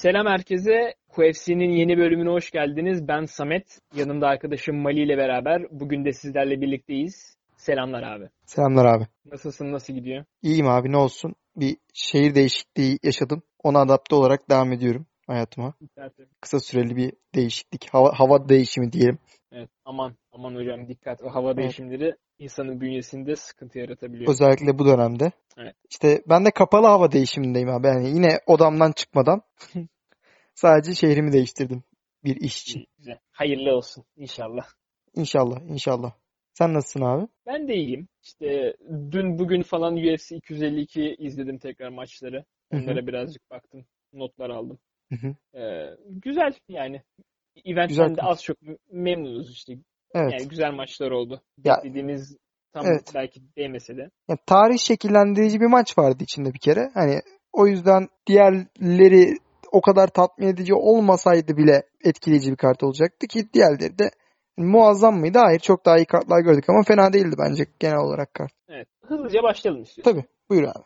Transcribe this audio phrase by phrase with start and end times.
[0.00, 0.94] Selam herkese.
[1.08, 3.08] QFC'nin yeni bölümüne hoş geldiniz.
[3.08, 3.78] Ben Samet.
[3.94, 7.39] Yanımda arkadaşım Mali ile beraber bugün de sizlerle birlikteyiz.
[7.60, 8.28] Selamlar abi.
[8.46, 9.06] Selamlar abi.
[9.24, 9.72] Nasılsın?
[9.72, 10.24] Nasıl gidiyor?
[10.42, 11.34] İyiyim abi ne olsun.
[11.56, 13.42] Bir şehir değişikliği yaşadım.
[13.62, 15.74] Ona adapte olarak devam ediyorum hayatıma.
[16.40, 17.88] Kısa süreli bir değişiklik.
[17.94, 19.18] Hava, hava değişimi diyelim.
[19.52, 19.70] Evet.
[19.84, 21.22] Aman aman hocam dikkat.
[21.22, 24.30] O hava değişimleri insanın bünyesinde sıkıntı yaratabiliyor.
[24.30, 25.32] Özellikle bu dönemde.
[25.58, 25.76] Evet.
[25.90, 27.86] İşte ben de kapalı hava değişimindeyim abi.
[27.86, 29.42] Yani yine odamdan çıkmadan
[30.54, 31.82] sadece şehrimi değiştirdim
[32.24, 32.86] bir iş için.
[32.98, 33.18] Güzel.
[33.30, 34.66] Hayırlı olsun inşallah.
[35.14, 36.12] İnşallah, inşallah.
[36.60, 37.28] Sen nasılsın abi?
[37.46, 38.08] Ben de iyiyim.
[38.22, 38.74] İşte
[39.12, 42.44] dün bugün falan UFC 252 izledim tekrar maçları.
[42.72, 43.06] Onlara Hı hı.
[43.06, 43.84] birazcık baktım.
[44.12, 44.78] Notlar aldım.
[45.54, 47.02] Ee, güzel yani.
[47.64, 48.56] Eventten Güzel de az çok
[48.92, 49.72] memnunuz işte.
[50.14, 50.32] Evet.
[50.32, 51.40] Yani güzel maçlar oldu.
[51.64, 52.36] Ya- Beklediğimiz
[52.72, 53.12] tam Evet.
[53.14, 54.10] belki değmese de.
[54.28, 56.90] Yani tarih şekillendirici bir maç vardı içinde bir kere.
[56.94, 57.20] Hani
[57.52, 59.36] o yüzden diğerleri
[59.72, 64.10] o kadar tatmin edici olmasaydı bile etkileyici bir kart olacaktı ki diğerleri de
[64.64, 65.38] muazzam mıydı?
[65.38, 68.52] Hayır çok daha iyi kartlar gördük ama fena değildi bence genel olarak kart.
[68.68, 68.88] Evet.
[69.06, 70.12] Hızlıca başlayalım istiyorum.
[70.12, 70.84] Tabii buyur abi.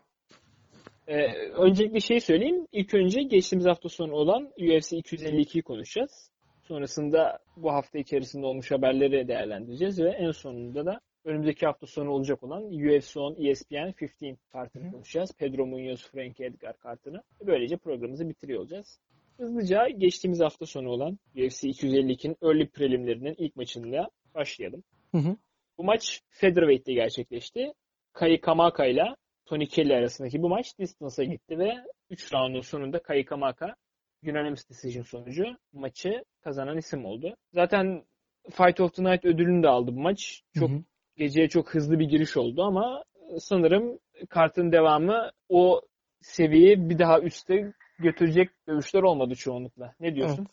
[1.08, 2.66] Ee, öncelikle şey söyleyeyim.
[2.72, 6.30] İlk önce geçtiğimiz hafta sonu olan UFC 252'yi konuşacağız.
[6.62, 12.42] Sonrasında bu hafta içerisinde olmuş haberleri değerlendireceğiz ve en sonunda da önümüzdeki hafta sonu olacak
[12.42, 15.32] olan UFC 10 ESPN 15 kartını konuşacağız.
[15.38, 17.22] Pedro Munoz, Frankie Edgar kartını.
[17.46, 18.98] Böylece programımızı bitiriyor olacağız.
[19.36, 24.84] Hızlıca geçtiğimiz hafta sonu olan UFC 252'nin early prelimlerinin ilk maçında başlayalım.
[25.12, 25.36] Hı hı.
[25.78, 27.72] Bu maç Featherweight'te gerçekleşti.
[28.12, 29.04] Kai Kamaka ile
[29.46, 31.74] Tony Kelly arasındaki bu maç distance'a gitti ve
[32.10, 33.76] 3 roundun sonunda Kai Kamaka
[34.22, 37.36] unanimous decision sonucu maçı kazanan isim oldu.
[37.52, 38.04] Zaten
[38.50, 40.42] Fight of the Night ödülünü de aldı bu maç.
[40.58, 40.82] Çok Hı hı.
[41.16, 43.04] geceye çok hızlı bir giriş oldu ama
[43.38, 45.80] sanırım kartın devamı o
[46.20, 49.94] seviyeyi bir daha üste götürecek dövüşler olmadı çoğunlukla.
[50.00, 50.46] Ne diyorsun?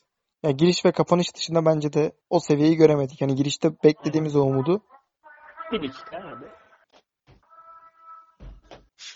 [0.43, 3.21] Ya giriş ve kapanış dışında bence de o seviyeyi göremedik.
[3.21, 4.81] Yani girişte beklediğimiz o umudu.
[5.71, 6.45] Bir dakika abi.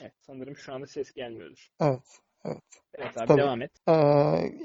[0.02, 1.70] Evet, sanırım şu anda ses gelmiyordur.
[1.82, 2.20] Evet.
[2.46, 2.64] Evet.
[2.96, 3.42] Evet abi Tabii.
[3.42, 3.72] devam et.
[3.88, 3.92] Ee,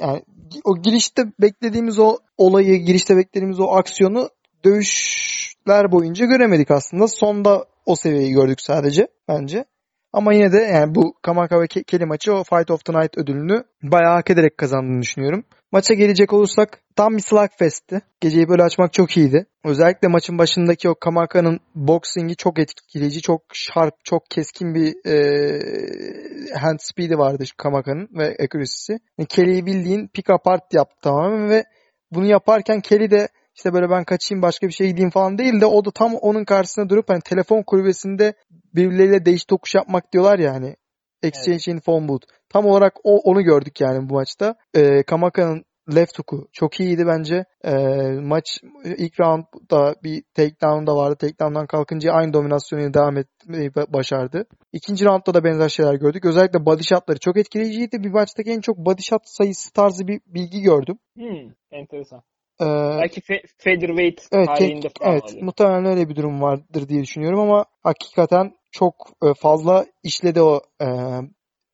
[0.00, 0.22] yani
[0.64, 4.28] o girişte beklediğimiz o olayı, girişte beklediğimiz o aksiyonu
[4.64, 7.08] dövüşler boyunca göremedik aslında.
[7.08, 9.64] Sonda o seviyeyi gördük sadece bence.
[10.12, 13.18] Ama yine de yani bu Kamaka ve Ke- Kelly maçı o Fight of the Night
[13.18, 15.44] ödülünü bayağı hak ederek kazandığını düşünüyorum.
[15.72, 18.00] Maça gelecek olursak tam bir slugfest'ti.
[18.20, 19.46] Geceyi böyle açmak çok iyiydi.
[19.64, 26.78] Özellikle maçın başındaki o Kamaka'nın boxingi çok etkileyici, çok sharp, çok keskin bir e, hand
[26.80, 28.92] speed'i vardı Kamaka'nın ve accuracy'si.
[29.18, 31.64] Yani Kelly'yi bildiğin pick apart yaptı tamamen ve
[32.10, 35.66] bunu yaparken Kelly de işte böyle ben kaçayım başka bir şey gideyim falan değil de
[35.66, 38.34] o da tam onun karşısına durup hani telefon kulübesinde
[38.74, 40.76] birbirleriyle değiş tokuş yapmak diyorlar ya hani
[41.22, 42.26] exchange in phone booth.
[42.48, 44.54] Tam olarak o onu gördük yani bu maçta.
[44.74, 47.44] Ee, Kamaka'nın left hook'u çok iyiydi bence.
[47.64, 47.74] Ee,
[48.22, 51.16] maç ilk roundda bir takedown da vardı.
[51.20, 54.46] Takedown'dan kalkınca aynı dominasyonu devam etmeyi ba- başardı.
[54.72, 56.24] İkinci roundda da benzer şeyler gördük.
[56.24, 58.02] Özellikle body shot'ları çok etkileyiciydi.
[58.02, 60.98] Bir maçtaki en çok body shot sayısı tarzı bir bilgi gördüm.
[61.16, 62.22] Hmm, enteresan.
[62.60, 62.64] Ee,
[63.02, 65.42] Belki fe- featherweight Evet, ke- falan evet oluyor.
[65.42, 70.86] muhtemelen öyle bir durum vardır diye düşünüyorum ama hakikaten çok e, fazla işledi o e,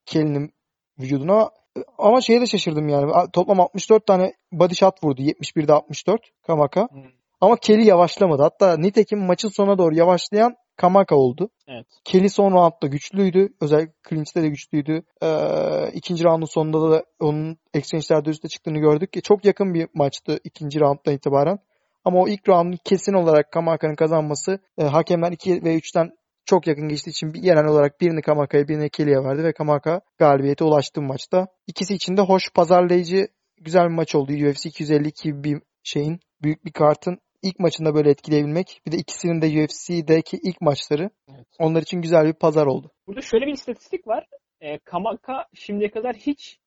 [0.05, 0.51] Kelly'nin
[0.99, 1.49] vücuduna.
[1.97, 3.11] Ama şeye de şaşırdım yani.
[3.33, 5.21] Toplam 64 tane body shot vurdu.
[5.21, 6.87] 71'de 64 Kamaka.
[6.91, 7.03] Hmm,
[7.41, 8.41] Ama Kelly yavaşlamadı.
[8.41, 11.49] Hatta nitekim maçın sonuna doğru yavaşlayan Kamaka oldu.
[11.67, 11.85] Evet.
[12.05, 13.49] Kelly son roundda güçlüydü.
[13.61, 15.03] Özellikle clinch'te de güçlüydü.
[15.23, 19.13] Ee, ikinci roundun sonunda da onun exchange'lerde üste çıktığını gördük.
[19.13, 21.59] ki Çok yakın bir maçtı ikinci rounddan itibaren.
[22.05, 26.11] Ama o ilk roundun kesin olarak Kamaka'nın kazanması e, hakemler 2 ve 3'ten
[26.45, 30.63] çok yakın geçtiği için bir- genel olarak birini Kamaka'ya birini Kelly'e verdi ve Kamaka galibiyete
[30.63, 31.47] ulaştı maçta.
[31.67, 33.27] İkisi için de hoş pazarlayıcı
[33.61, 34.31] güzel bir maç oldu.
[34.31, 37.17] UFC 252 gibi bir şeyin büyük bir kartın
[37.47, 38.81] ilk maçında böyle etkileyebilmek.
[38.85, 41.09] Bir de ikisinin de UFC'deki ilk maçları.
[41.29, 41.47] Evet.
[41.59, 42.91] Onlar için güzel bir pazar oldu.
[43.07, 44.25] Burada şöyle bir istatistik var.
[44.61, 46.57] E, Kamaka şimdiye kadar hiç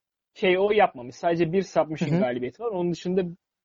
[0.41, 1.15] KO yapmamış.
[1.15, 2.19] Sadece bir submission Hı hı.
[2.19, 2.71] galibiyeti var.
[2.71, 3.21] Onun dışında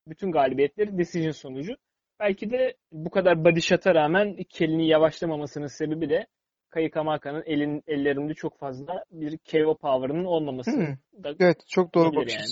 [0.09, 1.73] bütün galibiyetleri decision sonucu.
[2.21, 6.27] Belki de bu kadar body shot'a rağmen Kelly'nin yavaşlamamasının sebebi de
[6.71, 10.97] Kai Kamaka'nın elin, ellerinde çok fazla bir KO power'ının olmaması Hı.
[11.25, 12.45] da Evet çok doğru bakış yani.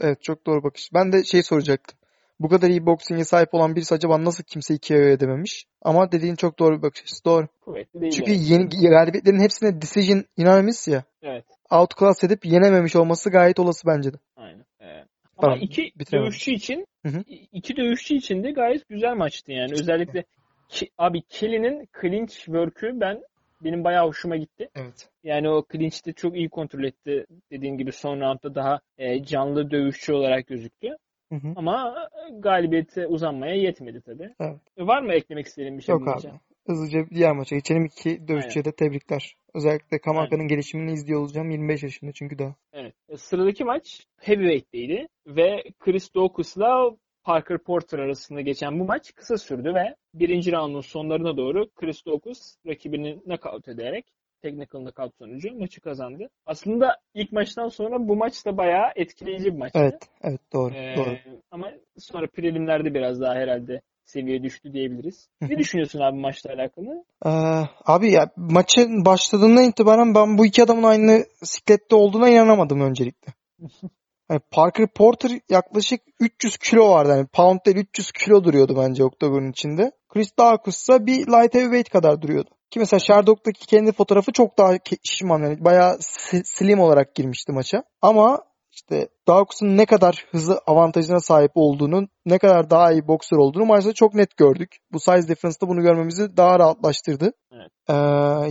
[0.00, 0.90] Evet çok doğru bakış.
[0.94, 1.98] Ben de şey soracaktım.
[2.40, 5.66] Bu kadar iyi boksing'e sahip olan birisi acaba nasıl kimseyi KO edememiş?
[5.82, 7.24] Ama dediğin çok doğru bir bakış açısı.
[7.24, 7.48] Doğru.
[7.60, 8.12] Kuvvetli değil.
[8.12, 8.50] Çünkü yani.
[8.50, 11.04] yeni galibiyetlerin hepsine decision unanimous ya.
[11.22, 11.44] Evet.
[11.70, 14.16] Outclass edip yenememiş olması gayet olası bence de.
[14.36, 14.64] Aynen.
[14.80, 15.04] Ee,
[15.36, 16.26] ama iki bitiremedim.
[16.26, 17.22] dövüşçü için Hı hı.
[17.52, 19.72] iki dövüşçü için de gayet güzel maçtı yani.
[19.72, 20.24] Özellikle
[20.68, 23.20] Ki- abi Kelly'nin clinch work'ü ben
[23.64, 24.68] benim bayağı hoşuma gitti.
[24.74, 25.08] Evet.
[25.24, 27.26] Yani o clinch'te çok iyi kontrol etti.
[27.50, 30.96] Dediğin gibi son roundda daha e, canlı dövüşçü olarak gözüktü.
[31.32, 31.52] Hı hı.
[31.56, 34.34] Ama galibiyete uzanmaya yetmedi tabii.
[34.40, 34.60] Evet.
[34.76, 36.32] E, Var mı eklemek istediğin bir şey Yok abi.
[36.66, 37.84] Hızlıca diğer maça geçelim.
[37.84, 39.36] İki dövüşçüye de tebrikler.
[39.54, 41.50] Özellikle Kamaka'nın gelişimini izliyor olacağım.
[41.50, 42.54] 25 yaşında çünkü daha.
[42.72, 42.94] Evet.
[43.08, 46.90] E, Sıradaki maç heavyweight'teydi ve Chris Daukaus'la
[47.24, 52.56] Parker Porter arasında geçen bu maç kısa sürdü ve birinci roundun sonlarına doğru Chris Daukaus
[52.66, 54.06] rakibini knockout ederek
[54.42, 56.28] technical knockout sonucu maçı kazandı.
[56.46, 59.78] Aslında ilk maçtan sonra bu maç da bayağı etkileyici bir maçtı.
[59.78, 60.08] Evet.
[60.22, 60.74] Evet doğru.
[60.74, 61.16] Ee, doğru.
[61.50, 65.28] ama sonra prelimlerde biraz daha herhalde seviye düştü diyebiliriz.
[65.40, 67.04] Ne düşünüyorsun abi maçla alakalı?
[67.26, 67.30] Ee,
[67.86, 73.32] abi ya maçın başladığından itibaren ben bu iki adamın aynı siklette olduğuna inanamadım öncelikle.
[74.28, 77.10] Hani Parker Porter yaklaşık 300 kilo vardı.
[77.10, 79.92] Yani pound değil 300 kilo duruyordu bence oktagonun içinde.
[80.08, 82.50] Chris Daukaus ise bir light heavyweight kadar duruyordu.
[82.70, 84.72] Ki mesela Sherdog'daki kendi fotoğrafı çok daha
[85.04, 85.96] şişman yani bayağı
[86.44, 87.82] slim olarak girmişti maça.
[88.02, 93.64] Ama işte Daukaus'un ne kadar hızı avantajına sahip olduğunu, ne kadar daha iyi boksör olduğunu
[93.64, 94.76] maçta çok net gördük.
[94.92, 97.32] Bu size difference'da bunu görmemizi daha rahatlaştırdı.
[97.52, 97.70] Evet.
[97.88, 97.94] Ee,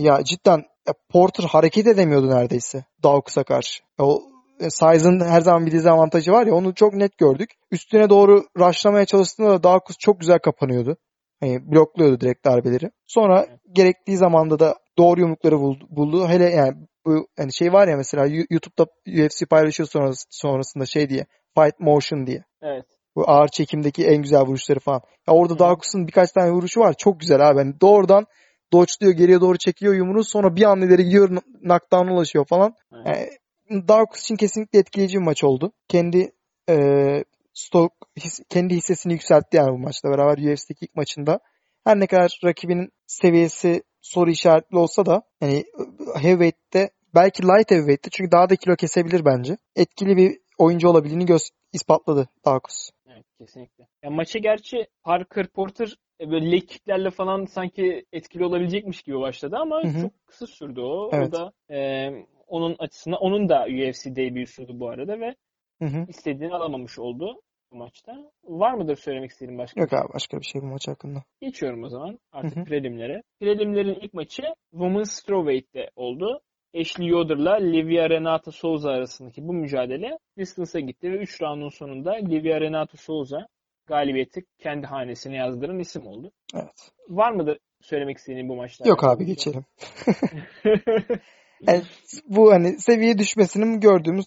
[0.00, 0.64] ya cidden
[1.08, 3.82] Porter hareket edemiyordu neredeyse Daukaus'a karşı.
[3.98, 4.22] O
[4.60, 7.50] e, size'ın her zaman bir dezavantajı var ya onu çok net gördük.
[7.70, 10.96] Üstüne doğru rushlamaya çalıştığında da Daukaus çok güzel kapanıyordu.
[11.40, 12.90] Hani blokluyordu direkt darbeleri.
[13.06, 15.60] Sonra gerektiği zamanda da doğru yumrukları
[15.90, 16.28] buldu.
[16.28, 16.74] Hele yani
[17.06, 18.86] bu hani şey var ya mesela YouTube'da
[19.24, 21.26] UFC paylaşıyor sonrası, sonrasında şey diye
[21.58, 22.44] fight motion diye.
[22.62, 22.84] Evet.
[23.16, 25.00] Bu ağır çekimdeki en güzel vuruşları falan.
[25.28, 25.58] Ya orada Hı.
[25.58, 26.94] Daukaus'un birkaç tane vuruşu var.
[26.98, 27.58] Çok güzel abi.
[27.58, 28.26] Yani doğrudan
[28.72, 30.24] dodge'luyor, geriye doğru çekiyor yumruğu.
[30.24, 31.28] Sonra bir anda ileri gidiyor,
[31.62, 32.74] knockdown'a ulaşıyor falan.
[33.06, 33.06] Evet.
[33.70, 35.72] Yani Daukaus için kesinlikle etkileyici bir maç oldu.
[35.88, 36.32] Kendi
[36.68, 36.74] e,
[37.52, 41.40] stok, his- kendi hissesini yükseltti yani bu maçla beraber UFC'deki ilk maçında.
[41.84, 45.64] Her ne kadar rakibinin seviyesi soru işaretli olsa da yani
[46.22, 49.56] heavyweight'te belki light heavyweight'te çünkü daha da kilo kesebilir bence.
[49.76, 52.90] Etkili bir oyuncu olabildiğini göz ispatladı Daukaus.
[53.06, 53.86] Evet kesinlikle.
[54.02, 59.56] Ya maçı gerçi Parker Porter e, böyle leg kicklerle falan sanki etkili olabilecekmiş gibi başladı
[59.60, 60.00] ama Hı hı.
[60.02, 61.10] çok kısa sürdü o.
[61.12, 61.28] Evet.
[61.28, 62.08] O da e,
[62.46, 65.34] onun açısından onun da UFC debüsüydü bu arada ve
[65.82, 66.06] Hı hı.
[66.08, 67.40] istediğini alamamış oldu
[67.72, 68.30] bu maçta.
[68.44, 69.80] Var mıdır söylemek istediğin başka?
[69.80, 71.22] Yok abi başka bir şey bu maç hakkında.
[71.40, 72.64] Geçiyorum o zaman artık Hı hı.
[72.64, 73.22] prelimlere.
[73.40, 76.40] Prelimlerin ilk maçı Women's Strawweight'te oldu.
[76.80, 82.60] Ashley Yoder'la Livia Renata Souza arasındaki bu mücadele distance'a gitti ve 3 roundun sonunda Livia
[82.60, 83.46] Renata Souza
[83.86, 86.32] galibiyeti kendi hanesine yazdıran isim oldu.
[86.54, 86.92] Evet.
[87.08, 88.88] Var mıdır söylemek istediğin bu maçla?
[88.88, 89.34] Yok abi şey?
[89.34, 89.64] geçelim.
[91.66, 91.82] Yani
[92.28, 94.26] bu hani seviye düşmesinin gördüğümüz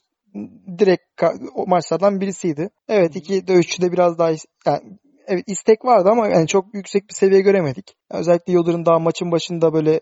[0.80, 1.24] direkt
[1.56, 2.69] o maçlardan birisiydi.
[2.88, 4.30] Evet iki dövüşçü de biraz daha
[4.65, 7.95] yani evet istek vardı ama yani çok yüksek bir seviye göremedik.
[8.12, 10.00] Özellikle Yoder'ın daha maçın başında böyle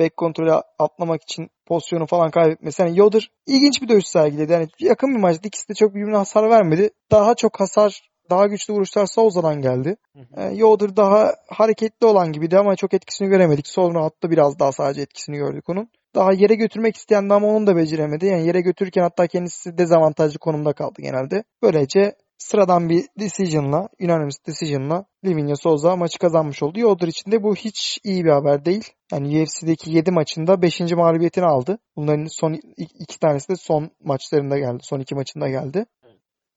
[0.00, 2.82] back kontrolü atlamak için pozisyonu falan kaybetmesi.
[2.82, 4.52] Yani Yoder ilginç bir dövüş sergiledi.
[4.52, 5.48] Yani yakın bir maçtı.
[5.48, 6.90] İkisi de çok birbirine hasar vermedi.
[7.10, 9.96] Daha çok hasar, daha güçlü vuruşlar Souza'dan geldi.
[10.16, 10.40] Hı hı.
[10.40, 13.66] E, Yoder daha hareketli olan gibiydi ama çok etkisini göremedik.
[13.66, 15.88] Sonra hatta biraz daha sadece etkisini gördük onun.
[16.14, 18.26] Daha yere götürmek isteyendi ama onu da beceremedi.
[18.26, 21.44] Yani yere götürürken hatta kendisi dezavantajlı konumda kaldı genelde.
[21.62, 26.80] Böylece sıradan bir decision'la, unanimous decision'la Livinha Souza maçı kazanmış oldu.
[26.80, 28.84] Yoder için de bu hiç iyi bir haber değil.
[29.12, 30.80] Yani UFC'deki 7 maçında 5.
[30.80, 31.78] mağlubiyetini aldı.
[31.96, 34.78] Bunların son ik- iki tanesi de son maçlarında geldi.
[34.82, 35.86] Son iki maçında geldi.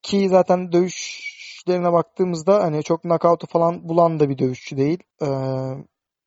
[0.02, 5.00] Ki zaten dövüşlerine baktığımızda hani çok knockout'u falan bulan da bir dövüşçü değil.
[5.22, 5.28] Ee,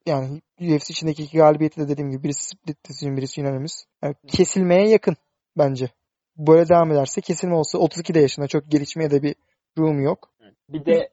[0.06, 3.84] yani UFC içindeki iki galibiyeti de dediğim gibi birisi split decision birisi unanimous.
[4.02, 5.16] Yani kesilmeye yakın
[5.58, 5.88] bence.
[6.36, 9.34] Böyle devam ederse kesilme olsa 32 de yaşında çok gelişmeye de bir
[9.78, 10.30] room yok.
[10.68, 11.10] Bir de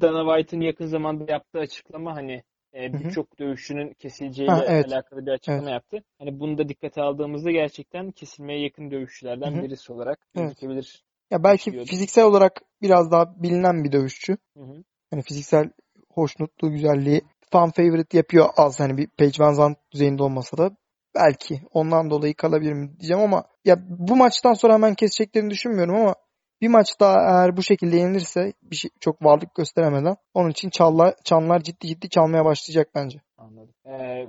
[0.00, 2.42] Dana White'ın yakın zamanda yaptığı açıklama hani
[2.74, 4.92] e, birçok dövüşçünün kesileceğiyle Ha, evet.
[4.92, 6.02] alakalı bir açıklama yaptı.
[6.18, 9.62] Hani bunu da dikkate aldığımızda gerçekten kesilmeye yakın dövüşçülerden Hı hı.
[9.62, 10.46] birisi olarak Evet.
[10.48, 11.04] gözükebilir.
[11.30, 11.90] Ya belki Düşünüyordum.
[11.90, 14.36] fiziksel olarak biraz daha bilinen bir dövüşçü.
[14.56, 14.84] Hı hı.
[15.10, 15.70] Hani fiziksel
[16.10, 20.70] hoşnutluğu, güzelliği fan favorite yapıyor az hani bir Paige Van Zandt düzeyinde olmasa da
[21.14, 26.14] belki ondan dolayı kalabilir mi diyeceğim ama ya bu maçtan sonra hemen keseceklerini düşünmüyorum ama
[26.60, 31.14] bir maç daha eğer bu şekilde yenilirse bir şey çok varlık gösteremeden onun için çallar,
[31.24, 33.18] çanlar ciddi ciddi çalmaya başlayacak bence.
[33.38, 33.74] Anladım.
[33.86, 34.26] Ee,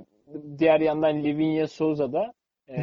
[0.58, 2.32] diğer yandan Livinha Souza da
[2.68, 2.76] e,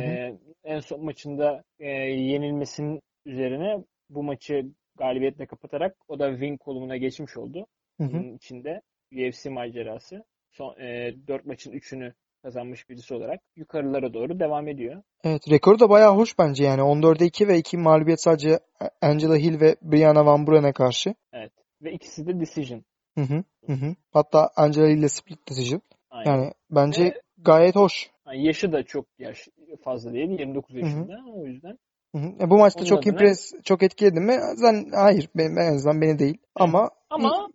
[0.64, 4.62] en son maçında e, yenilmesinin üzerine bu maçı
[4.98, 7.66] galibiyetle kapatarak o da win kolumuna geçmiş oldu.
[7.98, 8.14] Hı hı.
[8.14, 8.82] Bunun içinde
[9.16, 10.24] UFC macerası.
[10.52, 15.04] Son, e, 4 maçın 3'ünü kazanmış birisi olarak yukarılara doğru devam ediyor.
[15.24, 16.82] Evet rekoru da bayağı hoş bence yani.
[16.82, 18.60] 14'e 2 ve 2 mağlubiyet sadece
[19.02, 21.16] Angela Hill ve Brianna Van Buren'e karşı.
[21.34, 21.52] Evet.
[21.82, 22.84] Ve ikisi de decision.
[23.18, 23.44] Hı hı.
[23.66, 23.96] Hı hı.
[24.14, 25.82] Hatta Angela Hill ile split decision.
[26.12, 26.32] Aynen.
[26.32, 28.10] Yani bence Ve- gayet hoş.
[28.28, 29.48] Yani yaşı da çok yaş
[29.84, 30.30] fazla değil.
[30.40, 30.80] 29 hı.
[30.80, 31.18] yaşında.
[31.36, 31.78] O yüzden.
[32.16, 32.28] Hı hı.
[32.44, 34.38] E, bu maçta Onun çok adına- impres, çok etkiledi mi?
[34.56, 35.30] Zaten hayır.
[35.36, 36.38] Ben, en azından beni değil.
[36.56, 37.48] Ama Ama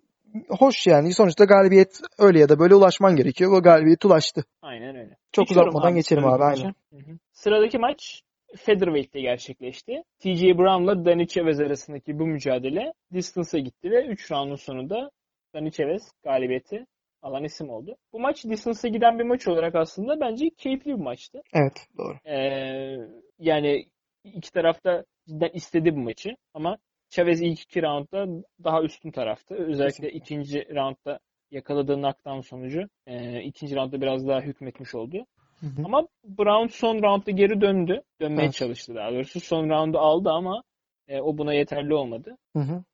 [0.49, 1.15] hoş yani.
[1.15, 3.53] Sonuçta galibiyet öyle ya da böyle ulaşman gerekiyor.
[3.53, 4.45] O galibiyet ulaştı.
[4.63, 5.17] aynen öyle.
[5.33, 6.75] Çok Geçiyorum uzatmadan geçelim sıradaki abi, aynen.
[6.93, 7.19] Hı hı.
[7.33, 8.23] Sıradaki maç
[8.57, 10.03] Featherweight'te gerçekleşti.
[10.19, 15.11] TJ Brown'la Dani Chavez arasındaki bu mücadele distance'a gitti ve 3 roundun sonunda
[15.55, 16.87] Dani Chavez galibiyeti
[17.23, 17.97] alan isim oldu.
[18.13, 21.43] Bu maç distance'a giden bir maç olarak aslında bence keyifli bir maçtı.
[21.53, 22.17] Evet doğru.
[22.25, 22.97] Ee,
[23.39, 23.87] yani
[24.25, 26.79] iki tarafta cidden istedi bu maçı ama
[27.11, 29.55] Chavez ilk iki roundda daha üstün tarafta.
[29.55, 30.19] Özellikle Kesinlikle.
[30.19, 31.19] ikinci roundda
[31.51, 35.27] yakaladığı knockdown sonucu e, ikinci roundda biraz daha hükmetmiş oldu.
[35.61, 35.83] Hı hı.
[35.85, 38.03] Ama Brown son roundda geri döndü.
[38.21, 38.55] Dönmeye Evet.
[38.55, 39.41] çalıştı daha doğrusu.
[39.41, 40.63] Son roundu aldı ama
[41.09, 42.37] e, o buna yeterli olmadı.
[42.57, 42.85] Hı hı.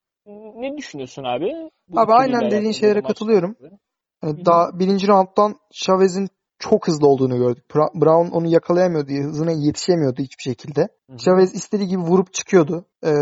[0.54, 1.70] Ne düşünüyorsun abi?
[1.88, 3.56] Bu Abi aynen dediğin şeylere katılıyorum.
[4.22, 4.44] Hı hı.
[4.44, 6.28] daha birinci rounddan Chavez'in
[6.58, 7.64] çok hızlı olduğunu gördük.
[7.74, 9.12] Brown onu yakalayamıyordu.
[9.12, 10.88] Hızına yetişemiyordu hiçbir şekilde.
[11.16, 12.84] Chavez istediği gibi vurup çıkıyordu.
[13.04, 13.12] Ee,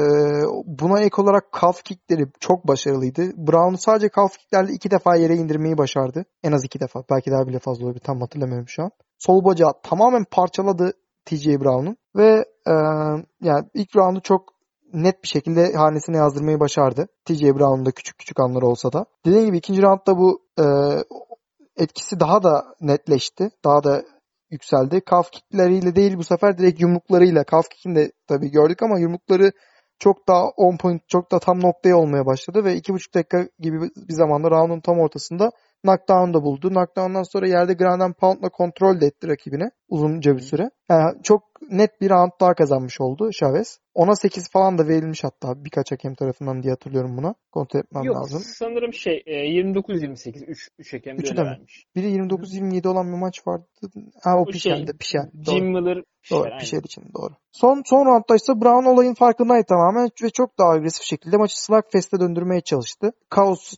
[0.67, 3.23] buna ek olarak calf kickleri çok başarılıydı.
[3.37, 6.25] Brown sadece calf kicklerle iki defa yere indirmeyi başardı.
[6.43, 7.05] En az iki defa.
[7.11, 8.00] Belki daha bile fazla olabilir.
[8.05, 8.91] Tam hatırlamıyorum şu an.
[9.19, 10.93] Sol bacağı tamamen parçaladı
[11.25, 11.97] TJ Brown'un.
[12.17, 12.73] Ve e,
[13.43, 14.55] yani ilk roundu çok
[14.93, 17.09] net bir şekilde hanesine yazdırmayı başardı.
[17.25, 19.07] TJ Brown'un da küçük küçük anları olsa da.
[19.26, 20.64] Dediğim gibi ikinci roundda bu e,
[21.76, 23.50] etkisi daha da netleşti.
[23.64, 24.02] Daha da
[24.50, 25.02] yükseldi.
[25.11, 27.45] Calf kickleriyle değil bu sefer direkt yumruklarıyla.
[27.50, 29.52] Calf kick'ini de tabii gördük ama yumrukları
[29.99, 33.81] çok daha on point, çok da tam noktaya olmaya başladı ve iki buçuk dakika gibi
[33.81, 35.50] bir zamanda round'un tam ortasında
[35.85, 36.69] knockdown da buldu.
[36.69, 40.71] Knockdown'dan sonra yerde ground and pound'la kontrol de etti rakibine uzunca bir süre.
[40.91, 43.79] Yani çok net bir round daha kazanmış oldu Chavez.
[43.95, 47.35] Ona 8 falan da verilmiş hatta birkaç hakem tarafından diye hatırlıyorum buna.
[47.53, 48.43] Kontrol etmem Yok lazım.
[48.45, 51.87] sanırım şey e, 29-28 3 3 hakem de vermiş.
[51.97, 53.67] Biri 29-27 olan bir maç vardı.
[54.23, 54.93] Ha o O şey, Pişel'de.
[54.93, 55.31] Pişel.
[55.47, 55.57] Doğru.
[55.57, 56.59] Jim Miller şey, Doğru.
[56.61, 57.33] Pişel için doğru.
[57.53, 62.21] Son son roundda ise Brown olayın farkındaydı tamamen ve çok daha agresif şekilde maçı slugfest'e
[62.21, 63.12] döndürmeye çalıştı.
[63.31, 63.75] Kaos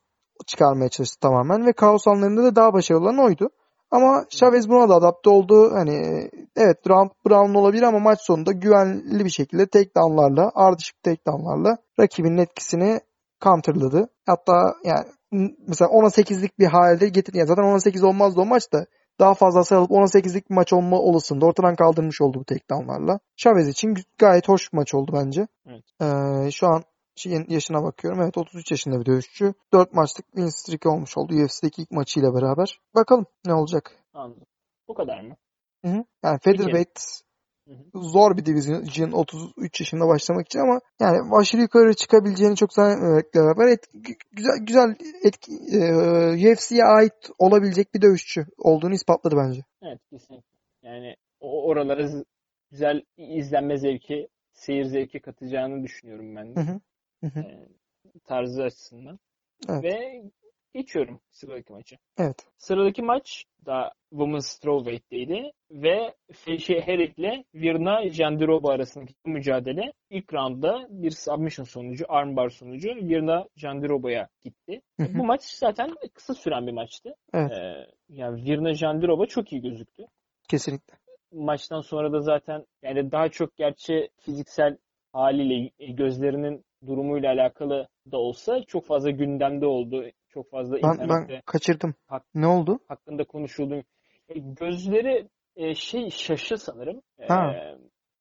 [0.47, 3.51] çıkarmaya çalıştı tamamen ve kaos anlarında da daha başarılı olan oydu.
[3.91, 5.71] Ama Chavez buna da adapte oldu.
[5.73, 12.39] Hani evet round Brown olabilir ama maç sonunda güvenli bir şekilde takedownlarla, ardışık takedownlarla rakibinin
[12.39, 13.01] etkisini
[13.45, 14.09] counterladı.
[14.27, 15.05] Hatta yani
[15.67, 17.39] mesela 10'a 8'lik bir halde getirdi.
[17.39, 18.87] Yani zaten 10'a 8 olmazdı o maç da
[19.21, 22.45] daha fazla hasar alıp 10'a 8'lik bir maç olma olasılığını da ortadan kaldırmış oldu bu
[22.45, 23.19] takedownlarla.
[23.37, 25.49] Chavez için gayet hoş bir maç oldu bence.
[25.67, 25.85] Evet.
[26.01, 26.83] Ee, şu an
[27.17, 28.21] şeyin yaşına bakıyorum.
[28.23, 29.55] Evet 33 yaşında bir dövüşçü.
[29.73, 32.81] 4 maçlık win streak olmuş oldu UFC'deki ilk maçıyla beraber.
[32.95, 33.93] Bakalım ne olacak.
[34.15, 34.47] Anladım.
[34.89, 35.37] Bu kadar mı?
[35.85, 36.05] Hı hı.
[36.25, 37.01] Yani featherweight
[37.95, 43.67] zor bir division 33 yaşında başlamak için ama yani aşırı yukarı çıkabileceğini çok zannetmemekle beraber
[43.67, 44.95] et, gü- güzel güzel
[45.25, 49.61] etki, e, UFC'ye ait olabilecek bir dövüşçü olduğunu ispatladı bence.
[49.83, 50.47] Evet kesinlikle.
[50.83, 52.09] Yani o oralara
[52.71, 56.61] güzel izlenme zevki, seyir zevki katacağını düşünüyorum ben de.
[56.61, 56.81] Hı hı.
[57.37, 57.69] Ee,
[58.25, 59.19] tarzı açısından.
[59.69, 59.85] Evet.
[59.85, 60.23] Ve
[60.75, 61.97] geçiyorum sıradaki maça.
[62.19, 62.47] Evet.
[62.59, 70.87] Sıradaki maç da Women's Strawweight'teydi ve Felicia Herrick ile Virna Jandiroba arasındaki mücadele ilk roundda
[70.91, 74.83] bir submission sonucu, armbar sonucu Virna Jandiroba'ya gitti.
[75.01, 75.19] Hı hı.
[75.19, 77.15] Bu maç zaten kısa süren bir maçtı.
[77.35, 77.53] Evet.
[77.53, 80.07] Ee, yani Virna Jandiroba çok iyi gözüktü.
[80.49, 80.95] Kesinlikle.
[81.33, 84.77] Maçtan sonra da zaten yani daha çok gerçi fiziksel
[85.13, 90.05] haliyle e, gözlerinin durumuyla alakalı da olsa çok fazla gündemde oldu.
[90.29, 91.95] Çok fazla Ben, internette ben kaçırdım.
[92.07, 92.79] Hak- Ne oldu?
[92.89, 93.75] hakkında konuşuldu.
[94.29, 97.03] E, gözleri e, şey şaşı sanırım.
[97.19, 97.55] E, Ha.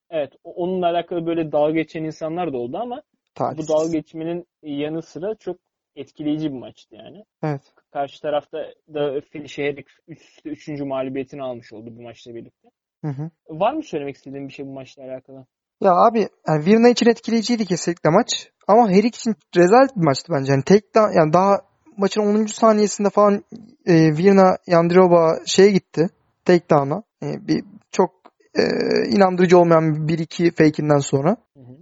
[0.10, 3.70] evet o- onunla alakalı böyle dalga geçen insanlar da oldu ama bu Talihsiz.
[3.70, 5.58] dalga geçmenin yanı sıra çok
[5.96, 7.24] etkileyici bir maçtı yani.
[7.44, 7.62] Evet.
[7.92, 8.58] Karşı tarafta
[8.94, 9.22] da
[9.56, 12.70] Herrick üst, üçüncü mağlubiyetini almış oldu bu maçla birlikte.
[13.02, 13.30] Hı hı.
[13.50, 15.46] Var mı söylemek istediğin bir şey bu maçla alakalı?
[15.86, 18.50] Ya abi yani Virna için etkileyiciydi kesinlikle maç.
[18.68, 20.52] Ama Herrick için rezalet bir maçtı bence.
[20.52, 21.62] Yani tek da yani daha
[21.98, 22.46] maçın 10.
[22.46, 23.44] saniyesinde falan
[23.86, 26.10] e, Virna Yandiroba şeye gitti.
[26.46, 27.04] Takedown'a.
[27.24, 28.12] E, bir çok
[28.58, 28.64] e,
[29.10, 31.38] inandırıcı olmayan bir iki fake'inden sonra.
[31.54, 31.76] Hı hı.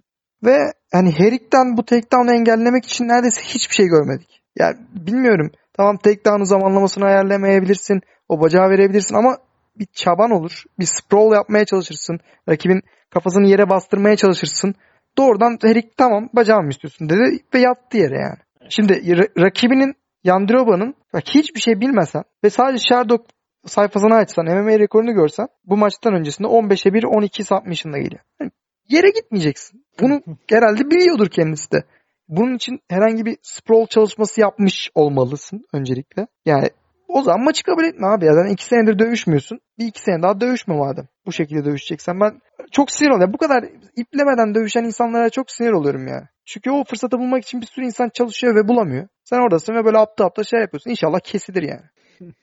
[0.43, 0.57] Ve
[0.91, 4.43] hani Herrick'ten bu takedown'u engellemek için neredeyse hiçbir şey görmedik.
[4.59, 5.51] Yani bilmiyorum.
[5.73, 8.01] Tamam takedown'u zamanlamasını ayarlamayabilirsin.
[8.29, 9.37] O bacağı verebilirsin ama
[9.79, 10.63] bir çaban olur.
[10.79, 12.19] Bir sprawl yapmaya çalışırsın.
[12.49, 14.75] Rakibin kafasını yere bastırmaya çalışırsın.
[15.17, 18.39] doğrudan Herik tamam bacağımı istiyorsun dedi ve yattı yere yani.
[18.69, 23.21] Şimdi ra- rakibinin Yandroba'nın bak hiçbir şey bilmesen ve sadece Sherdog
[23.65, 28.21] sayfasını açsan MMA rekorunu görsen bu maçtan öncesinde 15'e 1 12 submission'la geliyor.
[28.39, 28.51] Yani
[28.89, 29.85] yere gitmeyeceksin.
[30.01, 31.83] Bunu herhalde biliyordur kendisi de.
[32.27, 36.27] Bunun için herhangi bir sprawl çalışması yapmış olmalısın öncelikle.
[36.45, 36.69] Yani
[37.07, 38.25] o zaman maçı kabul etme abi.
[38.25, 38.33] Ya.
[38.33, 39.59] Yani iki senedir dövüşmüyorsun.
[39.79, 41.07] Bir iki sene daha dövüşme madem.
[41.25, 42.19] Bu şekilde dövüşeceksen.
[42.19, 42.41] Ben
[42.71, 43.33] çok sinir oluyorum.
[43.33, 46.29] Bu kadar iplemeden dövüşen insanlara çok sinir oluyorum ya.
[46.45, 49.07] Çünkü o fırsatı bulmak için bir sürü insan çalışıyor ve bulamıyor.
[49.23, 50.89] Sen oradasın ve böyle apta apta şey yapıyorsun.
[50.89, 51.85] İnşallah kesilir yani.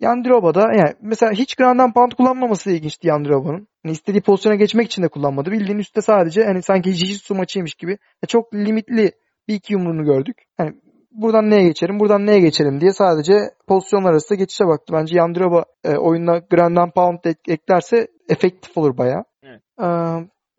[0.00, 3.68] Yandroba'da yani mesela hiç ground pound kullanmaması ilginçti Yandroba'nın.
[3.84, 5.50] Yani istediği pozisyona geçmek için de kullanmadı.
[5.50, 9.12] Bildiğin üstte sadece hani sanki jiu-jitsu maçıymış gibi yani çok limitli
[9.48, 10.36] bir iki yumruğunu gördük.
[10.58, 10.74] Yani
[11.10, 13.32] buradan neye geçelim, buradan neye geçelim diye sadece
[13.66, 14.92] pozisyonlar arasında geçişe baktı.
[14.92, 19.24] Bence Yandroba e, oyununa ground pound ek- eklerse efektif olur bayağı.
[19.42, 19.60] Evet.
[19.80, 19.84] Ee,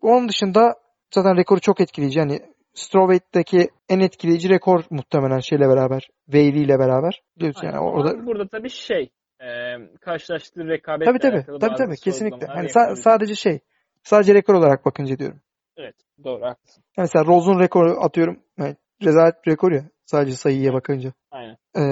[0.00, 0.74] onun dışında
[1.14, 2.18] zaten rekoru çok etkileyici.
[2.18, 2.40] Yani
[2.74, 6.08] Strawweight'teki en etkileyici rekor muhtemelen şeyle beraber.
[6.24, 7.22] Whaley ile beraber.
[7.36, 9.46] Biliyorsun yani orada burada tabii şey e,
[10.00, 11.36] karşılaştığı rekabetle Tabii tabii.
[11.36, 11.96] alakalı Tabii tabii.
[11.96, 12.46] Kesinlikle.
[12.46, 13.60] Hani sa- sadece şey.
[14.02, 15.40] Sadece rekor olarak bakınca diyorum.
[15.76, 15.94] Evet
[16.24, 16.84] doğru haklısın.
[16.96, 18.40] Yani mesela Rose'un rekoru atıyorum.
[18.58, 19.84] Yani rezalet bir rekor ya.
[20.12, 21.12] Sadece sayıya bakınca.
[21.30, 21.56] Aynen.
[21.76, 21.82] Ee,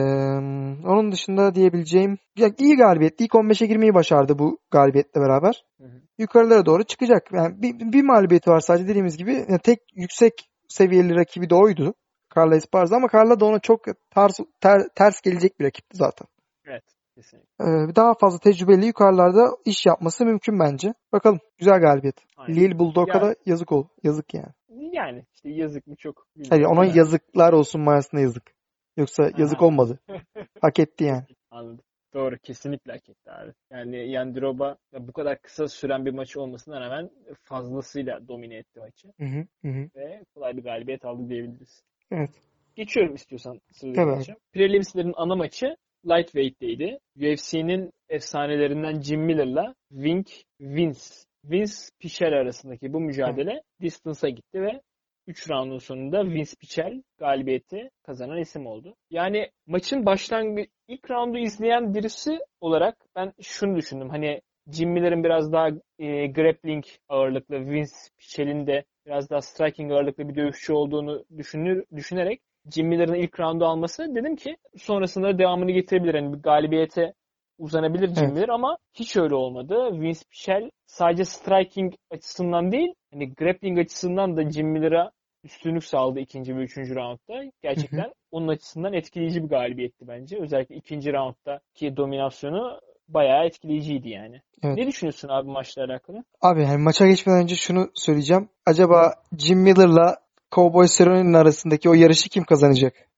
[0.89, 3.21] onun dışında diyebileceğim ya iyi galibiyet.
[3.21, 5.65] İlk 15'e girmeyi başardı bu galibiyetle beraber.
[5.81, 6.00] Hı hı.
[6.19, 7.33] Yukarılara doğru çıkacak.
[7.33, 9.33] Yani bir, bir mağlubiyeti var sadece dediğimiz gibi.
[9.33, 10.33] Yani tek yüksek
[10.69, 11.95] seviyeli rakibi de oydu.
[12.37, 13.81] Carla Esparza ama Carla da ona çok
[14.15, 16.29] ters, ter- ters gelecek bir rakipti zaten.
[16.67, 16.85] Evet
[17.15, 17.65] kesinlikle.
[17.65, 20.95] Ee, daha fazla tecrübeli yukarılarda iş yapması mümkün bence.
[21.12, 22.17] Bakalım güzel galibiyet.
[22.37, 22.57] Aynen.
[22.57, 23.85] Lille Bulldog'a Ya- da yazık ol.
[24.03, 24.53] Yazık yani.
[24.92, 28.54] Yani işte yazık mı çok bilmiyorum Hayır ona yazıklar olsun manasında yazık.
[28.97, 29.66] Yoksa yazık Aha.
[29.66, 29.99] olmadı.
[30.61, 31.25] Hak etti yani.
[31.50, 31.85] Anladım.
[32.14, 33.52] Doğru kesinlikle hak etti abi.
[33.70, 37.11] Yani Yandiroba ya bu kadar kısa süren bir maçı olmasına rağmen
[37.42, 39.25] fazlasıyla domine etti maçı Hı
[39.64, 41.82] hı, ve kolay bir galibiyet aldı diyebiliriz.
[42.11, 42.30] Evet.
[42.76, 44.11] Geçiyorum istiyorsan sıradaki abi.
[44.11, 44.37] maça.
[44.52, 46.99] Preliminas'lerin ana maçı Lightweight'teydi.
[47.16, 50.28] UFC'nin efsanelerinden Jim Miller'la Wink
[50.61, 51.00] Vince
[51.44, 54.80] Vince Pichel arasındaki bu mücadele distance'a gitti ve
[55.26, 58.96] 3 roundun sonunda Vince Pichel galibiyeti kazanan isim oldu.
[59.11, 64.11] Yani maçın başlangıcı ilk roundu izleyen birisi olarak ben şunu düşündüm.
[64.11, 70.29] Hani Jim Miller'ın biraz daha e, grappling ağırlıklı, Vince Pichel'in de biraz daha striking ağırlıklı
[70.29, 72.40] bir dövüşçü olduğunu düşünür, düşünerek
[72.74, 76.14] Jim Miller'ın ilk roundu alması dedim ki sonrasında devamını getirebilir.
[76.14, 77.14] Yani bir galibiyete
[77.61, 78.51] uzanabilir Jim Evet.
[78.51, 79.90] Ama hiç öyle olmadı.
[79.92, 85.11] Vince Pichel sadece striking açısından değil hani grappling açısından da Jim Miller'a
[85.44, 87.51] üstünlük sağladı ikinci ve üçüncü roundda.
[87.62, 90.38] Gerçekten onun açısından etkileyici bir galibiyetti bence.
[90.40, 94.40] Özellikle ikinci rounddaki dominasyonu bayağı etkileyiciydi yani.
[94.62, 94.77] Evet.
[94.77, 96.25] Ne düşünüyorsun abi maçla alakalı?
[96.40, 98.49] Abi yani maça geçmeden önce şunu söyleyeceğim.
[98.66, 100.16] Acaba Jim Miller'la
[100.53, 103.10] Cowboy Cerrone'nin arasındaki o yarışı kim kazanacak?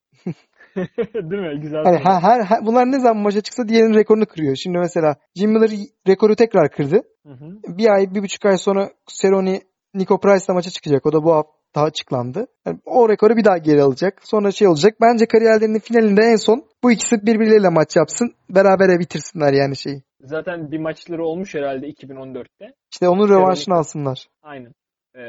[1.15, 1.61] Değil mi?
[1.61, 1.85] Güzel.
[1.85, 4.57] Hani her, her, her- bunlar ne zaman maça çıksa diğerinin rekorunu kırıyor.
[4.57, 5.71] Şimdi mesela Jim Miller
[6.09, 7.03] rekoru tekrar kırdı.
[7.27, 7.77] Hı hı.
[7.79, 9.61] Bir ay, bir buçuk ay sonra Cerrone
[9.95, 11.07] Nico Price'la maça çıkacak.
[11.07, 12.47] O da bu hafta açıklandı.
[12.67, 14.19] Yani o rekoru bir daha geri alacak.
[14.23, 14.95] Sonra şey olacak.
[15.01, 18.35] Bence kariyerlerinin finalinde en son bu ikisi birbirleriyle maç yapsın.
[18.51, 20.03] Berabere bitirsinler yani şeyi.
[20.21, 22.75] Zaten bir maçları olmuş herhalde 2014'te.
[22.93, 24.27] İşte onun rövanşını alsınlar.
[24.43, 24.73] Aynen.
[25.15, 25.21] Ee,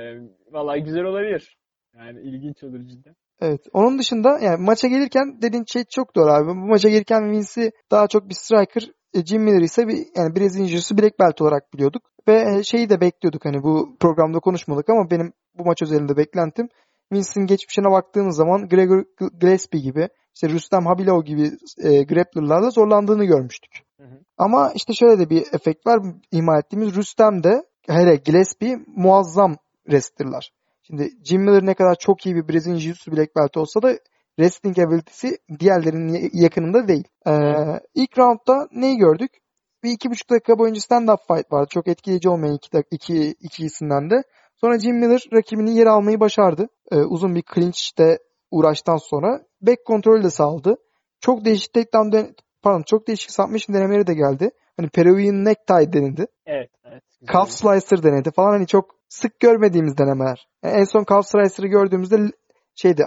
[0.51, 1.58] vallahi güzel olabilir.
[1.97, 3.15] Yani ilginç olur cidden.
[3.41, 3.62] Evet.
[3.74, 6.48] Onun dışında yani maça gelirken dediğin şey çok doğru abi.
[6.48, 11.02] Bu maça gelirken Vince'i daha çok bir striker, e, Jim Miller ise bir yani Jiu-Jitsu
[11.02, 12.04] Black Belt olarak biliyorduk.
[12.28, 16.69] Ve e, şeyi de bekliyorduk hani bu programda konuşmadık ama benim bu maç özelinde beklentim
[17.13, 19.06] Vince'in geçmişine baktığımız zaman Gregor
[19.41, 21.52] Gillespie gibi işte Rustem Habilov gibi
[21.84, 23.72] e, grapplerlarla zorlandığını görmüştük.
[24.00, 24.19] Hı hı.
[24.38, 26.00] Ama işte şöyle de bir efekt var.
[26.32, 30.52] ihmal ettiğimiz Rustem de hele Gillespie muazzam wrestlerlar.
[30.88, 33.98] Şimdi Jim Miller ne kadar çok iyi bir Brezilya Jiu-Jitsu Black Belt olsa da
[34.39, 37.04] wrestling ability'si diğerlerinin yakınında değil.
[37.28, 37.32] Ee,
[37.96, 39.32] ilk roundda neyi gördük?
[39.84, 41.67] Bir iki buçuk dakika boyunca stand-up fight vardı.
[41.69, 44.24] Çok etkileyici olmayan iki, iki, ikisinden de.
[44.56, 46.67] Sonra Jim Miller rakibini yer almayı başardı.
[46.91, 48.19] Ee, uzun bir clinch'te
[48.52, 49.41] uğraştan sonra.
[49.62, 50.76] Back kontrolü de sağladı.
[51.22, 52.17] Çok değişik takedown
[52.62, 54.52] pardon çok değişik submission denemeleri de geldi.
[54.77, 56.27] Hani Peruvian necktie denildi.
[56.45, 56.69] Evet.
[56.86, 60.47] evet güzel Calf slicer denedi falan hani çok sık görmediğimiz denemeler.
[60.63, 62.17] Yani en son calf slicer'ı gördüğümüzde
[62.75, 63.05] şeydi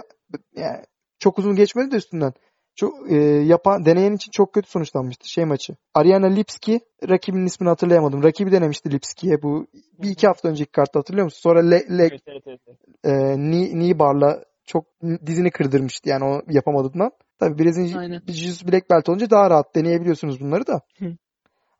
[0.55, 0.83] yani
[1.19, 2.33] çok uzun geçmedi de üstünden.
[2.75, 5.75] Çok e, yapan deneyen için çok kötü sonuçlanmıştı şey maçı.
[5.93, 8.23] Ariana Lipski rakibinin ismini hatırlayamadım.
[8.23, 11.39] Rakibi denemişti Lipski'ye bu bir iki hafta önceki kartta hatırlıyor musun?
[11.41, 12.59] Sonra le, le, Evet, evet, evet,
[13.03, 14.85] e, knee, knee bar'la çok
[15.25, 17.11] dizini kırdırmıştı yani o yapamadığından.
[17.39, 20.81] Tabii Brezilya Jiu-Jitsu Black Belt olunca daha rahat deneyebiliyorsunuz bunları da.
[20.99, 21.17] Hı.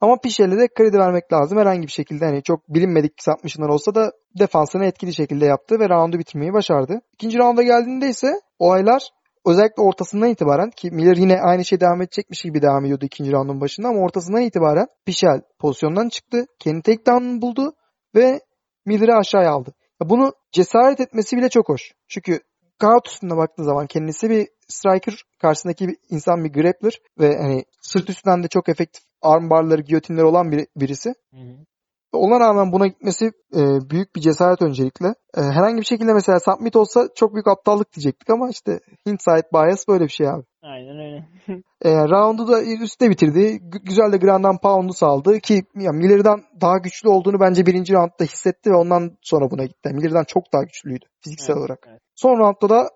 [0.02, 1.58] Ama Pişel'e de kredi vermek lazım.
[1.58, 6.20] Herhangi bir şekilde hani çok bilinmedik submission'lar olsa da defansını etkili şekilde yaptı ve roundu
[6.20, 7.02] bitirmeyi başardı.
[7.14, 9.10] İkinci rounda geldiğinde ise olaylar
[9.46, 13.62] özellikle ortasından itibaren ki Miller yine aynı şey devam edecekmiş gibi devam ediyordu ikinci roundun
[13.62, 16.46] başında ama ortasından itibaren Pichel pozisyondan çıktı.
[16.60, 17.74] Kendi takedown'ını buldu
[18.16, 18.40] ve
[18.86, 19.74] Miller'ı aşağıya aldı.
[20.06, 21.92] Bunu cesaret etmesi bile çok hoş.
[22.08, 22.40] Çünkü
[22.80, 28.10] kağıt üstünde baktığı zaman kendisi bir striker karşısındaki bir insan bir grappler ve hani sırt
[28.10, 31.10] üstünden de çok efektif arm barları, giyotinleri olan bir, birisi.
[31.34, 31.66] Hı hı.
[32.12, 33.26] Ona rağmen buna gitmesi
[33.56, 35.08] e, büyük bir cesaret öncelikle.
[35.08, 39.88] E, herhangi bir şekilde mesela submit olsa çok büyük aptallık diyecektik ama işte hindsight bias
[39.88, 40.44] böyle bir şey abi.
[40.64, 41.28] Aynen öyle.
[41.82, 43.60] e, roundu da üstte bitirdi.
[43.60, 48.24] G- güzel de Grand'dan pound'u saldı ki ya Miller'dan daha güçlü olduğunu bence birinci roundda
[48.24, 49.90] hissetti ve ondan sonra buna gitti.
[49.94, 51.88] Miller'dan çok daha güçlüydü fiziksel evet, olarak.
[51.90, 52.02] Evet.
[52.16, 52.90] Son roundda da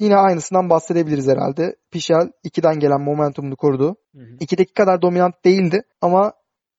[0.00, 1.76] Yine aynısından bahsedebiliriz herhalde.
[1.90, 3.96] Pichel 2'den gelen momentumunu korudu.
[4.14, 4.36] Hı hı.
[4.40, 6.32] 2'deki kadar dominant değildi ama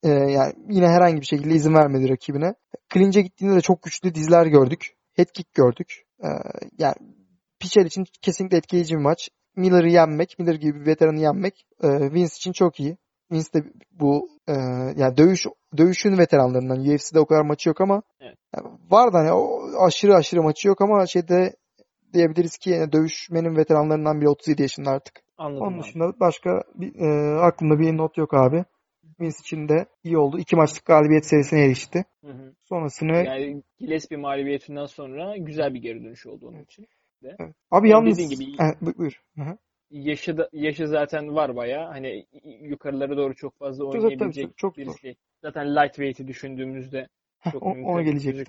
[0.03, 2.53] e, yani yine herhangi bir şekilde izin vermedi rakibine.
[2.93, 4.93] Clinch'e gittiğinde de çok güçlü dizler gördük.
[5.15, 6.03] Head kick gördük.
[6.23, 6.27] E,
[6.77, 6.95] yani
[7.59, 9.29] Pichel için kesinlikle etkileyici bir maç.
[9.55, 12.97] Miller'ı yenmek, Miller gibi bir veteranı yenmek e, Vince için çok iyi.
[13.31, 14.53] Vince de bu e,
[14.95, 15.45] yani dövüş
[15.77, 16.79] dövüşün veteranlarından.
[16.79, 18.37] UFC'de o kadar maçı yok ama evet.
[18.55, 21.55] yani var da hani o aşırı aşırı maçı yok ama şeyde
[22.13, 25.23] diyebiliriz ki yani dövüşmenin veteranlarından biri 37 yaşında artık.
[25.37, 26.19] Anladım Onun dışında abi.
[26.19, 28.65] başka bir, e, aklımda bir not yok abi.
[29.19, 30.39] Vince için de iyi oldu.
[30.39, 32.05] İki maçlık galibiyet serisine erişti.
[32.25, 32.53] Hı hı.
[32.63, 33.11] Sonrasını...
[33.13, 36.87] Yani Gillespie mağlubiyetinden sonra güzel bir geri dönüş oldu onun için.
[37.23, 37.35] De.
[37.39, 37.55] Evet.
[37.71, 38.29] Abi yani yalnız...
[38.29, 39.21] Gibi, evet, buyur.
[39.35, 39.57] Hı hı.
[39.89, 41.89] Yaşı, da, yaşı zaten var baya.
[41.89, 42.25] Hani
[42.61, 45.07] yukarılara doğru çok fazla oynayabilecek tabii, çok birisi.
[45.07, 45.15] Zor.
[45.41, 47.07] Zaten lightweight'i düşündüğümüzde
[47.51, 48.47] çok o, ona gelecek.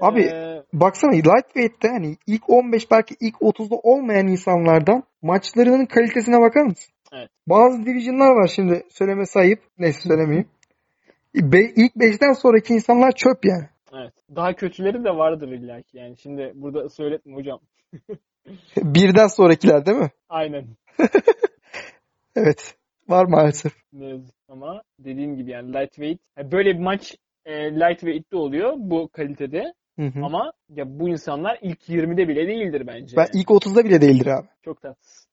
[0.00, 0.62] Abi ee...
[0.72, 6.94] baksana lightweight'te hani ilk 15 belki ilk 30'da olmayan insanlardan maçlarının kalitesine bakar mısın?
[7.12, 7.30] Evet.
[7.46, 10.48] Bazı division'lar var şimdi söyleme sayıp neyse söylemeyeyim.
[11.34, 13.68] Be- ilk 5'ten sonraki insanlar çöp yani.
[13.94, 14.12] Evet.
[14.36, 16.16] Daha kötüleri de vardır illa ki yani.
[16.16, 17.60] Şimdi burada söyletme hocam.
[18.76, 20.10] Birden sonrakiler değil mi?
[20.28, 20.66] Aynen.
[22.36, 22.74] evet.
[23.08, 23.72] Var maalesef.
[23.92, 26.20] Ne yazık ama dediğim gibi yani lightweight
[26.52, 29.74] böyle bir maç e, lightweight'te oluyor bu kalitede.
[29.96, 30.24] Hı hı.
[30.24, 33.16] Ama ya bu insanlar ilk 20'de bile değildir bence.
[33.16, 34.46] Ben ilk 30'da bile değildir abi.
[34.62, 35.28] Çok tatsız.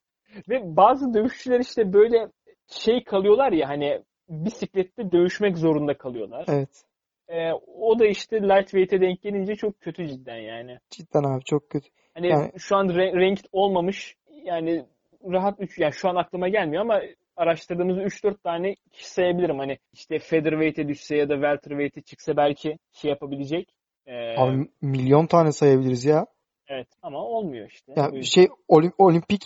[0.49, 2.27] Ve bazı dövüşçüler işte böyle
[2.67, 6.45] şey kalıyorlar ya hani bisiklette dövüşmek zorunda kalıyorlar.
[6.47, 6.83] Evet.
[7.29, 10.77] Ee, o da işte lightweight'e denk gelince çok kötü cidden yani.
[10.89, 11.89] Cidden abi çok kötü.
[12.13, 12.51] Hani yani...
[12.57, 14.85] şu an re- ranked olmamış yani
[15.23, 17.01] rahat 3 yani şu an aklıma gelmiyor ama
[17.37, 19.59] araştırdığımız 3-4 tane kişi sayabilirim.
[19.59, 23.69] Hani işte featherweight'e düşse ya da welterweight'e çıksa belki şey yapabilecek.
[24.07, 26.25] Ee, Abi milyon tane sayabiliriz ya.
[26.67, 27.93] Evet ama olmuyor işte.
[27.95, 29.41] Ya bir şey olim, olimpik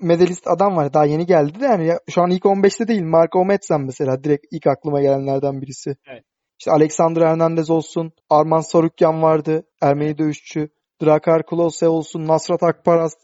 [0.00, 0.94] medalist adam var.
[0.94, 3.02] Daha yeni geldi de yani ya, şu an ilk 15'te değil.
[3.02, 5.96] Marco Metzen mesela direkt ilk aklıma gelenlerden birisi.
[6.06, 6.24] Evet.
[6.58, 10.68] İşte Alexander Hernandez olsun, Arman Sarukyan vardı, Ermeni dövüşçü,
[11.02, 13.14] Drakar Klose olsun, Nasrat Akparas,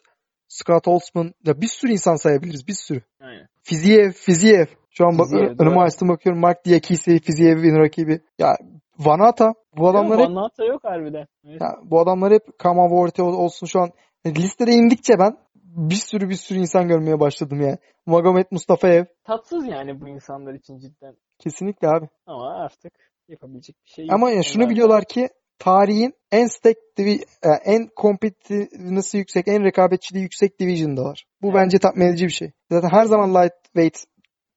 [0.51, 1.33] Scott Holtzman.
[1.47, 3.03] Ya bir sürü insan sayabiliriz, bir sürü.
[3.21, 3.49] Aynen.
[3.63, 4.67] Fiziev, Fiziev.
[4.91, 6.41] Şu an bak, önüme açtım bakıyorum.
[6.41, 8.21] Mark Diakisi, Fiziev'in rakibi.
[8.39, 8.57] Ya
[8.99, 9.55] Vanata.
[9.77, 10.29] Bu adamlar hep...
[10.29, 11.27] Vanata yok harbiden.
[11.45, 11.61] Evet.
[11.61, 13.91] Ya, bu adamlar hep Kamavorte olsun şu an.
[14.27, 17.79] Listede indikçe ben bir sürü bir sürü insan görmeye başladım yani.
[18.07, 19.05] Magomed Mustafaev.
[19.25, 21.17] Tatsız yani bu insanlar için cidden.
[21.39, 22.09] Kesinlikle abi.
[22.27, 22.93] Ama artık
[23.29, 24.15] yapabilecek bir şey yok.
[24.15, 25.29] Ama ya şunu biliyorlar ki
[25.61, 27.21] tarihin en stack e,
[27.65, 31.25] en competitiveness'ı yüksek, en rekabetçiliği yüksek division'dalar.
[31.43, 31.57] Bu evet.
[31.57, 32.51] bence tatmin edici bir şey.
[32.71, 34.05] Zaten her zaman lightweight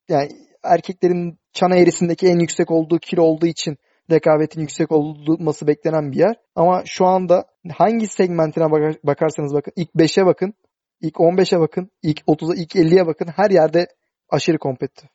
[0.10, 0.30] yani
[0.64, 3.78] erkeklerin çana eğrisindeki en yüksek olduğu kilo olduğu için
[4.12, 6.36] rekabetin yüksek olması beklenen bir yer.
[6.56, 7.46] Ama şu anda
[7.78, 8.66] hangi segmentine
[9.04, 10.54] bakarsanız bakın ilk 5'e bakın,
[11.02, 13.88] ilk 15'e bakın, ilk 30'a, ilk 50'ye bakın her yerde
[14.30, 15.10] aşırı kompetitif.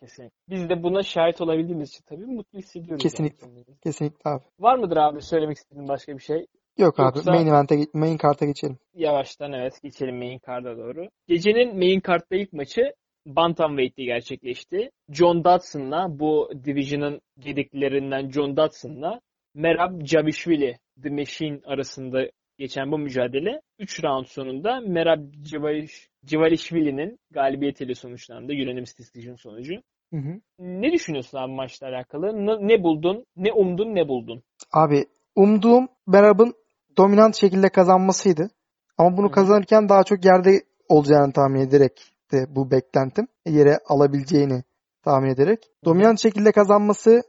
[0.00, 0.36] Kesinlikle.
[0.48, 3.02] Biz de buna şahit olabildiğimiz için tabii mutlu hissediyoruz.
[3.02, 3.46] Kesinlikle.
[3.46, 3.64] Yani.
[3.82, 4.42] Kesinlikle abi.
[4.58, 6.46] Var mıdır abi söylemek istediğin başka bir şey?
[6.78, 8.78] Yok Yoksa, abi main event'e main kart'a geçelim.
[8.94, 11.08] Yavaştan evet geçelim main kart'a doğru.
[11.28, 12.92] Gecenin main kart'ta ilk maçı
[13.26, 14.90] Bantamweight'te gerçekleşti.
[15.10, 19.20] John Dodson'la bu division'ın gediklerinden John Dodson'la
[19.54, 25.20] Merab Javishvili The Machine arasında geçen bu mücadele 3 round sonunda Merab
[26.24, 28.52] Civalishvili'nin galibiyetiyle sonuçlandı.
[28.52, 29.74] Unanimous Decision sonucu.
[30.10, 30.40] Hı hı.
[30.58, 32.26] Ne düşünüyorsun abi maçla alakalı?
[32.46, 33.24] Ne, ne buldun?
[33.36, 33.94] Ne umdun?
[33.94, 34.42] Ne buldun?
[34.72, 35.04] Abi
[35.36, 36.54] umduğum Merab'ın
[36.96, 38.50] dominant şekilde kazanmasıydı.
[38.98, 39.32] Ama bunu hı.
[39.32, 40.50] kazanırken daha çok yerde
[40.88, 43.28] olacağını tahmin ederek de bu beklentim.
[43.46, 44.62] Yere alabileceğini
[45.02, 45.70] tahmin ederek.
[45.84, 47.22] Dominant şekilde kazanması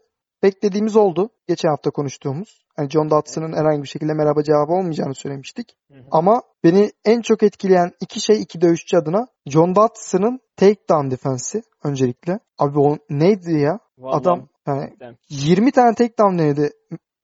[0.44, 1.30] beklediğimiz oldu.
[1.48, 2.61] Geçen hafta konuştuğumuz.
[2.76, 5.76] Hani John Dotson'ın herhangi bir şekilde merhaba cevabı olmayacağını söylemiştik.
[5.92, 6.04] Hı hı.
[6.12, 12.40] Ama beni en çok etkileyen iki şey iki dövüşçü adına John Dotson'ın takedown defensi öncelikle.
[12.60, 13.80] Abi o neydi ya?
[13.98, 15.18] Vallahi Adam yani cidden.
[15.30, 16.70] 20 tane takedown denedi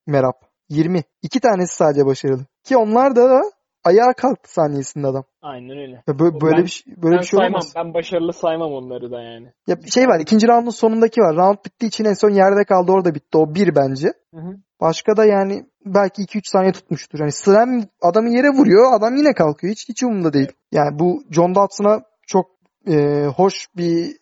[0.07, 0.33] Merab.
[0.69, 1.03] 20.
[1.21, 2.45] İki tanesi sadece başarılı.
[2.63, 3.41] Ki onlar da
[3.83, 5.23] ayağa kalktı saniyesinde adam.
[5.41, 6.03] Aynen öyle.
[6.07, 7.53] Ya böyle, böyle Ben- bir şey, böyle ben bir şey saymam.
[7.53, 7.73] olmaz.
[7.75, 9.53] Ben başarılı saymam onları da yani.
[9.67, 10.19] Ya şey var.
[10.19, 11.36] ikinci roundun sonundaki var.
[11.36, 13.38] Round bittiği için en son yerde kaldı orada bitti.
[13.38, 14.07] O bir bence.
[14.33, 14.57] Hı hı.
[14.81, 17.19] Başka da yani belki 2-3 saniye tutmuştur.
[17.19, 18.93] Yani slam adamı yere vuruyor.
[18.93, 19.71] Adam yine kalkıyor.
[19.71, 20.51] Hiç hiç umurunda değil.
[20.71, 22.45] Yani bu John Dotson'a çok
[22.87, 24.17] e, hoş bir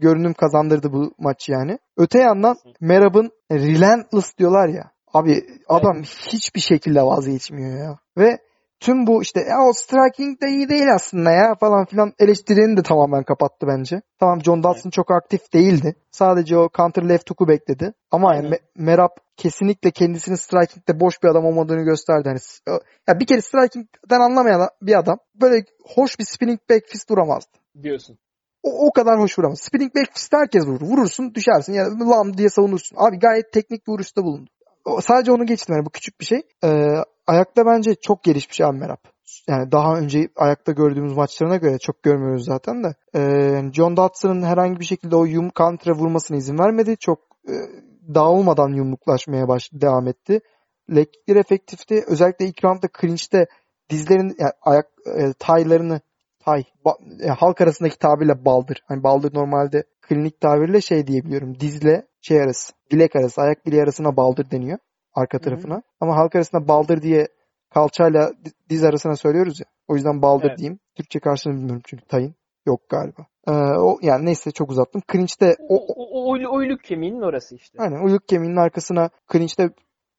[0.00, 1.78] görünüm kazandırdı bu maç yani.
[1.96, 4.90] Öte yandan Merab'ın relentless diyorlar ya.
[5.14, 7.98] Abi adam hiçbir şekilde vazgeçmiyor ya.
[8.18, 8.38] Ve
[8.80, 12.82] tüm bu işte ya o striking de iyi değil aslında ya falan filan eleştirilerini de
[12.82, 14.02] tamamen kapattı bence.
[14.18, 15.96] Tamam John Dodson çok aktif değildi.
[16.10, 17.92] Sadece o counter left hook'u bekledi.
[18.10, 18.58] Ama yani Aynen.
[18.58, 22.28] Me- Merab kesinlikle kendisinin striking'de boş bir adam olmadığını gösterdi.
[22.28, 22.38] Hani
[23.08, 27.58] ya bir kere striking'den anlamayan bir adam böyle hoş bir spinning back fist vuramazdı.
[27.82, 28.18] Diyorsun.
[28.62, 29.60] O, o kadar hoş vuramaz.
[29.60, 30.80] Spinning back fist herkes vurur.
[30.80, 32.96] Vurursun düşersin ya da lam diye savunursun.
[33.00, 34.50] Abi gayet teknik bir vuruşta bulundu.
[35.00, 36.42] Sadece onu geçtim yani bu küçük bir şey.
[36.64, 36.94] Ee,
[37.26, 38.98] ayakta bence çok gelişmiş abi Merab.
[39.48, 42.94] Yani daha önce ayakta gördüğümüz maçlarına göre çok görmüyoruz zaten de.
[43.14, 46.96] Ee, John Dotson'ın herhangi bir şekilde o yum kontra vurmasına izin vermedi.
[46.96, 47.18] Çok
[47.48, 47.54] e,
[48.14, 50.40] dağılmadan yumruklaşmaya baş devam etti.
[50.90, 52.04] Lekler efektifti.
[52.06, 53.46] Özellikle ilk roundda clinch'te
[53.90, 56.00] dizlerin yani ayak e, taylarını
[56.46, 58.82] tay ba- e, halk arasındaki tabirle baldır.
[58.88, 61.60] Hani baldır normalde klinik tabirle şey diyebiliyorum.
[61.60, 64.78] Dizle şey arası, bilek arası, ayak bileği arasına baldır deniyor
[65.14, 65.42] arka hı.
[65.42, 65.82] tarafına.
[66.00, 67.28] Ama halk arasında baldır diye
[67.74, 69.66] kalçayla di- diz arasına söylüyoruz ya.
[69.88, 70.58] O yüzden baldır Evet.
[70.58, 70.78] diyeyim.
[70.94, 72.34] Türkçe karşılığını bilmiyorum çünkü tayın
[72.66, 73.26] yok galiba.
[73.48, 75.02] Ee, o yani neyse çok uzattım.
[75.12, 77.78] Clinch'te O, o, o, uyluk kemiğinin orası işte.
[77.78, 79.70] Aynen uyluk kemiğinin arkasına clinch'te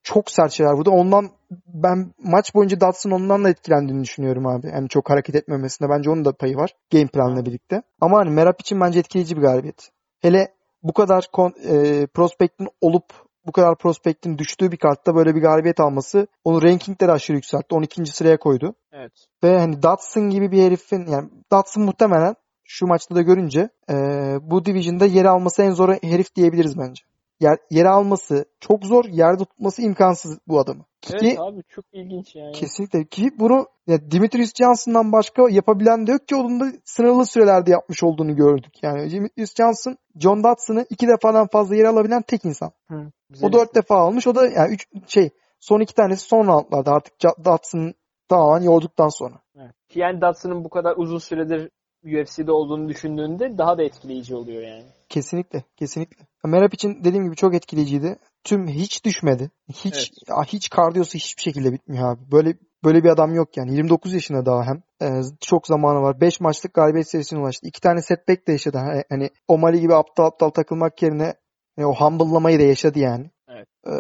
[0.07, 0.89] çok sert şeyler vurdu.
[0.89, 1.29] Ondan
[1.67, 4.67] ben maç boyunca Dodson ondan da etkilendiğini düşünüyorum abi.
[4.67, 6.71] Yani çok hareket etmemesinde bence onun da payı var.
[6.91, 7.81] Game planla birlikte.
[8.01, 9.89] Ama hani Merab için bence etkileyici bir galibiyet.
[10.19, 13.05] Hele bu kadar kon, e, prospektin olup
[13.45, 17.75] bu kadar prospektin düştüğü bir kartta böyle bir galibiyet alması onu rankingleri aşırı yükseltti.
[17.75, 18.05] 12.
[18.05, 18.75] sıraya koydu.
[18.91, 19.11] Evet.
[19.43, 23.95] Ve hani Dotson gibi bir herifin yani Dotson muhtemelen şu maçta da görünce e,
[24.41, 27.03] bu division'da yer alması en zor herif diyebiliriz bence.
[27.39, 30.85] Yer, yere alması çok zor, yerde tutması imkansız bu adamı.
[31.01, 32.51] Ki, Evet abi çok ilginç yani.
[32.51, 37.71] kesinlikle ki bunu ya Dimitrius Johnson'dan başka yapabilen de yok ki onun da sınırlı sürelerde
[37.71, 38.73] yapmış olduğunu gördük.
[38.83, 42.71] Yani Dimitrius Johnson, John Dotson'ı iki defadan fazla yere alabilen tek insan.
[42.87, 44.27] Hı, O dört defa almış.
[44.27, 47.13] O da yani üç, şey son iki tanesi son roundlarda artık
[47.45, 47.93] Dotson
[48.29, 49.35] tamamen yolduktan sonra.
[49.55, 49.75] Evet.
[49.95, 51.69] Yani Dotson'ın bu kadar uzun süredir
[52.07, 54.85] UFC'de olduğunu düşündüğünde daha da etkileyici oluyor yani.
[55.09, 56.25] Kesinlikle, kesinlikle.
[56.45, 58.17] Merab için dediğim gibi çok etkileyiciydi.
[58.43, 59.51] Tüm hiç düşmedi.
[59.69, 60.47] Hiç Evet.
[60.47, 62.31] hiç kardiyosu hiçbir şekilde bitmiyor abi.
[62.31, 63.73] Böyle böyle bir adam yok yani.
[63.75, 64.81] 29 yaşında daha hem.
[65.01, 66.21] Ee, çok zamanı var.
[66.21, 67.67] 5 maçlık galibiyet serisine ulaştı.
[67.67, 68.77] 2 tane setback de yaşadı.
[68.77, 71.33] Hani, hani Omali gibi aptal aptal takılmak yerine
[71.75, 73.31] hani o humble'lamayı da yaşadı yani.
[73.47, 73.67] Evet.
[73.87, 73.91] Ee,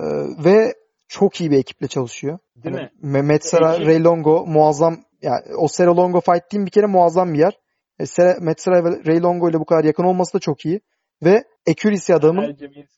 [0.43, 0.73] ve
[1.07, 2.39] çok iyi bir ekiple çalışıyor.
[2.55, 2.91] Değil Hani mi?
[3.01, 7.39] Mehmet Sara, Ray Longo muazzam yani o Sera Longo fight team bir kere muazzam bir
[7.39, 7.57] yer.
[7.99, 10.81] E, Sara ve Ray Longo ile bu kadar yakın olması da çok iyi.
[11.23, 12.41] Ve accuracy adamın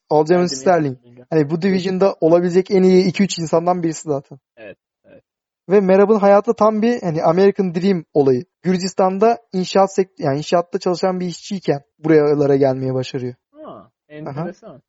[0.09, 0.97] Aljamain- Sterling.
[1.29, 4.39] Hani bu division'da olabilecek en iyi 2-3 insandan birisi zaten.
[4.57, 5.23] Evet, evet.
[5.69, 8.43] Ve Merab'ın hayatı tam bir hani American Dream olayı.
[8.61, 13.35] Gürcistan'da inşaat sekt yani inşaatta çalışan bir işçiyken buralara gelmeye başarıyor.
[13.63, 14.81] Ha, enteresan.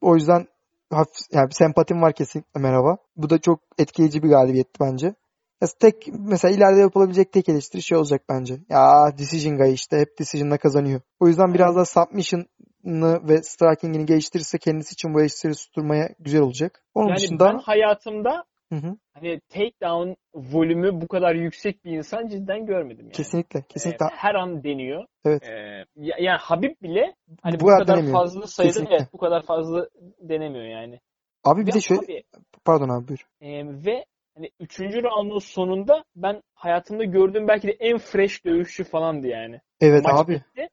[0.00, 0.46] O yüzden
[0.90, 2.96] hafif yani sempatim var kesinlikle Merab'a.
[3.16, 5.14] Bu da çok etkileyici bir galibiyetti bence.
[5.62, 8.54] Ya tek mesela ileride yapılabilecek tek eleştiri şey olacak bence.
[8.68, 11.00] Ya decision guy işte hep decision'la kazanıyor.
[11.20, 16.82] O yüzden biraz daha submission'ını ve striking'ini geliştirirse kendisi için bu eleştiri susturmaya güzel olacak.
[16.94, 22.28] Onun Yani dışında ben hayatımda Hı hı, hani takedown volümü bu kadar yüksek bir insan
[22.28, 23.12] cidden görmedim yani.
[23.12, 25.04] kesinlikle kesinlikle Ee, her an deniyor.
[25.24, 25.42] Evet.
[25.42, 25.52] Ee,
[25.96, 28.18] ya- yani Habib bile hani Bu bu, kadar kadar denemiyor.
[28.18, 28.96] fazla sayıda Kesinlikle.
[28.96, 29.88] evet bu kadar fazla
[30.20, 31.00] denemiyor yani.
[31.44, 32.22] Abi bir Ve de şöyle abi,
[32.64, 33.26] pardon abi buyur.
[33.40, 34.04] e, ve
[34.36, 39.60] hani üçüncü roundun sonunda ben hayatımda gördüğüm belki de en fresh dövüşçü falandı yani.
[39.80, 40.32] Evet Maç abi.
[40.32, 40.68] bitti.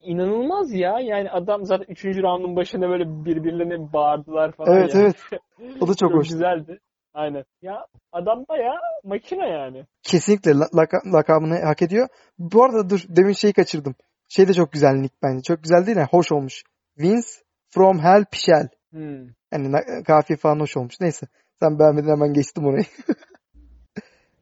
[0.00, 1.00] İnanılmaz ya.
[1.00, 4.76] Yani adam zaten üçüncü roundun başında böyle birbirlerine bağırdılar falan.
[4.76, 5.04] Evet yani.
[5.04, 5.40] evet.
[5.80, 6.28] O da çok Çok hoş.
[6.28, 6.80] güzeldi.
[7.14, 7.44] Aynen.
[7.62, 9.86] Ya adam bayağı makine yani.
[10.02, 12.08] Kesinlikle la- laka- lakabını hak ediyor.
[12.38, 13.94] Bu arada dur demin şeyi kaçırdım.
[14.28, 15.42] Şey de çok güzel nick bence.
[15.42, 16.06] Çok güzel değil mi?
[16.10, 16.62] Hoş olmuş.
[16.98, 17.28] Vince
[17.70, 18.68] from Hell Pichel.
[18.90, 19.26] Hmm.
[19.52, 19.76] Yani
[20.06, 20.94] kafiye falan hoş olmuş.
[21.00, 21.26] Neyse.
[21.60, 22.84] Sen beğenmedin hemen geçtim orayı.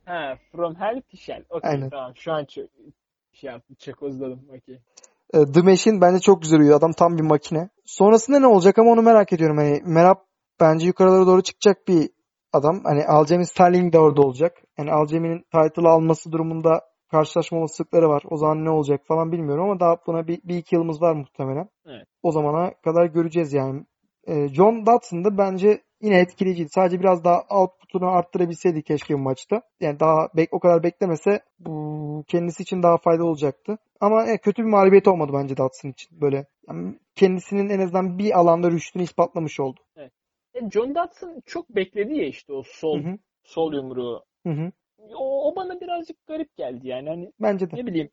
[0.05, 1.45] Ha, from hell to shell.
[1.51, 1.91] Okey Aynen.
[1.91, 2.13] tamam.
[2.17, 2.65] Şu an çok
[3.33, 3.77] şey yaptım.
[3.79, 4.41] Çakozladım.
[4.49, 4.81] Okey.
[5.35, 6.79] E, The Machine bence çok güzel uyuyor.
[6.79, 7.69] Adam tam bir makine.
[7.85, 9.57] Sonrasında ne olacak ama onu merak ediyorum.
[9.57, 10.17] Hani Merab
[10.61, 12.11] bence yukarılara doğru çıkacak bir
[12.53, 12.81] adam.
[12.85, 14.57] Hani Aljamain Sterling de orada olacak.
[14.79, 18.23] Yani Aljamain'in title alması durumunda karşılaşma olasılıkları var.
[18.31, 21.69] O zaman ne olacak falan bilmiyorum ama daha buna bir, bir iki yılımız var muhtemelen.
[21.87, 22.07] Evet.
[22.23, 23.85] O zamana kadar göreceğiz yani.
[24.27, 26.69] E, John Dodson da bence yine etkileyiciydi.
[26.69, 29.63] Sadece biraz daha output'unu arttırabilseydi keşke bu maçta.
[29.81, 33.79] Yani daha bek o kadar beklemese bu kendisi için daha faydalı olacaktı.
[34.01, 36.21] Ama e, kötü bir mağlubiyet olmadı bence Dodson için.
[36.21, 39.81] Böyle yani kendisinin en azından bir alanda rüştünü ispatlamış oldu.
[40.55, 43.19] E, John Dodson çok bekledi ya işte o sol Hı hı.
[43.43, 44.25] sol yumruğu.
[44.47, 44.73] Hı hı.
[44.99, 47.09] O, o bana birazcık garip geldi yani.
[47.09, 47.77] Hani Bence de.
[47.77, 48.11] ne bileyim.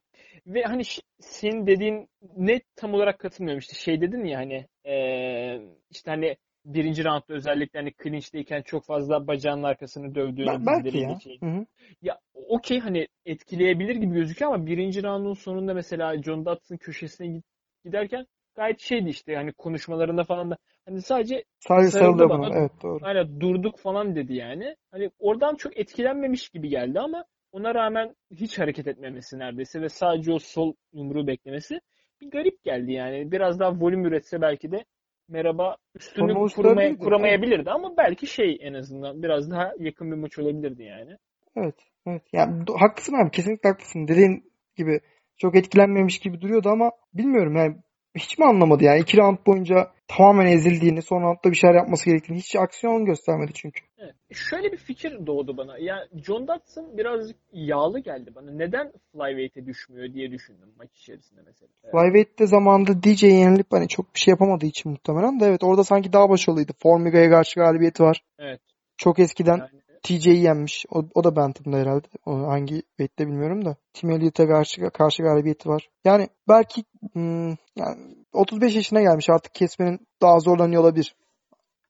[0.48, 5.62] Ve hani ş- senin dediğin ne tam olarak katılmıyorum işte şey dedin ya hani eee,
[5.89, 11.19] işte hani birinci roundda özellikle hani clinch'teyken çok fazla bacağının arkasını dövdüğünü Ben- belki ya.
[11.19, 11.65] şey- Hı hı.
[12.01, 17.41] Ya okey hani etkileyebilir gibi gözüküyor ama birinci roundun sonunda mesela John Dodson köşesine
[17.86, 18.25] giderken
[18.56, 22.41] gayet şeydi işte hani konuşmalarında falan da hani sadece Sadece Sarıldı bana.
[22.41, 22.56] bana.
[22.60, 23.04] Evet doğru.
[23.06, 24.75] Hala durduk falan dedi yani.
[24.91, 30.32] Hani oradan çok etkilenmemiş gibi geldi ama ona rağmen hiç hareket etmemesi neredeyse ve sadece
[30.34, 31.80] o sol yumruğu beklemesi
[32.21, 33.32] bir garip geldi yani.
[33.32, 34.86] Biraz daha volüm üretse belki de
[35.30, 40.84] merhaba üstünü kurmaya, kuramayabilirdi ama belki şey en azından biraz daha yakın bir maç olabilirdi
[40.84, 41.18] yani.
[41.56, 41.76] Evet.
[42.08, 42.24] Evet.
[42.34, 43.32] Yani haklısın abi.
[43.32, 44.08] Kesinlikle haklısın.
[44.08, 45.00] Dediğin gibi
[45.38, 47.76] çok etkilenmemiş gibi duruyordu ama bilmiyorum yani
[48.15, 48.99] hiç mi anlamadı yani?
[48.99, 53.82] iki round boyunca tamamen ezildiğini, son roundda bir şeyler yapması gerektiğini hiç aksiyon göstermedi çünkü.
[53.97, 54.15] Evet.
[54.32, 55.78] Şöyle bir fikir doğdu bana.
[55.78, 58.51] Ya John Dodson birazcık yağlı geldi bana.
[58.51, 61.69] Neden flyweight'e düşmüyor diye düşündüm maç içerisinde mesela.
[61.91, 66.13] Flyweight'te zamanında DJ yenilip hani çok bir şey yapamadığı için muhtemelen de evet orada sanki
[66.13, 66.71] daha başarılıydı.
[66.80, 68.23] Formiga'ya karşı galibiyeti var.
[68.39, 68.62] Evet.
[68.97, 70.86] Çok eskiden Yani TJ'yi yenmiş.
[70.89, 72.08] O, o da Bantam'da herhalde.
[72.26, 73.76] O hangi weight'te bilmiyorum da.
[73.94, 75.89] Tim Elliott'a karşı, karşı galibiyeti var.
[76.06, 81.15] Yani belki hmm, yani 35 yaşına gelmiş artık kesmenin daha zorlanıyor olabilir.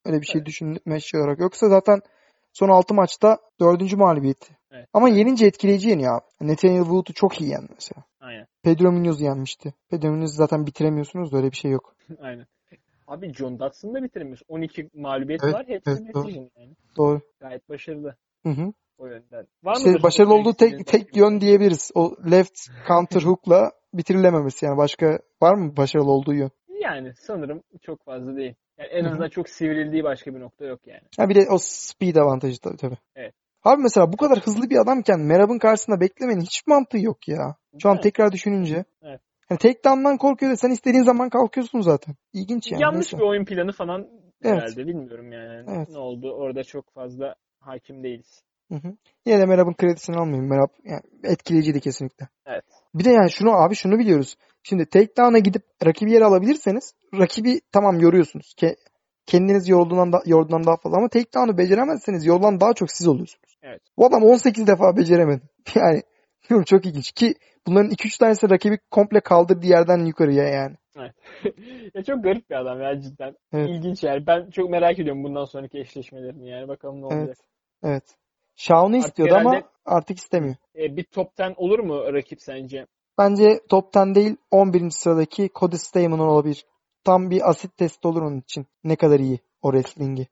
[0.05, 0.47] Öyle bir şey Evet.
[0.47, 1.39] düşünme şey olarak.
[1.39, 2.01] Yoksa zaten
[2.53, 3.93] son 6 maçta 4.
[3.93, 4.57] mağlubiyeti.
[4.71, 4.89] Evet.
[4.93, 6.51] Ama yenince etkileyici yeniyor abi.
[6.51, 8.03] Nathaniel Wood'u çok iyi yendi mesela.
[8.19, 8.47] aynen.
[8.63, 9.73] Pedro Munoz'u yenmişti.
[9.89, 11.95] Pedro Munoz'u zaten bitiremiyorsunuz da öyle bir şey yok.
[12.19, 12.45] Aynen.
[13.07, 14.45] Abi John Dodson'ı da bitiremiyorsun.
[14.49, 15.65] 12 mağlubiyet Evet, var.
[15.67, 16.31] Hepsi evet, doğru.
[16.31, 16.75] yani.
[16.97, 17.21] Doğru.
[17.39, 18.73] Gayet başarılı Hı hı.
[18.97, 19.47] o yönden.
[19.63, 21.41] Var mıdır başarılı olduğu tek istediğiniz tek bir yön şey?
[21.41, 21.91] diyebiliriz.
[21.95, 26.51] O left counter hook'la bitirilememesi yani başka var mı başarılı olduğu yön?
[26.81, 28.55] Yani sanırım çok fazla değil.
[28.77, 31.01] Yani en azından çok sivrildiği başka bir nokta yok yani.
[31.17, 32.97] Ha bir de o speed avantajı tabii tabii.
[33.15, 33.33] Evet.
[33.63, 37.55] Abi mesela bu kadar hızlı bir adamken Merab'ın karşısında beklemenin hiç mantığı yok ya.
[37.81, 38.01] Şu an mi?
[38.01, 38.85] tekrar düşününce.
[39.03, 39.21] Evet.
[39.49, 42.15] Hani takedown'dan korkuyor da sen istediğin zaman kalkıyorsun zaten.
[42.33, 42.81] İlginç yani.
[42.81, 43.17] Yanlış Neyse.
[43.17, 44.07] bir oyun planı falan
[44.43, 44.57] Evet.
[44.57, 45.65] herhalde bilmiyorum yani.
[45.77, 45.89] Evet.
[45.89, 48.43] Ne oldu orada çok fazla hakim değiliz.
[48.71, 48.95] Hı hı.
[49.25, 50.49] Yine de Merab'ın kredisini almayayım.
[50.49, 52.27] Merab yani etkileyiciydi kesinlikle.
[52.45, 52.63] Evet.
[52.93, 54.35] Bir de yani şunu abi şunu biliyoruz.
[54.63, 58.53] Şimdi takedown'a gidip rakibi yere alabilirseniz rakibi tamam yoruyorsunuz.
[58.57, 58.75] Ke
[59.25, 63.57] kendiniz yorulduğundan, da, yorduğundan daha fazla ama takedown'u beceremezseniz yorulan daha çok siz oluyorsunuz.
[63.63, 63.81] Evet.
[63.97, 65.41] Bu adam 18 defa beceremedi.
[65.75, 66.01] Yani
[66.65, 67.35] çok ilginç ki
[67.67, 70.75] bunların 2-3 tanesi rakibi komple kaldırdığı yerden yukarıya yani.
[71.93, 73.35] ya çok garip bir adam ya cidden.
[73.53, 73.69] Evet.
[73.69, 74.27] İlginç yani.
[74.27, 76.67] Ben çok merak ediyorum bundan sonraki eşleşmelerini yani.
[76.67, 77.21] Bakalım ne olacak.
[77.23, 77.37] Evet.
[77.83, 78.03] Evet.
[78.55, 80.55] Shawn'u istiyordu ama artık istemiyor.
[80.75, 82.85] E, bir top 10 olur mu rakip sence?
[83.17, 84.89] Bence top 10 değil 11.
[84.89, 86.65] sıradaki Cody Stamen olabilir.
[87.03, 88.67] Tam bir asit testi olur onun için.
[88.83, 90.27] Ne kadar iyi o wrestling'i.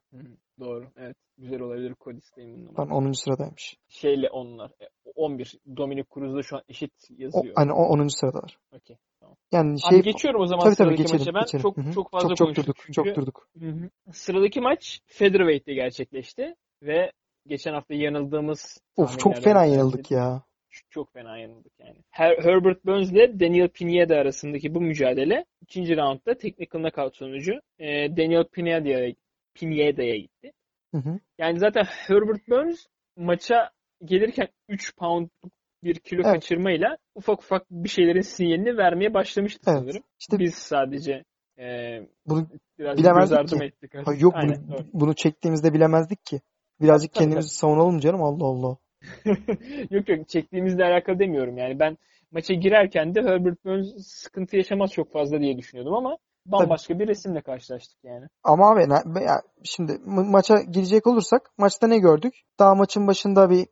[0.60, 0.86] Doğru.
[0.98, 1.17] Evet.
[1.38, 2.74] Güzel olabilir Cody Staman'ın ama.
[2.76, 3.12] Tam 10.
[3.12, 3.78] sıradaymış.
[3.89, 4.72] Şeyle onlar.
[4.82, 5.60] e, 11.
[5.78, 7.54] Dominic Cruz'da şu an eşit O, yazıyor.
[7.56, 8.08] hani o 10.
[8.08, 8.58] sıradalar.
[8.72, 8.98] Okey.
[9.19, 9.38] Tamam.
[9.52, 11.19] Yani Abi şey geçiyorum o zaman tabii tabii geçelim.
[11.19, 11.34] maça.
[11.34, 11.62] Ben geçelim.
[11.62, 12.76] çok çok fazla çok, çok durduk.
[12.80, 12.93] çünkü.
[12.93, 13.48] Çok durduk.
[13.60, 13.89] Hı hı.
[14.12, 17.12] Sıradaki maç Featherweight'te gerçekleşti ve
[17.48, 20.43] geçen hafta yanıldığımız Of çok fena yenildik ya.
[20.89, 21.98] Çok fena yanıldık yani.
[22.10, 28.17] Her Herbert Burns ile Daniel Pineda arasındaki bu mücadele ikinci roundda technical knockout sonucu e,
[28.17, 29.13] Daniel Pineda'ya
[29.54, 30.52] Pineda'ya gitti.
[30.93, 31.19] Hı hı.
[31.38, 32.86] Yani zaten Herbert Burns
[33.17, 33.69] maça
[34.06, 35.53] gelirken 3 poundluk
[35.84, 36.34] bir kilo Evet.
[36.34, 39.79] kaçırmayla ufak ufak bir şeylerin sinyalini vermeye başlamıştı Evet.
[39.79, 40.03] sanırım.
[40.19, 41.23] İşte Biz sadece
[41.60, 42.47] e, bunu
[42.79, 43.65] biraz Bilemezdik ki.
[43.65, 44.08] ettik?
[44.08, 44.86] Ha, yok Aynen, bunu, doğru.
[44.93, 46.41] bunu çektiğimizde bilemezdik ki.
[46.82, 48.77] Birazcık Tabii, kendimizi savunalım canım Allah Allah.
[49.91, 51.79] yok yok çektiğimizle alakalı demiyorum yani.
[51.79, 51.97] Ben
[52.32, 57.41] maça girerken de Herbert Burns sıkıntı yaşamaz çok fazla diye düşünüyordum ama bambaşka bir resimle
[57.41, 58.27] karşılaştık yani.
[58.43, 58.82] Ama abi
[59.23, 62.34] ya şimdi ma- maça girecek olursak maçta ne gördük?
[62.60, 63.67] Daha maçın başında bir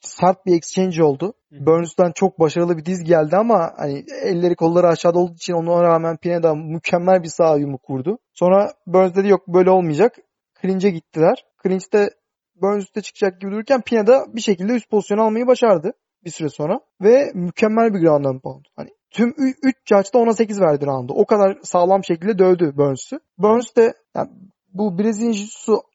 [0.00, 1.34] sert bir exchange oldu.
[1.52, 1.66] Hı.
[1.66, 6.16] Burns'tan çok başarılı bir diz geldi ama hani elleri kolları aşağıda olduğu için ona rağmen
[6.16, 8.18] Pineda mükemmel bir sağ yumruk vurdu.
[8.32, 10.16] Sonra Burns dedi yok böyle olmayacak.
[10.62, 11.44] Clinch'e gittiler.
[11.62, 12.10] Clinch'te
[12.54, 15.92] Burns üstte çıkacak gibi dururken Pineda bir şekilde üst pozisyon almayı başardı
[16.24, 16.80] bir süre sonra.
[17.00, 18.64] Ve mükemmel bir ground and pound.
[18.76, 21.12] Hani tüm 3 judge da ona 8 verdi roundu.
[21.12, 23.20] O kadar sağlam şekilde dövdü Burns'ü.
[23.38, 24.30] Burns de yani
[24.72, 25.32] bu Brezilya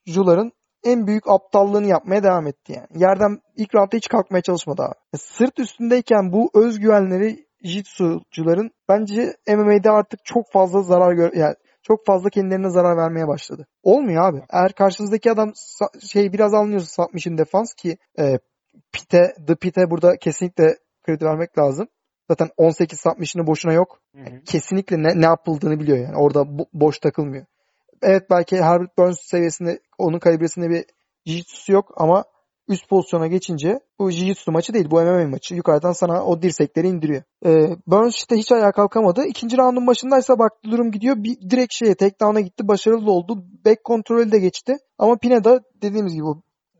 [0.06, 0.52] jiu
[0.84, 3.04] en büyük aptallığını yapmaya devam etti yani.
[3.04, 5.18] Yerden ilk roundda hiç kalkmaya çalışmadı abi.
[5.18, 12.30] Sırt üstündeyken bu özgüvenleri jitsucuların bence MMA'de artık çok fazla zarar gör yani çok fazla
[12.30, 13.68] kendilerine zarar vermeye başladı.
[13.84, 14.44] Olmuyor abi.
[14.50, 15.54] Eğer karşınızdaki adam
[16.12, 18.40] şey biraz anlıyorsa submission defans ki e,
[18.92, 21.88] Pite, The Pite burada kesinlikle kredi vermek lazım.
[22.28, 24.00] Zaten 18 submission'ı boşuna yok.
[24.14, 26.16] Yani kesinlikle ne, ne yapıldığını biliyor yani.
[26.16, 27.46] Orada bo- boş takılmıyor.
[28.02, 30.86] Evet belki Herbert Burns seviyesinde onun kalibresinde bir
[31.26, 32.24] jiu yok ama
[32.68, 35.56] üst pozisyona geçince bu jiu maçı değil bu MMA maçı.
[35.56, 37.24] Yukarıdan sana o dirsekleri indiriyor.
[37.46, 39.26] Ee, Burns işte hiç ayağa kalkamadı.
[39.26, 41.16] İkinci roundun başındaysa baktı durum gidiyor.
[41.18, 42.68] Bir direkt şeye takedown'a gitti.
[42.68, 43.44] Başarılı oldu.
[43.66, 44.78] Back kontrolü de geçti.
[44.98, 46.26] Ama Pineda dediğimiz gibi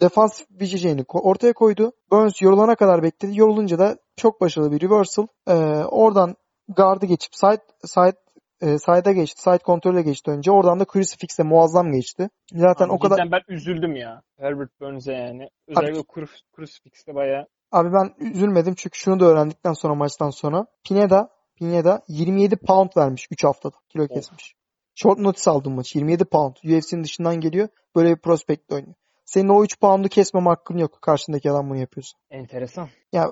[0.02, 1.92] defans vijeceğini ortaya koydu.
[2.12, 3.40] Burns yorulana kadar bekledi.
[3.40, 5.28] Yorulunca da çok başarılı bir reversal.
[5.48, 5.54] Ee,
[5.86, 6.36] oradan
[6.68, 8.18] gardı geçip side, side
[8.62, 9.42] e, side'a geçti.
[9.42, 10.52] Side kontrole geçti önce.
[10.52, 12.30] Oradan da Crucifix'e muazzam geçti.
[12.54, 13.32] Zaten Abi o kadar...
[13.32, 14.22] Ben üzüldüm ya.
[14.40, 15.50] Herbert Burns'e yani.
[15.68, 17.48] Özellikle Abi, Crucifix'te bayağı.
[17.72, 20.66] Abi ben üzülmedim çünkü şunu da öğrendikten sonra maçtan sonra.
[20.84, 23.78] Pineda, Pineda 27 pound vermiş 3 haftada.
[23.90, 24.10] Kilo of.
[24.10, 24.56] kesmiş.
[24.96, 25.98] Short notice aldım maçı.
[25.98, 26.56] 27 pound.
[26.56, 27.68] UFC'nin dışından geliyor.
[27.96, 28.96] Böyle bir prospekt oynuyor.
[29.28, 32.18] Senin o 3 pound'u kesmem hakkın yok karşındaki adam bunu yapıyorsa.
[32.30, 32.90] Enteresan.
[33.14, 33.26] Ya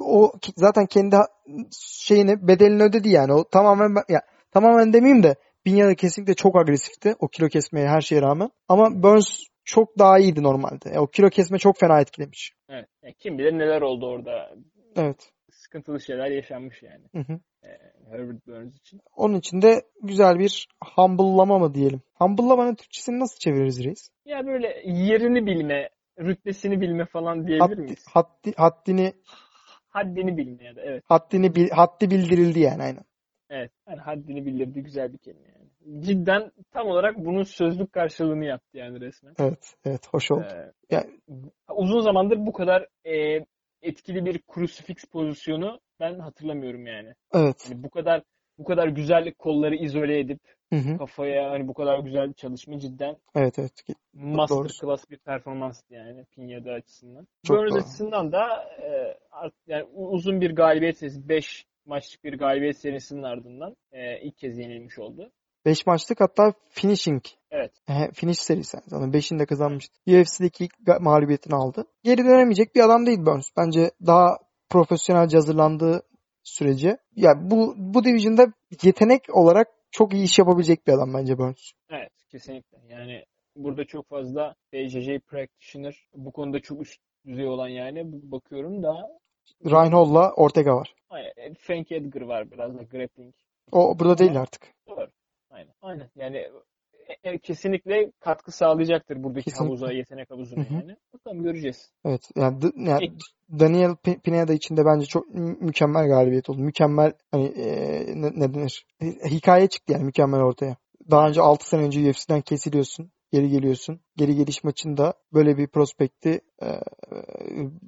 [0.00, 1.16] o zaten kendi
[1.80, 3.32] şeyini bedelini ödedi yani.
[3.32, 4.20] O tamamen ya
[4.50, 5.36] tamamen demeyeyim de
[5.68, 8.50] Binyada kesinlikle çok agresifti o kilo kesmeye her şeye rağmen.
[8.68, 11.00] Ama Burns çok daha iyiydi normalde.
[11.00, 12.52] O kilo kesme çok fena etkilemiş.
[12.68, 12.88] Evet.
[13.18, 14.54] Kim bilir neler oldu orada.
[14.96, 15.30] Evet.
[15.50, 17.04] Sıkıntılı şeyler yaşanmış yani.
[17.12, 17.40] Hı hı.
[17.64, 17.68] Ee,
[18.10, 19.00] Herbert Burns için.
[19.16, 22.02] Onun için de güzel bir humble'lama mı diyelim.
[22.14, 24.10] Humble'lamanın Türkçesini nasıl çeviririz reis?
[24.24, 25.88] Ya böyle yerini bilme,
[26.18, 28.04] rütbesini bilme falan diyebilir Haddi, miyiz?
[28.12, 29.12] Haddi, haddini
[29.88, 31.04] haddini bilme ya da evet.
[31.06, 33.04] Haddini bil, haddi bildirildi yani aynen.
[33.50, 33.70] Evet.
[33.88, 36.02] Yani haddini bildirdi güzel bir kelime yani.
[36.02, 39.34] Cidden tam olarak bunun sözlük karşılığını yaptı yani resmen.
[39.38, 39.74] Evet.
[39.84, 40.08] Evet.
[40.10, 40.46] Hoş oldu.
[40.52, 41.20] Ee, yani...
[41.74, 43.44] Uzun zamandır bu kadar e,
[43.82, 47.14] etkili bir crucifix pozisyonu ben hatırlamıyorum yani.
[47.34, 47.68] Evet.
[47.70, 48.22] Yani bu kadar
[48.58, 50.40] bu kadar güzel kolları izole edip
[50.72, 50.98] hı hı.
[50.98, 53.72] kafaya hani bu kadar güzel bir çalışma cidden evet evet
[54.12, 54.68] master Doğru.
[54.68, 57.26] class bir performans yani Pinya'da açısından.
[57.48, 58.44] Burns açısından da
[58.82, 59.18] e,
[59.66, 64.98] yani uzun bir galibiyet serisi 5 maçlık bir galibiyet serisinin ardından e, ilk kez yenilmiş
[64.98, 65.30] oldu.
[65.64, 67.22] 5 maçlık hatta finishing.
[67.50, 67.72] Evet.
[67.88, 68.78] E, finish serisi.
[68.86, 69.98] Zaten 5'ini de kazanmıştı.
[70.06, 71.84] UFC'deki ilk mağlubiyetini aldı.
[72.04, 73.50] Geri dönemeyecek bir adam değil Burns.
[73.56, 74.36] Bence daha
[74.70, 76.02] profesyonelce hazırlandığı
[76.42, 76.98] sürece.
[77.16, 78.52] Yani bu bu division'da
[78.82, 81.72] yetenek olarak çok iyi iş yapabilecek bir adam bence Burns.
[81.90, 82.78] Evet kesinlikle.
[82.88, 83.24] Yani
[83.56, 89.18] burada çok fazla BJJ practitioner bu konuda çok üst düzey olan yani bakıyorum da
[89.64, 90.94] Reinhold'la Ortega var.
[91.10, 91.32] Aynen.
[91.36, 93.34] E, Frank Edgar var biraz da grappling.
[93.72, 94.74] O burada değil artık.
[94.88, 95.08] Doğru.
[95.50, 95.72] Aynen.
[95.82, 96.10] Aynen.
[96.16, 96.50] Yani
[97.08, 99.66] e, e, kesinlikle katkı sağlayacaktır buradaki Kesinlikle.
[99.66, 100.74] havuza, yetenek havuzuna Hı-hı.
[100.74, 100.96] yani.
[101.14, 101.92] Bakalım göreceğiz.
[102.04, 102.30] Evet.
[102.36, 103.12] Yani, yani
[103.60, 106.60] Daniel Pineda için de bence çok mükemmel galibiyet oldu.
[106.60, 107.66] Mükemmel hani e,
[108.14, 108.86] ne, ne denir?
[109.30, 110.76] Hikaye çıktı yani mükemmel ortaya.
[111.10, 113.10] Daha önce 6 sene önce UFC'den kesiliyorsun.
[113.32, 114.00] Geri geliyorsun.
[114.16, 116.66] Geri geliş maçında böyle bir prospekti e,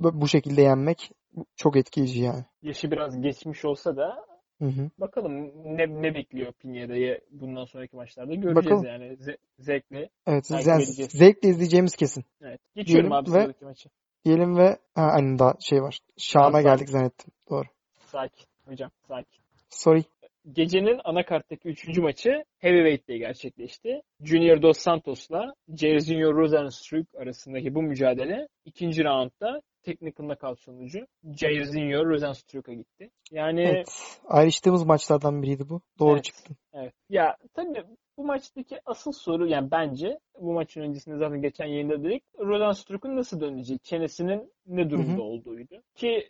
[0.03, 1.11] bu şekilde yenmek
[1.57, 2.45] çok etkileyici yani.
[2.63, 4.30] Yaşı biraz geçmiş olsa da
[4.61, 4.91] Hı hı.
[4.99, 8.85] Bakalım ne ne bekliyor Pinheiro'yu bundan sonraki maçlarda göreceğiz Bakalım.
[8.85, 9.05] yani.
[9.05, 10.11] Ze- zevkle.
[10.27, 12.25] Evet, yani zevkle izleyeceğimiz kesin.
[12.41, 12.61] Evet.
[12.75, 13.89] Geçiyorum Diyelim abi ve, sıradaki maçı.
[14.25, 15.99] Diyelim ve ha, aynı daha şey var.
[16.19, 17.33] Şam'a geldik zannettim.
[17.51, 17.67] Doğru.
[18.07, 19.41] Sakin hocam sakin.
[19.71, 20.05] Sorry.
[20.53, 24.03] Gecenin anakarttaki üçüncü maçı Heavyweight'te gerçekleşti.
[24.21, 32.73] Junior Dos Santos'la Jairzinho Rozenstruik arasındaki bu mücadele ikinci roundda technical knockout sonucu Jairzinho Rozenstruik'a
[32.73, 33.11] gitti.
[33.31, 34.19] Yani evet.
[34.29, 35.81] ayrıştığımız maçlardan biriydi bu.
[35.99, 36.57] Doğru evet, çıktın.
[36.73, 36.95] Evet.
[37.09, 37.85] Ya tabii
[38.17, 43.41] bu maçtaki asıl soru yani bence bu maçın öncesinde zaten geçen yayında dedik Rozenstruik'un nasıl
[43.41, 45.23] döneceği, çenesinin ne durumda Hı-hı.
[45.23, 45.83] olduğuydu.
[45.95, 46.29] Ki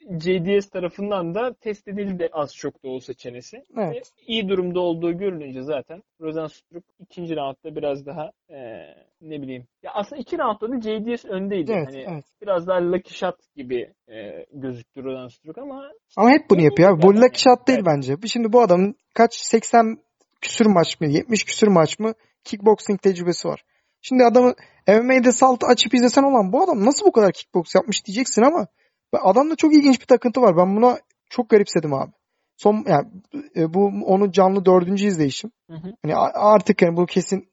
[0.00, 3.64] JDS tarafından da test edildi az çok da olsa çenesi.
[3.76, 3.94] Evet.
[3.94, 8.58] Ve iyi durumda olduğu görününce zaten Rosenstruck ikinci roundda biraz daha e,
[9.20, 9.66] ne bileyim.
[9.82, 11.72] Ya aslında iki roundda da JDS öndeydi.
[11.72, 12.24] Evet, hani evet.
[12.42, 17.02] Biraz daha lucky shot gibi e, gözüktü Rosenstruck ama ama hep bunu yapıyor abi.
[17.02, 17.86] Bu lucky shot değil evet.
[17.86, 18.16] bence.
[18.26, 19.98] Şimdi bu adamın kaç 80
[20.40, 23.64] küsür maç mı 70 küsür maç mı kickboxing tecrübesi var.
[24.02, 24.54] Şimdi adamı
[24.88, 28.66] MMA'de salt açıp izlesen olan bu adam nasıl bu kadar kickbox yapmış diyeceksin ama
[29.18, 30.56] Adamda çok ilginç bir takıntı var.
[30.56, 30.98] Ben buna
[31.30, 32.10] çok garipsedim abi.
[32.56, 33.06] Son yani
[33.56, 35.50] e, bu onu canlı dördüncü izleyişim.
[35.70, 35.92] Hı hı.
[36.02, 37.48] Hani artık yani bu kesin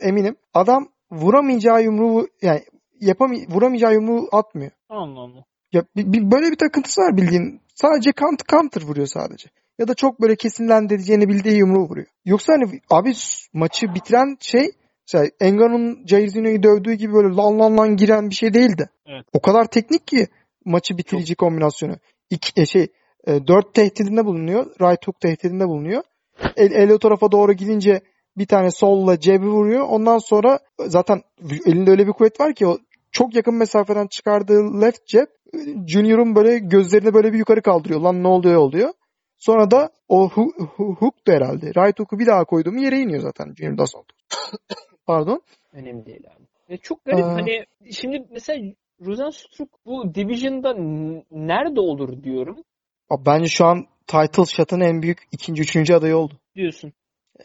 [0.00, 0.36] eminim.
[0.54, 2.60] Adam vuramayacağı yumruğu yani
[3.00, 4.70] yapamay vuramayacağı yumruğu atmıyor.
[4.88, 5.44] Allah Allah.
[5.72, 7.60] Ya böyle bir takıntısı var bildiğin.
[7.74, 9.48] Sadece counter, counter vuruyor sadece.
[9.78, 12.06] ya da çok böyle kesinlendireceğini bildiği yumruğu vuruyor.
[12.24, 13.12] Yoksa hani abi
[13.52, 14.70] maçı bitiren şey
[15.06, 18.90] mesela Engano'nun Jair Zino'yu dövdüğü gibi böyle lan lan lan giren bir şey değildi.
[19.06, 19.26] Evet.
[19.32, 20.26] O kadar teknik ki
[20.66, 21.96] maçı bitirici kombinasyonu.
[22.30, 22.86] İki, e, şey
[23.26, 24.66] e, dört tehdidinde bulunuyor.
[24.80, 26.02] Right hook tehdidinde bulunuyor.
[26.56, 28.00] El, el o tarafa doğru gidince
[28.36, 29.86] bir tane solla cebi vuruyor.
[29.88, 31.22] Ondan sonra zaten
[31.66, 32.78] elinde öyle bir kuvvet var ki o
[33.12, 35.26] çok yakın mesafeden çıkardığı left jab
[35.86, 38.00] Junior'un böyle gözlerini böyle bir yukarı kaldırıyor.
[38.00, 38.92] Lan ne oluyor oluyor.
[39.38, 41.66] Sonra da o hu, hu, hook da herhalde.
[41.66, 44.16] Right hook'u bir daha koyduğum yere iniyor zaten Junior Santos.
[45.06, 45.40] Pardon.
[45.72, 46.44] Önemli değil abi.
[46.70, 47.34] Ve çok garip Aa.
[47.34, 50.74] hani şimdi mesela Rosenstruck bu Division'da
[51.30, 52.56] nerede olur diyorum
[53.26, 56.34] Bence şu an title shot'ın en büyük ikinci, üçüncü adayı oldu.
[56.54, 56.92] diyorsun.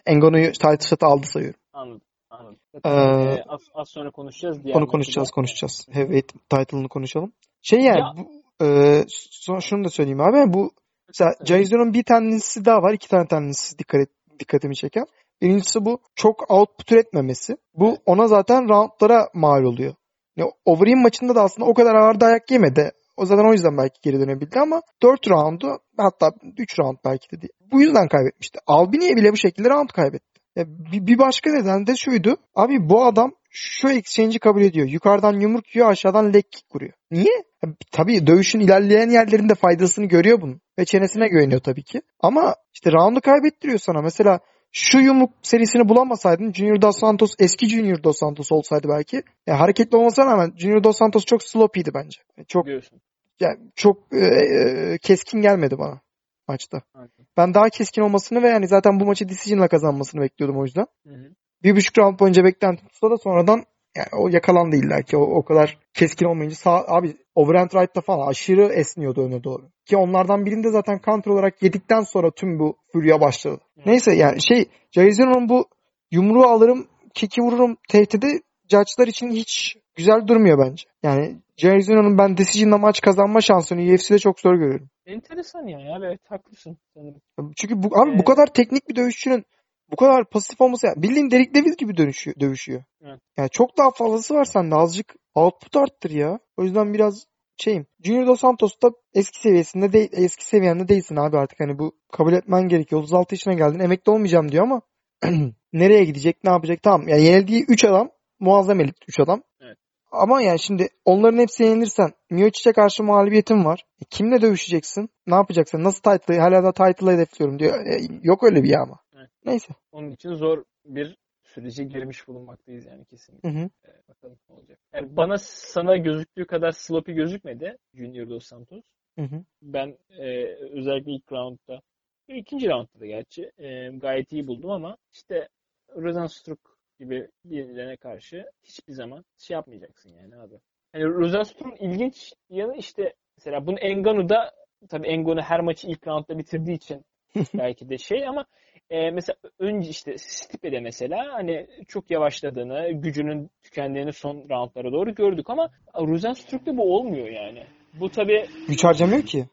[0.06, 1.60] Engonu'yu title shot'a aldı sayıyorum.
[1.74, 2.02] Anladım.
[2.30, 2.58] Anladım.
[2.86, 4.64] Ee, az, az sonra konuşacağız.
[4.64, 5.32] diğer Onu konuşacağız, da.
[5.36, 5.88] konuşacağız.
[5.92, 7.34] Heavyweight title'ını konuşalım.
[7.62, 10.54] Şey yani Ya- bu, e, sonra şunu da söyleyeyim abi.
[10.54, 10.72] Bu
[11.08, 11.48] mesela Evet.
[11.48, 12.94] Jaizo'nun bir tanesi daha var.
[12.94, 14.08] iki tane tanesi dikkat
[14.40, 15.06] dikkatimi çeken.
[15.42, 17.58] Birincisi bu çok output üretmemesi.
[17.74, 19.94] Bu ona zaten roundlara mal oluyor.
[20.42, 22.92] Yani Overeem maçında da aslında o kadar ağır dayak yemedi.
[23.18, 27.42] O zaten o yüzden belki geri dönebildi ama 4 roundu hatta 3 round belki de
[27.42, 27.54] değil.
[27.72, 28.60] Bu yüzden kaybetmişti.
[28.68, 30.42] Albini'ye bile bu şekilde round kaybetti.
[30.56, 32.38] Ya bir, başka neden de şuydu.
[32.56, 34.88] Abi bu adam şu exchange'i kabul ediyor.
[34.88, 36.94] Yukarıdan yumruk yiyor aşağıdan leg kick vuruyor.
[37.12, 37.44] Niye?
[37.64, 40.62] Ya, Tabii dövüşün ilerleyen yerlerinde faydasını görüyor bunun.
[40.80, 42.02] Ve çenesine güveniyor tabii ki.
[42.20, 44.02] Ama işte roundu kaybettiriyor sana.
[44.02, 44.40] Mesela
[44.72, 49.24] şu yumruk serisini bulamasaydın Junior Dos Santos eski Junior Dos Santos olsaydı belki.
[49.48, 52.20] Ya hareketli olmasına rağmen Junior Dos Santos çok sloppy'di bence.
[52.48, 53.02] Çok diyorsun.
[53.40, 56.02] yani çok e, e, keskin gelmedi bana
[56.48, 56.82] maçta.
[56.94, 57.26] Anladım.
[57.38, 60.86] Ben daha keskin olmasını ve yani zaten bu maçı decision'la kazanmasını bekliyordum o yüzden.
[61.08, 61.30] Hı hı.
[61.64, 63.64] Bir buçuk round boyunca beklentim tutsa da sonradan
[63.96, 68.28] yani o yakalandı illa ki o, o kadar keskin olmayınca sağ, abi overhand right'ta falan
[68.28, 69.70] aşırı esniyordu öne doğru.
[69.86, 73.62] Ki onlardan birinde zaten counter olarak yedikten sonra tüm bu furya başladı.
[73.78, 73.86] Evet.
[73.88, 75.66] Neyse yani şey Jair Zeno'nun bu
[76.12, 80.84] yumruğu alırım kiki vururum tehdidi judge'lar için hiç güzel durmuyor bence.
[81.04, 84.90] Yani Jair Zeno'nun ben decision'la maç kazanma şansını UFC'de çok zor görüyorum.
[85.06, 85.80] Enteresan ya.
[85.80, 85.98] ya.
[86.08, 87.22] Evet haklısın sanırım.
[87.56, 88.26] Çünkü bu, abi bu Evet.
[88.26, 89.46] kadar teknik bir dövüşçünün
[89.92, 92.84] bu kadar pasif olması yani bildiğin Derek Lewis gibi dönüşüyor, dövüşüyor.
[93.02, 93.20] Evet.
[93.38, 96.40] Yani çok daha fazlası var sende azıcık output arttır ya.
[96.58, 97.26] O yüzden biraz
[97.58, 97.86] şeyim.
[98.04, 102.34] Junior Dos Santos da eski seviyesinde değil, eski seviyende değilsin abi artık hani bu kabul
[102.34, 103.02] etmen gerekiyor.
[103.02, 104.82] 36 yaşına geldin emekli olmayacağım diyor ama
[105.74, 107.08] nereye gidecek ne yapacak tamam.
[107.08, 109.44] Yani yenildiği 3 adam muazzam elit 3 adam.
[109.62, 109.78] Evet.
[110.12, 113.86] Ama yani şimdi onların hepsi yenilirsen Miocic'e karşı mağlubiyetin var.
[114.02, 115.10] E, kimle dövüşeceksin?
[115.28, 115.84] Ne yapacaksın?
[115.84, 116.40] Nasıl title?
[116.40, 117.86] Hala da title'ı hedefliyorum diyor.
[117.86, 119.00] E, yok öyle bir ya ama.
[119.46, 119.74] Neyse.
[119.92, 123.50] Onun için zor bir sürece girmiş bulunmaktayız yani kesinlikle.
[123.50, 123.70] Hı hı.
[123.86, 124.80] Ee, bakalım ne olacak.
[124.94, 128.84] Yani bana sana gözüktüğü kadar sloppy gözükmedi Junior Dos Santos.
[129.20, 129.44] Hı hı.
[129.62, 131.82] Ben e, özellikle ilk roundda,
[132.28, 135.50] ikinci roundda da gerçi e, gayet iyi buldum ama işte
[135.96, 136.62] Rosenstruck
[137.00, 140.56] gibi birilerine karşı hiçbir zaman şey yapmayacaksın yani abi.
[140.94, 144.52] Yani Rosenstruck'un ilginç yanı işte mesela bunu Engano'da
[144.90, 147.06] tabii Engano her maçı ilk roundda bitirdiği için
[147.54, 148.46] belki de şey ama
[148.90, 155.50] e, mesela önce işte Stipe'de mesela hani çok yavaşladığını, gücünün tükendiğini son roundlara doğru gördük
[155.50, 157.64] ama Rosenstruck'ta bu olmuyor yani.
[157.94, 159.46] Bu tabii Güç harcamıyor ki.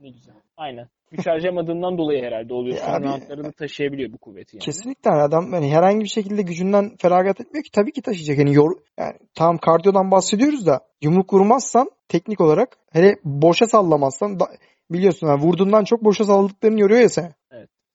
[0.00, 0.34] ne güzel.
[0.56, 0.88] Aynen.
[1.10, 2.76] Güç harcamadığından dolayı herhalde oluyor.
[2.76, 4.64] Ya Son roundlarını taşıyabiliyor bu kuvveti yani.
[4.64, 8.38] Kesinlikle adam hani herhangi bir şekilde gücünden feragat etmiyor ki tabii ki taşıyacak.
[8.38, 14.48] Yani yor yani tam kardiyodan bahsediyoruz da yumruk vurmazsan teknik olarak hele boşa sallamazsan da,
[14.90, 17.34] biliyorsun yani vurduğundan çok boşa salladıklarını yoruyor ya sen.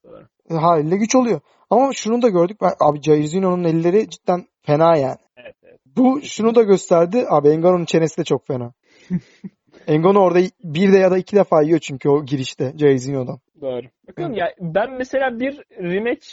[0.03, 0.61] Doğru.
[0.61, 1.41] Haliyle güç oluyor.
[1.69, 2.57] Ama şunu da gördük.
[2.79, 5.17] Abi Jair Zino'nun elleri cidden fena yani.
[5.37, 5.79] Evet, evet.
[5.85, 7.25] Bu şunu da gösterdi.
[7.29, 8.73] Abi Engano'nun çenesi de çok fena.
[9.87, 13.39] Engano orada bir de ya da iki defa yiyor çünkü o girişte Jair Zino'dan.
[13.61, 13.85] Doğru.
[14.07, 16.27] Bakalım ya ben mesela bir rematch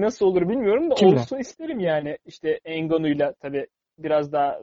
[0.00, 1.14] nasıl olur bilmiyorum da Kimle?
[1.14, 2.18] olsun isterim yani.
[2.26, 3.66] İşte Engano'yla tabii
[3.98, 4.58] biraz daha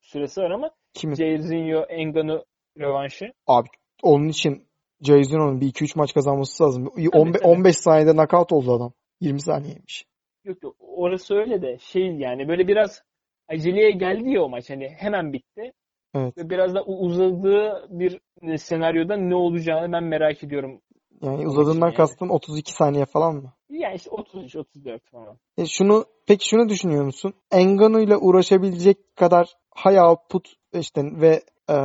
[0.00, 1.14] süresi var ama Kimin?
[1.14, 2.44] Jairzinho Engano
[2.78, 3.32] rövanşı.
[3.46, 3.68] Abi
[4.02, 4.64] onun için
[5.02, 6.86] Jair Zino'nun bir 2-3 maç kazanması lazım.
[7.12, 7.48] 15, tabii.
[7.48, 8.92] 15 saniyede knockout oldu adam.
[9.20, 10.04] 20 saniyeymiş.
[10.44, 13.02] Yok yok orası öyle de şey yani böyle biraz
[13.48, 15.72] aceleye geldi ya o maç hani hemen bitti.
[16.16, 16.38] Evet.
[16.38, 20.80] Ve biraz da uzadığı bir e, senaryoda ne olacağını ben merak ediyorum.
[21.22, 21.94] Yani uzadığından yani.
[21.94, 23.52] kastın 32 saniye falan mı?
[23.70, 25.38] Yani işte 33 34 falan.
[25.58, 27.34] E şunu peki şunu düşünüyor musun?
[27.52, 29.54] Engano ile uğraşabilecek kadar
[29.84, 30.48] high output
[30.80, 31.76] işte ve e,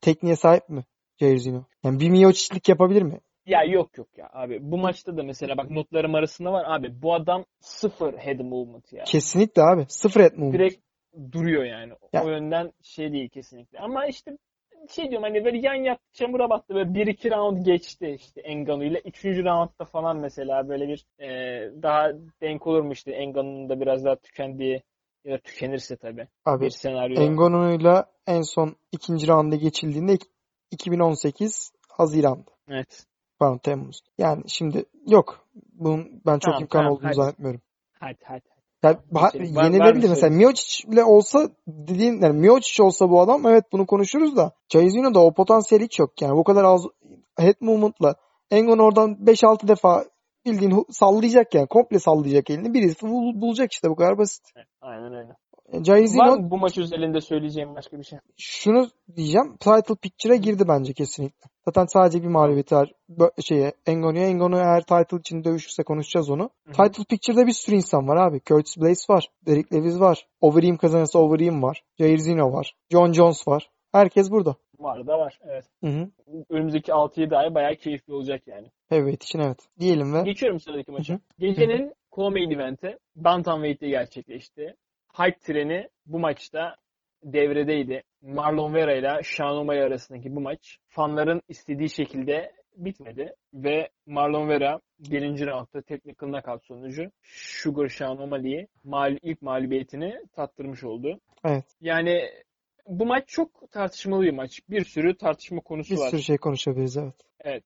[0.00, 0.84] tekniğe sahip mi
[1.20, 1.64] Jair Zino?
[1.84, 3.20] Yani bir Miocic'lik yapabilir mi?
[3.46, 4.58] Ya yok yok ya abi.
[4.62, 7.02] Bu maçta da mesela bak notlarım arasında var abi.
[7.02, 9.04] Bu adam sıfır head movement ya.
[9.04, 9.84] Kesinlikle abi.
[9.88, 10.54] Sıfır et movement.
[10.54, 10.87] Direkt
[11.32, 11.92] duruyor yani.
[12.12, 13.78] Ya- O yönden şey değil kesinlikle.
[13.78, 14.38] Ama işte
[14.90, 18.82] şey diyorum hani böyle yan yattı çamura battı böyle bir iki round geçti işte Engano
[18.82, 19.00] ile.
[19.04, 21.28] Üçüncü roundda falan mesela böyle bir e,
[21.82, 22.08] daha
[22.40, 24.82] denk olur mu işte Engano'nun da biraz daha tükendiği
[25.24, 27.22] ya da tükenirse tabii Abi bir senaryo.
[27.22, 30.28] Engonu'yla en son ikinci rounda geçildiğinde ik-
[30.70, 32.50] 2018 Haziran'da.
[32.68, 33.06] Evet.
[33.38, 34.00] Pardon Temmuz.
[34.18, 35.46] Yani şimdi yok.
[35.72, 37.14] Bunun ben çok Tamam, imkan tamam, olduğunu hadi.
[37.16, 37.60] zannetmiyorum.
[37.92, 38.48] Hadi hadi.
[38.84, 39.32] Yani var
[39.64, 40.28] yenilebilir mesela.
[40.28, 40.38] şey.
[40.38, 45.84] Miocic'le olsa dediğin yani Miocic olsa bu adam evet bunu konuşuruz da Jairzinho'da o potansiyel
[45.84, 46.22] hiç yok.
[46.22, 46.82] Yani bu kadar az
[47.38, 48.14] head movement'la
[48.50, 50.04] Engon oradan 5-6 defa
[50.46, 51.66] bildiğin sallayacak yani.
[51.66, 52.74] Komple sallayacak elini.
[52.74, 54.42] Birisi bul- bulacak işte bu kadar basit.
[54.80, 55.36] Aynen öyle.
[55.72, 58.18] E, Jairzinho Var mı bu maç özelinde söyleyeceğim başka bir şey?
[58.36, 59.56] şunu diyeceğim.
[59.56, 61.50] Title picture'a girdi bence kesinlikle.
[61.64, 62.92] Zaten sadece bir mağlubiyeti var.
[63.44, 64.26] Şeye Engonu'ya.
[64.26, 66.50] Engonu eğer title için dövüşürse konuşacağız onu.
[66.66, 66.88] Hı hı.
[66.88, 68.40] Title picture'da bir sürü insan var abi.
[68.46, 69.28] Curtis Blaze var.
[69.46, 70.26] Derek Lewis var.
[70.40, 71.82] Overeem kazanırsa Overeem var.
[71.98, 72.74] Jair Zino var.
[72.90, 73.70] John Jones var.
[73.92, 74.56] Herkes burada.
[74.78, 75.38] Var da var.
[75.42, 75.64] Evet.
[75.84, 76.08] Hı hı.
[76.50, 78.66] Önümüzdeki 6-7 ay bayağı keyifli olacak yani.
[78.90, 79.58] Evet için evet.
[79.80, 81.20] Diyelim ve Geçiyorum sıradaki maça.
[81.38, 84.74] Gecenin co-main eventi Bantamweight'te gerçekleşti.
[85.18, 86.76] Hype treni bu maçta
[87.24, 88.02] devredeydi.
[88.22, 94.80] Marlon Vera ile Sean O'Malley arasındaki bu maç fanların istediği şekilde bitmedi ve Marlon Vera
[94.98, 101.20] birinci roundda teknik knockout sonucu Sugar Sean O'Malley'i mal ilk mağlubiyetini tattırmış oldu.
[101.44, 101.64] evet.
[101.80, 102.20] Yani
[102.86, 104.60] bu maç çok tartışmalı bir maç.
[104.70, 106.10] Bir sürü tartışma konusu Bir var.
[106.10, 107.14] sürü şey konuşabiliriz evet.
[107.40, 107.64] Evet.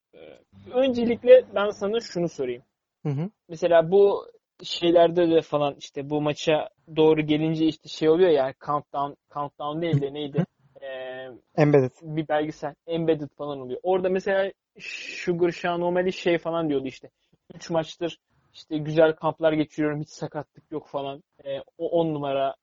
[0.73, 2.63] Öncelikle ben sana şunu sorayım.
[3.03, 3.29] Hı hı.
[3.49, 4.25] Mesela bu
[4.63, 10.01] şeylerde de falan işte bu maça doğru gelince işte şey oluyor ya countdown countdown değil
[10.01, 10.45] de neydi?
[10.81, 11.91] Ee, Embedded.
[12.01, 13.79] bir belgesel embedded falan oluyor.
[13.83, 17.09] Orada mesela Sugar Sean O'Malley şey falan diyordu işte.
[17.55, 18.19] 3 maçtır
[18.53, 21.23] işte güzel kamplar geçiriyorum hiç sakatlık yok falan.
[21.45, 22.55] Ee, o 10 numara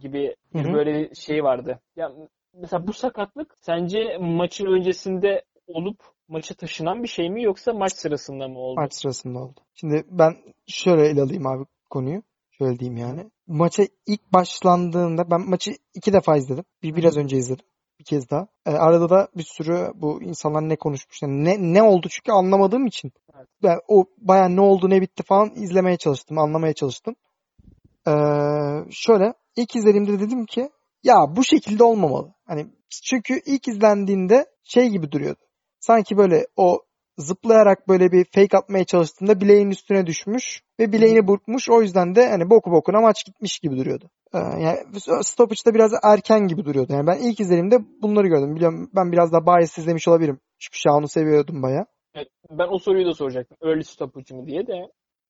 [0.00, 0.72] gibi bir Hı hı.
[0.72, 1.80] böyle şey vardı.
[1.96, 2.12] Ya
[2.54, 5.98] mesela bu sakatlık sence maçın öncesinde olup
[6.28, 8.80] maça taşınan bir şey mi yoksa maç sırasında mı oldu?
[8.80, 9.60] Maç sırasında oldu.
[9.74, 12.22] Şimdi ben şöyle ele alayım abi konuyu.
[12.58, 13.30] Şöyle diyeyim yani.
[13.46, 16.64] Maça ilk başlandığında ben maçı iki defa izledim.
[16.82, 17.64] Bir biraz önce izledim.
[18.00, 18.46] Bir kez daha.
[18.66, 21.22] E, arada da bir sürü bu insanlar ne konuşmuş.
[21.22, 23.12] Yani ne, ne oldu çünkü anlamadığım için.
[23.62, 26.38] Ben o baya ne oldu ne bitti falan izlemeye çalıştım.
[26.38, 27.14] Anlamaya çalıştım.
[28.08, 28.12] E,
[28.90, 30.70] şöyle ilk izlediğimde dedim ki
[31.02, 32.34] ya bu şekilde olmamalı.
[32.46, 32.66] Hani
[33.04, 35.40] çünkü ilk izlendiğinde şey gibi duruyordu.
[35.80, 36.80] Sanki böyle o
[37.18, 41.70] zıplayarak böyle bir fake atmaya çalıştığında bileğin üstüne düşmüş ve bileğini burkmuş.
[41.70, 44.10] O yüzden de hani boku bokuna maç gitmiş gibi duruyordu.
[44.34, 44.78] Ee, yani
[45.22, 46.92] stoppage'da biraz erken gibi duruyordu.
[46.92, 48.56] Yani ben ilk izlediğimde bunları gördüm.
[48.56, 50.40] Biliyorum ben biraz daha bias izlemiş olabilirim.
[50.58, 51.86] Çünkü Shaun'u seviyordum baya.
[52.14, 53.56] Evet, ben o soruyu da soracaktım.
[53.62, 54.72] Early stoppage mı diye de.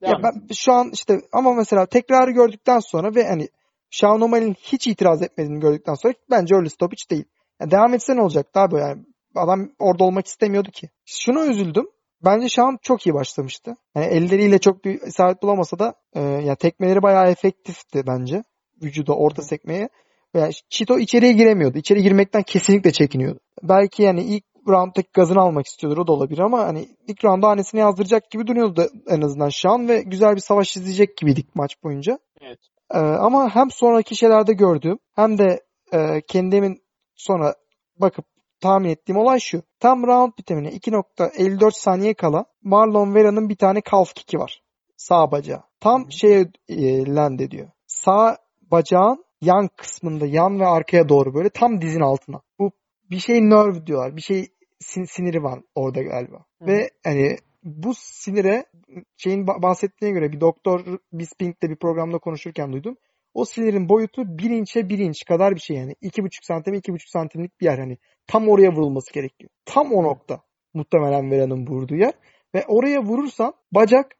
[0.01, 3.49] Ya ben şu an işte ama mesela tekrarı gördükten sonra ve hani
[3.91, 7.25] Shaun O'Malley'nin hiç itiraz etmediğini gördükten sonra bence early stoppage değil.
[7.61, 9.03] Yani devam etse ne olacak daha böyle yani
[9.35, 10.89] adam orada olmak istemiyordu ki.
[11.07, 11.87] Şuna üzüldüm.
[12.25, 13.77] Bence Shaun çok iyi başlamıştı.
[13.95, 18.45] Yani elleriyle çok bir isabet bulamasa da e, ya tekmeleri bayağı efektifti bence.
[18.83, 19.89] Vücuda orta sekmeye.
[20.35, 21.79] Yani Chito içeriye giremiyordu.
[21.79, 23.41] İçeri girmekten kesinlikle çekiniyordu.
[23.63, 27.81] Belki yani ilk round'daki gazını almak istiyordur o da olabilir ama hani ilk roundda hanesini
[27.81, 32.19] yazdıracak gibi duruyordu da en azından Shaun ve güzel bir savaş izleyecek gibiydik maç boyunca.
[32.41, 32.59] Evet.
[32.95, 35.61] Ee, ama hem sonraki şeylerde gördüğüm hem de
[35.93, 36.83] e, kendimin
[37.15, 37.55] sonra
[37.97, 38.25] bakıp
[38.61, 39.63] tahmin ettiğim olay şu.
[39.81, 44.63] Tam round bitimine 2.54 saniye kala Marlon Vera'nın bir tane calf kick'i var.
[44.97, 45.63] Sağ bacağı.
[45.81, 47.69] Tam şeye e, land ediyor.
[47.87, 48.37] Sağ
[48.71, 52.41] bacağın yan kısmında yan ve arkaya doğru böyle tam dizin altına.
[52.59, 52.73] Bu
[53.11, 54.17] bir şey nerve diyorlar.
[54.17, 54.49] Bir şey
[54.81, 56.37] sin- siniri var orada galiba.
[56.37, 56.67] Hı.
[56.67, 58.65] Ve hani bu sinire
[59.17, 62.97] şeyin ba- bahsettiğine göre bir doktor Bisping'de bir programda konuşurken duydum.
[63.35, 65.95] O sinirin boyutu 1 inçe 1 inç kadar bir şey yani.
[66.03, 67.99] 2,5 santim 2,5 santimlik bir yer hani.
[68.29, 69.51] Tam oraya vurulması gerekiyor.
[69.65, 70.41] Tam o nokta
[70.75, 72.13] muhtemelen Vera'nın vurduğu yer.
[72.55, 74.17] Ve oraya vurursan bacak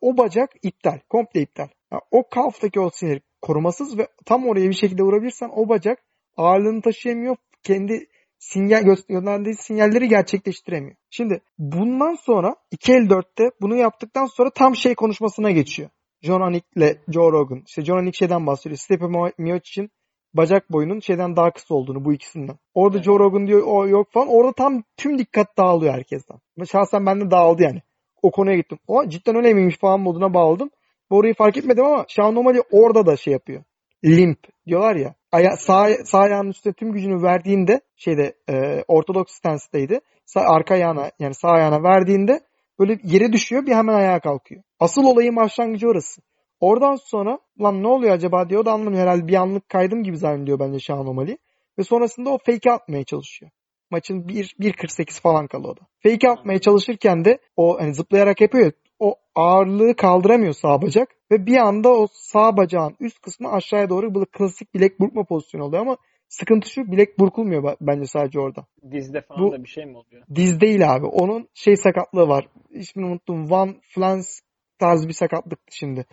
[0.00, 0.98] o bacak iptal.
[1.08, 1.68] Komple iptal.
[1.92, 5.98] Yani o kalftaki o sinir korumasız ve tam oraya bir şekilde vurabilirsen o bacak
[6.36, 7.36] ağırlığını taşıyamıyor.
[7.62, 8.06] Kendi
[8.38, 10.96] sinyal gö- gönderdiği sinyalleri gerçekleştiremiyor.
[11.10, 15.90] Şimdi bundan sonra 2.54'te bunu yaptıktan sonra tam şey konuşmasına geçiyor.
[16.22, 16.64] John Anik
[17.08, 17.62] Joe Rogan.
[17.66, 18.78] İşte John Anik şeyden bahsediyor.
[18.78, 19.06] Stipe
[19.38, 19.90] Miocic'in
[20.34, 22.56] bacak boyunun şeyden daha kısa olduğunu bu ikisinden.
[22.74, 23.04] Orada Evet.
[23.04, 24.28] Joe Rogan diyor o yok falan.
[24.28, 26.38] Orada tam tüm dikkat dağılıyor herkesten.
[26.72, 27.82] Şahsen bende dağıldı yani.
[28.22, 28.78] O konuya gittim.
[28.86, 30.70] O cidden öyle miymiş falan moduna bağladım.
[31.10, 33.62] Bu orayı fark etmedim ama Sean O'Malley orada da şey yapıyor.
[34.04, 35.14] Limp diyorlar ya.
[35.32, 40.00] Aya, sağ, sağ ayağının üstüne tüm gücünü verdiğinde şeyde e, ortodoks stance'daydı.
[40.26, 42.40] Sağ, arka ayağına yani sağ ayağına verdiğinde
[42.78, 44.62] böyle yere düşüyor bir hemen ayağa kalkıyor.
[44.80, 46.22] Asıl olayın başlangıcı orası.
[46.60, 50.58] Oradan sonra lan ne oluyor acaba diyor da anlamıyor herhalde bir anlık kaydım gibi zannediyor
[50.58, 51.36] bence Sean O'Malley.
[51.78, 53.50] Ve sonrasında o fake'i atmaya çalışıyor.
[53.90, 55.80] Maçın 1 1.48 falan kalıyordu.
[56.02, 58.64] Fake atmaya çalışırken de o hani zıplayarak yapıyor.
[58.64, 63.90] ya, O ağırlığı kaldıramıyor sağ bacak ve bir anda o sağ bacağın üst kısmı aşağıya
[63.90, 65.96] doğru böyle klasik bilek burkma pozisyonu oluyor ama
[66.28, 68.66] sıkıntı şu bilek burkulmuyor bence sadece orada.
[68.90, 70.22] Dizde falan Bu- da bir şey mi oluyor?
[70.34, 71.06] Diz değil abi.
[71.06, 72.48] Onun şey sakatlığı var.
[72.70, 73.50] İsmini unuttum.
[73.50, 74.40] Van Flans
[74.78, 76.06] tarzı bir sakatlık şimdi.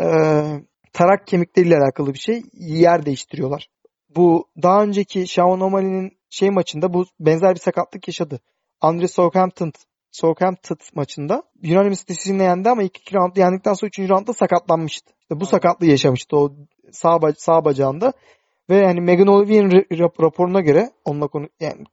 [0.00, 0.04] Ee,
[0.92, 2.42] tarak kemikleriyle alakalı bir şey.
[2.52, 3.68] Yer değiştiriyorlar.
[4.16, 8.40] Bu daha önceki Sean O'Malley'nin şey maçında bu benzer bir sakatlık yaşadı.
[8.80, 9.72] Andre Southampton
[10.10, 15.12] Southampton maçında Unanimous decision'la yendi ama ilk iki roundda yendikten sonra üçüncü roundda sakatlanmıştı.
[15.20, 16.52] İşte bu sakatlığı yaşamıştı o
[16.92, 18.12] sağ, ba- sağ bacağında.
[18.70, 21.84] Ve yani Megan Olivier rap- raporuna göre onunla konu yani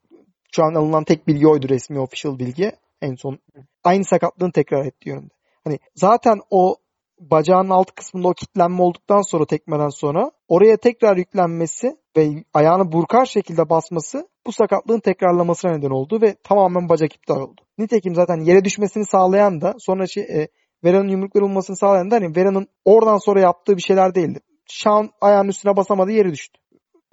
[0.51, 2.71] şu an alınan tek bilgi oydu resmi official bilgi.
[3.01, 3.39] En son
[3.83, 5.33] aynı sakatlığını tekrar ettiği yönünde.
[5.63, 6.75] Hani zaten o
[7.19, 13.25] bacağın alt kısmında o kitlenme olduktan sonra tekmeden sonra oraya tekrar yüklenmesi ve ayağını burkar
[13.25, 17.61] şekilde basması bu sakatlığın tekrarlamasına neden oldu ve tamamen bacak iptal oldu.
[17.77, 20.47] Nitekim zaten yere düşmesini sağlayan da sonra şey, e,
[20.83, 24.39] Vera'nın yumrukları bulmasını sağlayan da hani Vera'nın oradan sonra yaptığı bir şeyler değildi.
[24.65, 26.59] Şan ayağının üstüne basamadı yere düştü.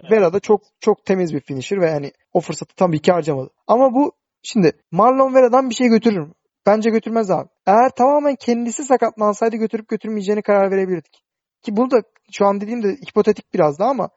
[0.00, 0.12] Evet.
[0.12, 3.50] Vera da çok çok temiz bir finisher ve hani o fırsatı tabii ki harcamadı.
[3.66, 6.32] Ama bu şimdi Marlon Vera'dan bir şey götürür mü?
[6.66, 7.48] Bence götürmez abi.
[7.66, 11.22] Eğer tamamen kendisi sakatlansaydı götürüp götürmeyeceğini karar verebilirdik.
[11.62, 12.02] Ki bunu da
[12.32, 14.08] şu an dediğim de hipotetik biraz daha ama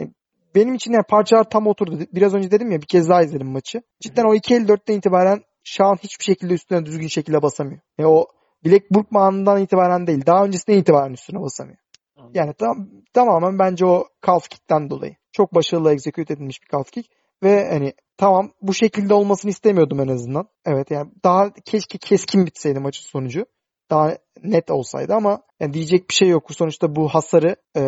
[0.00, 0.02] e,
[0.54, 1.98] benim için yani parçalar tam oturdu.
[2.12, 3.82] Biraz önce dedim ya bir kez daha izledim maçı.
[4.00, 7.80] Cidden o 2.54'ten itibaren Şahan hiçbir şekilde üstüne düzgün şekilde basamıyor.
[7.98, 8.26] E o
[8.90, 10.26] burkma anından itibaren değil.
[10.26, 11.78] Daha öncesinden itibaren üstüne basamıyor.
[12.34, 15.16] Yani tam, tamamen bence o calf kick'ten dolayı.
[15.32, 17.10] Çok başarılı execute edilmiş bir calf kick.
[17.42, 20.48] Ve hani tamam bu şekilde olmasını istemiyordum en azından.
[20.66, 23.46] Evet yani daha keşke keskin bitseydi maçın sonucu.
[23.90, 26.54] Daha net olsaydı ama yani diyecek bir şey yok.
[26.54, 27.82] Sonuçta bu hasarı e,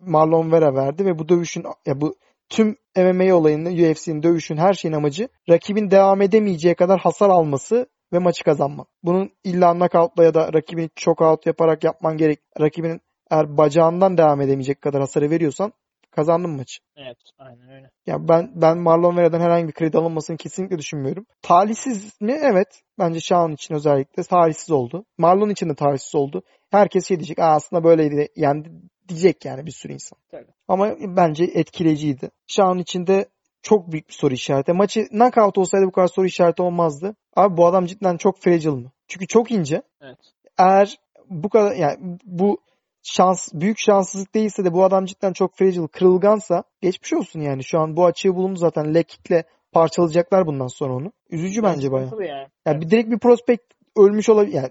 [0.00, 2.14] Marlon Vera verdi ve bu dövüşün ya bu
[2.48, 8.18] tüm MMA olayının, UFC'nin dövüşün her şeyin amacı rakibin devam edemeyeceği kadar hasar alması ve
[8.18, 8.88] maçı kazanmak.
[9.02, 12.40] Bunun illa knockoutla ya da rakibini çok out yaparak yapman gerek.
[12.60, 13.00] Rakibinin
[13.30, 15.72] eğer bacağından devam edemeyecek kadar hasarı veriyorsan
[16.10, 16.80] kazandın maçı.
[16.96, 17.90] Evet, aynen öyle.
[18.06, 21.26] Yani ben ben Marlon Vera'dan herhangi bir kredi alınmasını kesinlikle düşünmüyorum.
[21.42, 22.38] Talihsiz mi?
[22.42, 22.82] Evet.
[22.98, 25.04] Bence Şahan için özellikle talihsiz oldu.
[25.18, 26.42] Marlon için de talihsiz oldu.
[26.70, 27.38] Herkes şey diyecek.
[27.38, 28.28] Aa, aslında böyleydi.
[28.36, 28.64] Yani
[29.08, 30.18] diyecek yani bir sürü insan.
[30.30, 30.52] Tabii.
[30.68, 32.30] Ama bence etkileyiciydi.
[32.46, 33.28] Şahan için de
[33.62, 34.72] çok büyük bir soru işareti.
[34.72, 37.16] Maçı knockout olsaydı bu kadar soru işareti olmazdı.
[37.36, 38.92] Abi bu adam cidden çok fragile mı?
[39.08, 39.82] Çünkü çok ince.
[40.00, 40.18] Evet.
[40.58, 40.98] Eğer
[41.30, 42.58] bu kadar yani bu
[43.02, 47.64] şans büyük şanssızlık değilse de bu adam cidden çok fragile, kırılgansa geçmiş olsun yani.
[47.64, 48.94] Şu an bu açığı bulundu zaten.
[48.94, 49.42] Leg kick'le
[49.72, 51.12] parçalayacaklar bundan sonra onu.
[51.30, 52.10] Üzücü bence bayağı.
[52.20, 52.48] Yani.
[52.66, 54.54] Yani bir direkt bir prospekt ölmüş olabilir.
[54.54, 54.70] Yani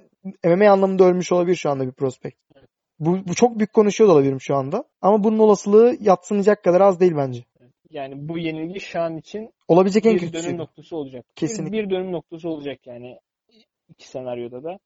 [0.55, 2.37] MMA anlamında ölmüş olabilir şu anda bir prospekt.
[2.99, 4.83] Bu, bu çok büyük konuşuyor da olabilirim şu anda.
[5.01, 7.43] Ama bunun olasılığı yatsınacak kadar az değil bence.
[7.89, 10.47] Yani bu yenilgi Şahan için Olabilecek en bir kötüsü.
[10.47, 11.25] dönüm noktası olacak.
[11.29, 11.77] Bir- Kesinlikle.
[11.77, 13.19] Bir, dönüm noktası olacak yani
[13.89, 14.79] iki senaryoda da.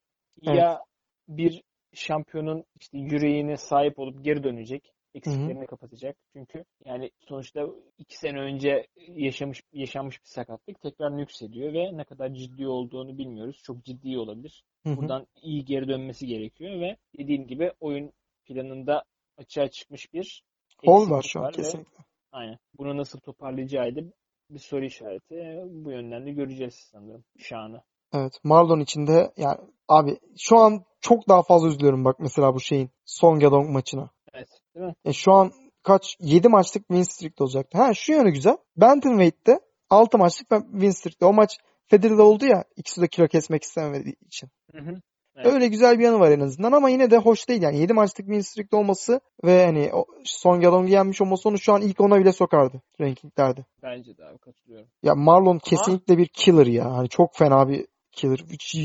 [0.48, 0.58] Evet.
[0.58, 0.80] Ya
[1.28, 1.64] bir
[1.94, 4.94] şampiyonun işte yüreğine sahip olup geri dönecek.
[5.16, 6.18] Eksiklerini kapatacak.
[6.34, 7.68] Çünkü yani sonuçta
[7.98, 13.62] iki sene önce yaşamış yaşanmış bir sakatlık tekrar nüksediyor ve ne kadar ciddi olduğunu bilmiyoruz.
[13.64, 14.64] Çok ciddi olabilir.
[14.84, 14.98] Hı hı.
[14.98, 18.12] Buradan iyi geri dönmesi gerekiyor ve dediğim gibi oyun
[18.46, 19.04] planında
[19.38, 20.44] açığa çıkmış bir
[20.86, 22.04] Hol var şu an ve kesinlikle.
[22.32, 22.58] Aynen.
[22.78, 24.14] Bunu nasıl toparlayacağıydı
[24.50, 25.36] bir soru işareti.
[25.70, 27.82] Bu yönden de göreceğiz sanırım Şan'ı.
[28.14, 28.34] Evet.
[28.43, 29.57] Marlon için de yani
[29.88, 34.09] abi şu an çok daha fazla üzülüyorum bak mesela bu şeyin Song Yadong maçına.
[34.34, 34.49] Evet.
[34.76, 34.95] Değil mi?
[35.05, 35.51] E şu an
[35.84, 37.78] kaç 7 maçlık win streak olacaktı.
[37.78, 38.57] Ha şu yönü güzel.
[38.76, 39.59] Bantamweight'te
[39.89, 41.26] 6 maçlık win streak'te.
[41.26, 44.49] O maç Federer'de oldu ya ikisi de kilo kesmek istemediği için.
[44.72, 45.01] Hı hı.
[45.36, 45.53] Evet.
[45.53, 47.78] Öyle güzel bir yanı var en azından ama yine de hoş değil yani.
[47.78, 51.82] 7 maçlık win streak'te olması ve hani o Song Yadong'u yenmiş olması onu şu an
[51.82, 53.66] ilk ona bile sokardı rankinglerde.
[53.84, 54.88] Bence de abi katılıyorum.
[55.03, 56.91] Ya Marlon kesinlikle bir killer ya.
[56.91, 58.38] Hani çok fena bir killer.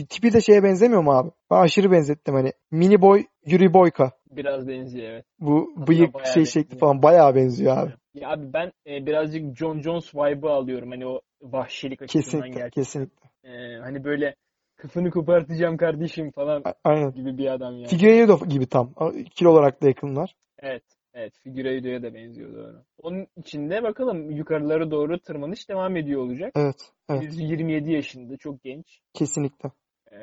[0.08, 1.30] Tipi de şeye benzemiyor mu abi?
[1.50, 2.52] Ben aşırı benzettim hani.
[2.70, 4.12] Mini boy, Yuri Boyka.
[4.30, 5.24] Biraz benziyor evet.
[5.40, 7.92] Bu Aslında bıyık şey şekli falan bayağı benziyor abi.
[8.14, 10.90] Ya abi ben e, birazcık John Jones vibe'ı alıyorum.
[10.90, 12.82] Hani o vahşilik açısından Kesinlikle, gerçekten.
[12.82, 13.28] kesinlikle.
[13.44, 14.34] E, hani böyle
[14.76, 17.12] kafanı kopartacağım kardeşim falan A- Aynen.
[17.12, 17.86] gibi bir adam yani.
[17.88, 18.94] Figueiredo gibi tam.
[19.34, 20.34] Kilo olarak da yakınlar.
[20.58, 20.82] Evet.
[21.14, 21.32] Evet.
[21.42, 22.84] Figueiredo'ya da benziyor doğru.
[23.02, 26.52] Onun içinde bakalım yukarılara doğru tırmanış devam ediyor olacak.
[26.56, 27.32] Evet, evet.
[27.36, 29.00] 27 yaşında çok genç.
[29.14, 29.70] Kesinlikle.
[30.12, 30.16] E,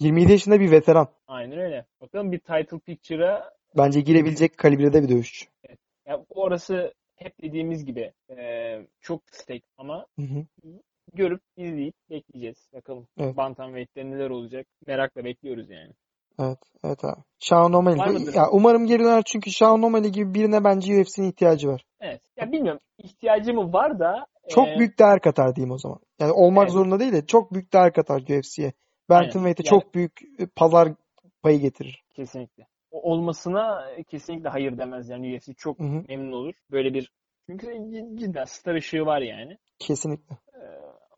[0.00, 1.08] 27 yaşında bir veteran.
[1.26, 1.86] aynen öyle.
[2.00, 5.46] Bakalım bir title picture'a Bence girebilecek kalibrede bir dövüşçü.
[6.06, 10.44] ya orası hep dediğimiz gibi e, çok stake ama Hı hı.
[11.14, 12.68] görüp izleyip bekleyeceğiz.
[12.72, 13.36] Bakalım Evet.
[13.36, 14.66] Bantamweight'te neler olacak.
[14.86, 15.92] Merakla bekliyoruz yani.
[16.40, 17.20] Evet, evet abi.
[17.38, 18.34] Sean O'Malley.
[18.34, 21.84] Ya umarım geri döner çünkü Sean O'Malley gibi birine bence UFC'nin ihtiyacı var.
[22.00, 22.20] Evet.
[22.36, 25.98] Ya bilmiyorum ihtiyacı mı var da Çok Ee, büyük değer katar diyeyim o zaman.
[26.20, 26.72] Yani olmak Evet.
[26.72, 28.72] zorunda değil de çok büyük değer katar UFC'ye.
[29.08, 30.88] Bantamweight'e Yani- çok büyük e, pazar
[31.42, 32.02] payı getirir.
[32.14, 32.66] Kesinlikle.
[32.90, 36.04] O olmasına kesinlikle hayır demez yani UFC çok Hı hı.
[36.08, 36.54] memnun olur.
[36.70, 37.12] Böyle bir
[37.46, 39.58] çünkü cid- cidden star ışığı var yani.
[39.78, 40.36] Kesinlikle.
[40.54, 40.58] Ee,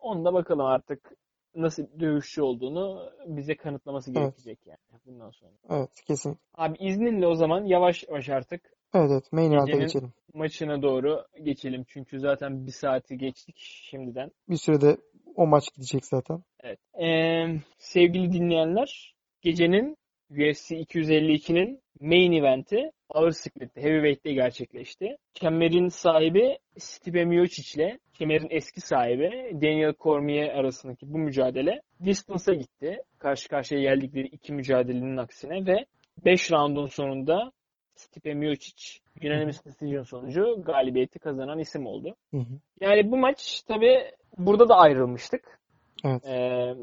[0.01, 1.11] onu da bakalım artık
[1.55, 4.19] nasıl dövüşçü olduğunu bize kanıtlaması Evet.
[4.19, 5.51] gerekecek yani bundan sonra.
[5.69, 6.41] Evet kesinlikle.
[6.53, 8.61] Abi izninle o zaman yavaş yavaş artık
[8.93, 9.31] Evet evet.
[9.31, 10.13] Main event'e geçelim.
[10.33, 11.83] maçına doğru geçelim.
[11.87, 14.31] Çünkü zaten bir saati geçtik şimdiden.
[14.49, 14.97] Bir sürede
[15.35, 16.43] o maç gidecek zaten.
[16.63, 16.79] Evet.
[17.01, 17.45] Ee,
[17.77, 19.97] sevgili dinleyenler, gecenin
[20.35, 25.17] UFC 252'nin main eventi ağır siklette, heavyweight'te gerçekleşti.
[25.33, 29.31] Kemerin sahibi Stipe Miocic ile kemerin eski sahibi
[29.61, 33.03] Daniel Cormier arasındaki bu mücadele distance'a gitti.
[33.19, 35.85] Karşı karşıya geldikleri iki mücadelenin aksine ve
[36.25, 37.51] 5 roundun sonunda
[37.95, 42.15] Stipe Miocic unanimous decision sonucu galibiyeti kazanan isim oldu.
[42.31, 42.59] Hı hı.
[42.81, 45.59] Yani bu maç tabi burada da ayrılmıştık.
[46.05, 46.25] Evet.
[46.25, 46.75] Ee,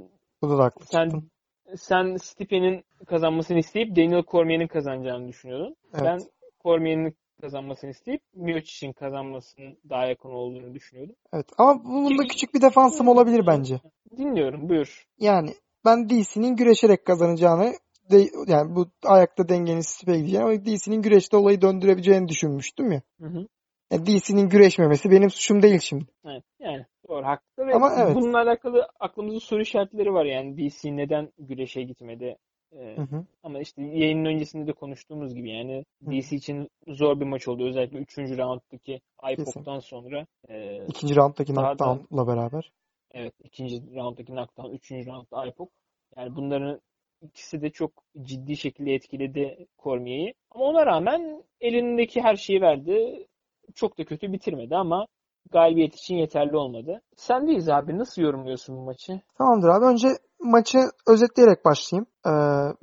[0.42, 1.30] Burada da haklı sen çıktın.
[1.76, 5.76] Sen Stipe'nin kazanmasını isteyip Daniel Cormier'in kazanacağını düşünüyordun.
[5.94, 6.04] Evet.
[6.04, 6.20] Ben
[6.62, 11.14] Cormier'in kazanmasını isteyip Miocic'in kazanmasının daha yakın olduğunu düşünüyordum.
[11.32, 11.46] Evet.
[11.58, 13.80] Ama bunun da Ki- küçük bir defansım olabilir bence.
[14.16, 15.06] Dinliyorum, buyur.
[15.18, 15.50] Yani
[15.84, 17.72] ben DC'nin güreşerek kazanacağını
[18.10, 23.02] de, yani bu ayakta dengenin Stipe gideceğini ama DC'nin güreşte olayı döndürebileceğini düşünmüştüm ya.
[23.20, 23.46] Hı hı.
[23.92, 26.04] Yani DC'nin güreşmemesi benim suçum değil şimdi.
[26.24, 28.16] Evet, yani doğru, haklı ve Ama evet.
[28.16, 32.36] bununla alakalı aklımızda soru işaretleri var yani DC neden güreşe gitmedi?
[32.72, 33.24] Ee, Hı hı.
[33.42, 36.10] Ama işte yayının öncesinde de konuştuğumuz gibi yani Hı.
[36.10, 37.68] DC için zor bir maç oldu.
[37.68, 38.18] Özellikle 3.
[38.18, 39.00] rounddaki
[39.32, 42.72] IPOP'tan sonra e, İkinci rounddaki knockdown'la beraber.
[43.10, 45.70] evet ikinci rounddaki knockdown, üçüncü roundda IPOP.
[46.16, 46.80] Yani bunların
[47.22, 47.92] ikisi de çok
[48.22, 50.34] ciddi şekilde etkiledi Cormier'i.
[50.50, 53.26] Ama ona rağmen elindeki her şeyi verdi.
[53.74, 55.06] Çok da kötü bitirmedi ama
[55.52, 57.02] galibiyet için yeterli olmadı.
[57.16, 57.98] Sendeyiz abi.
[57.98, 59.20] Nasıl yorumluyorsun bu maçı?
[59.38, 59.84] Tamamdır abi.
[59.84, 60.08] Önce
[60.40, 62.06] maçı özetleyerek başlayayım.
[62.26, 62.30] Ee,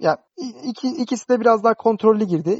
[0.05, 0.17] ya
[0.63, 2.59] iki, ikisi de biraz daha kontrollü girdi.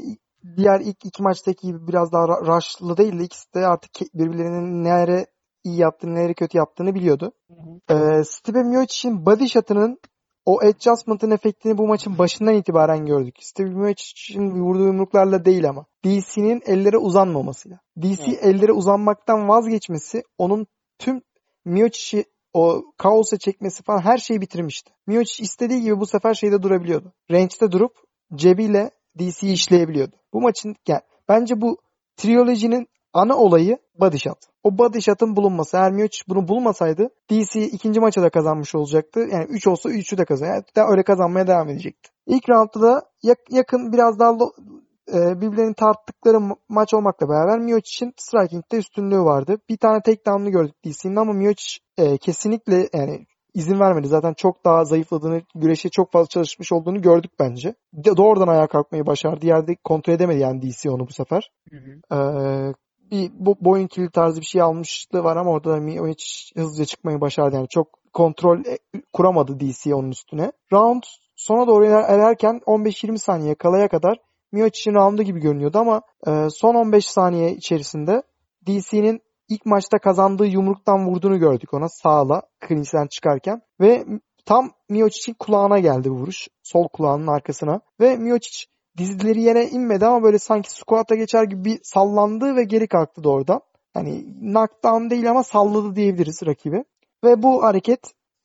[0.56, 5.26] Diğer ilk iki maçtaki gibi biraz daha rush'lı değil de ikisi de artık birbirlerinin nere
[5.64, 7.32] iyi yaptığını, nereye kötü yaptığını biliyordu.
[7.48, 7.94] Hı hı.
[7.94, 9.98] Ee, Stipe Miocic'in body shot'ının
[10.46, 13.36] o adjustment'ın efektini bu maçın başından itibaren gördük.
[13.40, 15.86] Stipe Miocic'in vurduğu yumruklarla değil ama.
[16.04, 17.80] DC'nin ellere uzanmamasıyla.
[18.02, 18.44] DC Evet.
[18.44, 20.66] ellere uzanmaktan vazgeçmesi onun
[20.98, 21.22] tüm
[21.64, 24.92] Miocic'i o kaosa çekmesi falan her şeyi bitirmişti.
[25.06, 27.12] Miocic istediği gibi bu sefer şeyde durabiliyordu.
[27.30, 27.92] Range'de durup
[28.34, 30.16] cebiyle DC'yi işleyebiliyordu.
[30.32, 31.78] Bu maçın yani bence bu
[32.16, 34.38] Trilogy'nin ana olayı body shot.
[34.62, 35.76] O body shot'ın bulunması.
[35.76, 39.20] Eğer bunu bulmasaydı DC ikinci maça da kazanmış olacaktı.
[39.32, 40.46] Yani 3 olsa 3'ü de kazan.
[40.46, 42.10] Yani daha öyle kazanmaya devam edecekti.
[42.26, 44.32] İlk roundda da yak- yakın biraz daha
[45.14, 49.58] e, birbirlerinin tarttıkları ma- maç olmakla beraber Miocic'in striking'de üstünlüğü vardı.
[49.68, 54.08] Bir tane takedown'ını gördük DC'nin ama Miocic e, kesinlikle yani izin vermedi.
[54.08, 57.74] Zaten çok daha zayıfladığını, güreşe çok fazla çalışmış olduğunu gördük bence.
[57.92, 59.46] De, doğrudan ayağa kalkmayı başardı.
[59.46, 61.50] Yerde kontrol edemedi yani DC onu bu sefer.
[61.70, 62.16] Hı hı.
[62.16, 62.74] Ee,
[63.10, 67.20] bir bo boyun kilit tarzı bir şey almışlığı var ama orada da Miocic hızlıca çıkmayı
[67.20, 67.56] başardı.
[67.56, 68.78] Yani çok kontrol e,
[69.12, 70.52] kuramadı DC onun üstüne.
[70.72, 71.02] Round
[71.36, 74.18] sona doğru ilerlerken 15-20 saniye kalaya kadar
[74.52, 78.22] Miocic'in roundu gibi görünüyordu ama e, son 15 saniye içerisinde
[78.66, 84.04] DC'nin ilk maçta kazandığı yumruktan vurduğunu gördük ona sağla clinch'ten çıkarken ve
[84.46, 86.48] tam Miocic'in kulağına geldi bu vuruş.
[86.62, 88.66] Sol kulağının arkasına ve Miocic
[88.98, 93.60] dizleri yere inmedi ama böyle sanki squat'a geçer gibi bir sallandı ve geri kalktı doğrudan.
[93.94, 96.84] Hani knockdown değil ama salladı diyebiliriz rakibi.
[97.24, 98.00] Ve bu hareket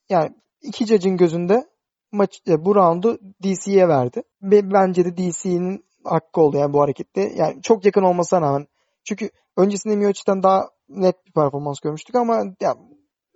[0.10, 1.66] yani iki judge'ın gözünde
[2.12, 4.24] maç e, bu roundu DC'ye verdi.
[4.42, 7.32] Ve bence de DC'nin hakkı oldu yani bu harekette.
[7.36, 8.68] Yani çok yakın olmasına rağmen.
[9.04, 12.76] Çünkü öncesinde Miocic'ten daha net bir performans görmüştük ama ya,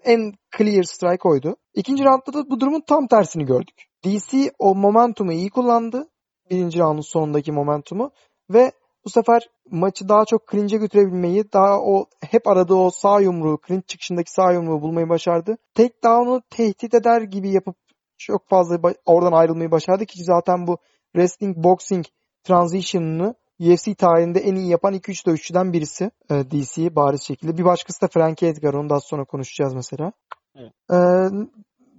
[0.04, 1.56] en clear strike oydu.
[1.74, 3.86] İkinci roundda da bu durumun tam tersini gördük.
[4.06, 6.10] DC o momentumu iyi kullandı.
[6.50, 8.12] Birinci roundun sonundaki momentumu
[8.50, 8.72] ve
[9.06, 13.88] bu sefer maçı daha çok clinch'e götürebilmeyi, daha o hep aradığı o sağ yumruğu, clinch
[13.88, 15.58] çıkışındaki sağ yumruğu bulmayı başardı.
[15.74, 17.76] Takedown'u tehdit eder gibi yapıp
[18.18, 20.78] çok fazla oradan ayrılmayı başardı ki zaten bu
[21.16, 22.06] wrestling boxing
[22.44, 27.58] transition'ını UFC tarihinde en iyi yapan 2-3 dövüşçüden birisi e, DC bariz şekilde.
[27.58, 28.74] Bir başkası da Frankie Edgar.
[28.74, 30.12] Onu daha sonra konuşacağız mesela.
[30.56, 30.74] Evet.
[30.92, 30.98] E,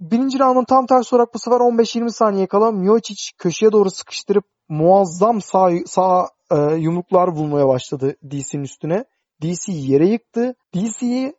[0.01, 5.41] birinci roundun tam tersi olarak bu sefer 15-20 saniye kala Miocic köşeye doğru sıkıştırıp muazzam
[5.41, 9.05] sağ, sağ e, yumruklar bulmaya başladı DC'nin üstüne.
[9.41, 10.55] DC yere yıktı.
[10.75, 11.33] DC'yi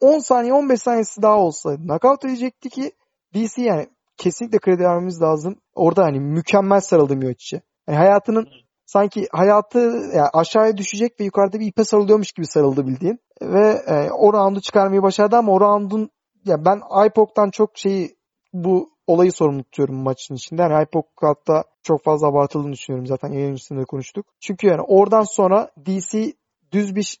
[0.00, 2.92] 10 saniye 15 saniyesi daha olsaydı knockout edecekti ki
[3.34, 5.56] DC yani kesinlikle kredi vermemiz lazım.
[5.74, 7.62] Orada hani mükemmel sarıldı Miocic'e.
[7.88, 8.46] Yani hayatının
[8.86, 9.78] sanki hayatı
[10.14, 13.18] yani aşağıya düşecek ve yukarıda bir ipe sarılıyormuş gibi sarıldı bildiğin.
[13.42, 16.10] Ve e, o roundu çıkarmayı başardı ama o roundun
[16.44, 18.16] ya ben IPOC'tan çok şeyi
[18.52, 20.62] bu olayı sorumlu tutuyorum maçın içinde.
[20.62, 24.26] Yani IPOC hatta çok fazla abartıldığını düşünüyorum zaten yayın öncesinde konuştuk.
[24.40, 26.32] Çünkü yani oradan sonra DC
[26.72, 27.18] düz bir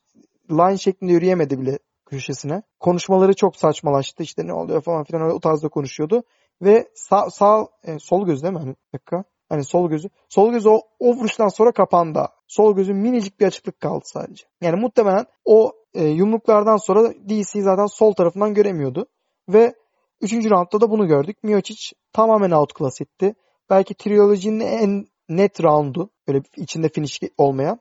[0.50, 2.62] line şeklinde yürüyemedi bile köşesine.
[2.80, 4.22] Konuşmaları çok saçmalaştı.
[4.22, 6.22] İşte ne oluyor falan filan o tarzda konuşuyordu.
[6.62, 8.60] Ve sağ, sağ e, sol göz değil mi?
[8.60, 9.24] Hani, dakika.
[9.48, 10.08] Hani sol gözü.
[10.28, 12.26] Sol gözü o, o vuruştan sonra kapandı.
[12.46, 14.44] Sol gözün minicik bir açıklık kaldı sadece.
[14.60, 19.06] Yani muhtemelen o e, yumruklardan sonra DC zaten sol tarafından göremiyordu.
[19.48, 19.74] Ve
[20.20, 20.32] 3.
[20.32, 21.36] roundda da bunu gördük.
[21.42, 23.34] Miocic tamamen outclass etti.
[23.70, 26.10] Belki Trilogy'nin en net roundu.
[26.28, 27.80] Böyle içinde finish olmayan.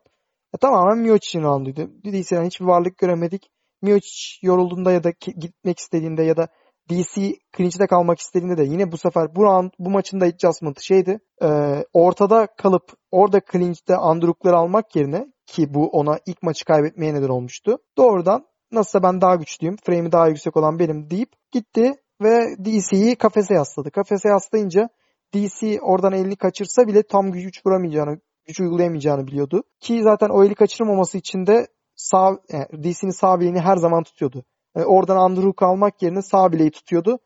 [0.54, 1.90] Ya, tamamen Miocic'in rounduydu.
[2.04, 3.50] DC'den hiçbir varlık göremedik.
[3.82, 6.48] Miocic yorulduğunda ya da gitmek istediğinde ya da
[6.90, 11.20] DC clinch'te kalmak istediğinde de yine bu sefer bu round, bu maçın da adjustment'ı şeydi.
[11.42, 11.48] E,
[11.94, 17.78] ortada kalıp orada clinch'te underhook'ları almak yerine ki bu ona ilk maçı kaybetmeye neden olmuştu.
[17.98, 23.54] Doğrudan nasılsa ben daha güçlüyüm, frame'i daha yüksek olan benim deyip gitti ve DC'yi kafese
[23.54, 23.92] yasladı.
[23.92, 24.90] Kafese yaslayınca
[25.34, 29.64] DC oradan elini kaçırsa bile tam güç vuramayacağını, güç uygulayamayacağını biliyordu.
[29.80, 34.44] Ki zaten o eli kaçırmaması için de sağ, yani DC'nin sağ bileğini her zaman tutuyordu.
[34.76, 37.20] Yani oradan underhook almak yerine sağ bileği tutuyordu.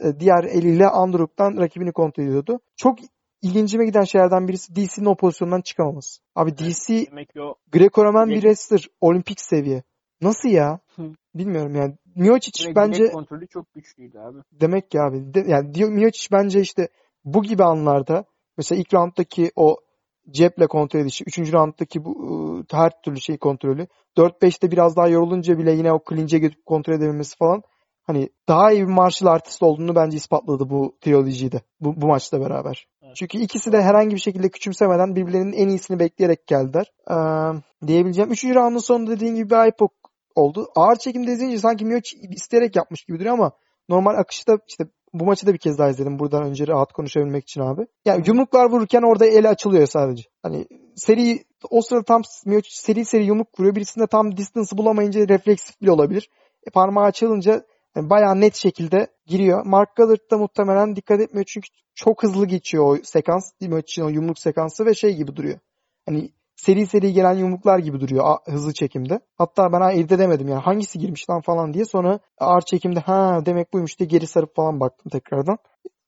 [0.00, 2.60] E, diğer eliyle underhook'tan rakibini kontrol ediyordu.
[2.76, 2.98] Çok
[3.42, 6.22] ilgincime giden şeylerden birisi DC'nin o pozisyondan çıkamaması.
[6.34, 7.06] Abi DC
[7.72, 8.88] Greco-Roman bir wrestler.
[9.00, 9.82] Olimpik seviye.
[10.24, 10.78] Nasıl ya?
[11.34, 11.94] Bilmiyorum yani.
[12.16, 14.38] Miocic Direkt bence kontrolü çok güçlüydü abi.
[14.52, 15.34] Demek ki abi.
[15.34, 16.88] De, yani Miocic bence işte
[17.24, 18.24] bu gibi anlarda
[18.56, 19.76] mesela ilk rounddaki o
[20.30, 21.38] ceple kontrol edişi, 3.
[21.38, 26.38] rounddaki bu ıı, her türlü şey kontrolü, 4-5'te biraz daha yorulunca bile yine o clinch'e
[26.38, 27.62] gidip kontrol edebilmesi falan
[28.02, 31.60] hani daha iyi bir martial artist olduğunu bence ispatladı bu trilogy'de.
[31.80, 32.86] Bu, bu maçla beraber.
[33.02, 33.16] Evet.
[33.16, 36.92] Çünkü ikisi de herhangi bir şekilde küçümsemeden birbirlerinin en iyisini bekleyerek geldiler.
[37.10, 38.30] Ee, diyebileceğim.
[38.30, 39.90] Üçüncü roundun sonunda dediğin gibi bir IPOC
[40.34, 40.68] oldu.
[40.76, 43.52] Ağır çekimde izleyince sanki Miocic isteyerek yapmış gibi duruyor ama
[43.88, 47.60] normal akışta işte bu maçı da bir kez daha izledim buradan önce rahat konuşabilmek için
[47.60, 47.86] abi.
[48.04, 50.22] Yani yumruklar vururken orada eli açılıyor sadece.
[50.42, 50.66] Hani
[50.96, 53.74] seri o sırada tam Miocic seri seri yumruk vuruyor.
[53.74, 56.30] Birisinde tam distance'ı bulamayınca refleksif bile olabilir.
[56.66, 57.64] E, parmağı açılınca
[57.96, 59.66] yani bayağı net şekilde giriyor.
[59.66, 63.52] Mark Goddard da muhtemelen dikkat etmiyor çünkü çok hızlı geçiyor o sekans.
[63.60, 65.58] Miocic'in o yumruk sekansı ve şey gibi duruyor.
[66.06, 69.20] Hani seri seri gelen yumruklar gibi duruyor hızlı çekimde.
[69.38, 73.72] Hatta ben ayırt edemedim yani hangisi girmiş lan falan diye sonra ağır çekimde ha demek
[73.72, 75.58] buymuş diye geri sarıp falan baktım tekrardan.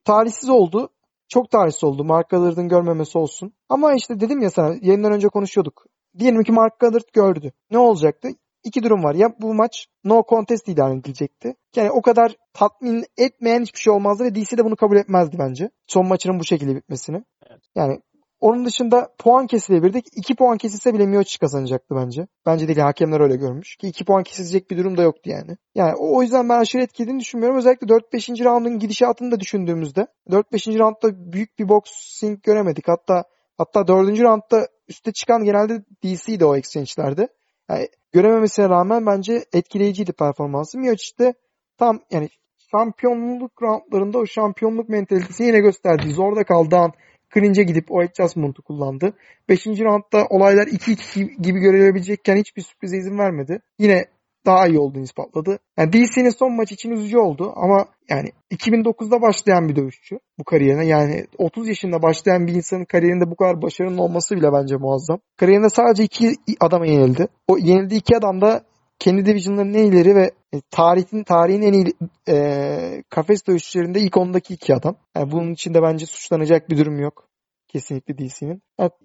[0.04, 0.88] Talihsiz oldu.
[1.28, 2.04] Çok talihsiz oldu.
[2.04, 3.52] Mark Gallard'ın görmemesi olsun.
[3.68, 5.86] Ama işte dedim ya sana yayından önce konuşuyorduk.
[6.18, 7.52] Diyelim ki Mark Gallard gördü.
[7.70, 8.28] Ne olacaktı?
[8.64, 9.14] İki durum var.
[9.14, 11.54] Ya bu maç no contest ilan edilecekti.
[11.76, 15.70] Yani o kadar tatmin etmeyen hiçbir şey olmazdı ve DC de bunu kabul etmezdi bence.
[15.86, 17.24] Son maçının bu şekilde bitmesini.
[17.50, 17.60] Evet.
[17.74, 18.00] Yani
[18.40, 20.06] onun dışında puan kesilebilirdik.
[20.16, 22.26] 2 puan kesilse bile Miocic kazanacaktı bence.
[22.46, 23.76] Bence değil hakemler öyle görmüş.
[23.76, 25.56] Ki 2 puan kesilecek bir durum da yoktu yani.
[25.74, 27.58] Yani o, o yüzden ben aşırı etkilediğini düşünmüyorum.
[27.58, 28.44] Özellikle 4-5.
[28.44, 30.06] roundun gidişatını da düşündüğümüzde.
[30.30, 30.78] 4-5.
[30.78, 32.88] roundda büyük bir boxing göremedik.
[32.88, 33.24] Hatta
[33.58, 34.20] hatta 4.
[34.20, 37.28] roundda üste çıkan genelde DC'di o exchange'lerde.
[37.70, 40.78] Yani görememesine rağmen bence etkileyiciydi performansı.
[40.78, 41.34] Miocic de
[41.78, 42.28] tam yani
[42.70, 46.10] şampiyonluk roundlarında o şampiyonluk mentalitesini yine gösterdi.
[46.10, 46.92] Zorda kaldığı an
[47.34, 49.12] Cringe'e gidip o adjustment'ı kullandı.
[49.48, 49.66] 5.
[49.66, 53.60] roundda olaylar 2-2 gibi görülebilecekken hiçbir sürprize izin vermedi.
[53.78, 54.04] Yine
[54.46, 55.58] daha iyi olduğunu ispatladı.
[55.78, 60.86] Yani DC'nin son maç için üzücü oldu ama yani 2009'da başlayan bir dövüşçü bu kariyerine.
[60.86, 65.18] Yani 30 yaşında başlayan bir insanın kariyerinde bu kadar başarılı olması bile bence muazzam.
[65.36, 67.28] Kariyerinde sadece iki adama yenildi.
[67.48, 68.64] O yenildiği iki adam da
[68.98, 71.94] kendi division'ların en ileri ve e, tarihin tarihin en iyi
[72.28, 74.96] e, kafes dövüşçülerinde ilk ondaki iki adam.
[75.16, 77.28] Yani bunun içinde bence suçlanacak bir durum yok.
[77.68, 78.62] Kesinlikle DC'nin.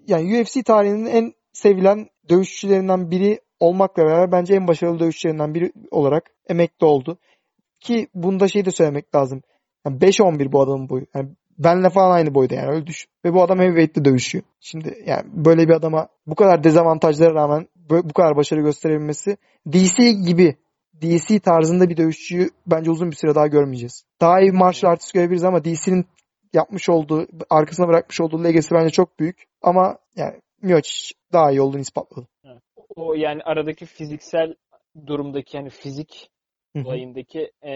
[0.07, 6.23] Yani UFC tarihinin en sevilen dövüşçülerinden biri olmakla beraber bence en başarılı dövüşçülerinden biri olarak
[6.49, 7.17] emekli oldu.
[7.79, 9.41] Ki bunda şey de söylemek lazım.
[9.85, 11.05] Yani 5-11 bu adamın boyu.
[11.15, 13.09] Yani benle falan aynı boyda yani öyle düşün.
[13.25, 14.43] Ve bu adam heavyweight'te dövüşüyor.
[14.59, 19.37] Şimdi yani böyle bir adama bu kadar dezavantajlara rağmen bu kadar başarı gösterebilmesi
[19.73, 20.55] DC gibi
[21.01, 24.03] DC tarzında bir dövüşçüyü bence uzun bir süre daha görmeyeceğiz.
[24.21, 26.05] Daha iyi martial artist görebiliriz ama DC'nin
[26.53, 29.43] yapmış olduğu, arkasına bırakmış olduğu legacy bence çok büyük.
[29.61, 32.27] Ama yani Miocic daha iyi olduğunu ispatladı.
[32.95, 34.55] O yani aradaki fiziksel
[35.07, 36.29] durumdaki yani fizik
[36.85, 37.73] olayındaki e,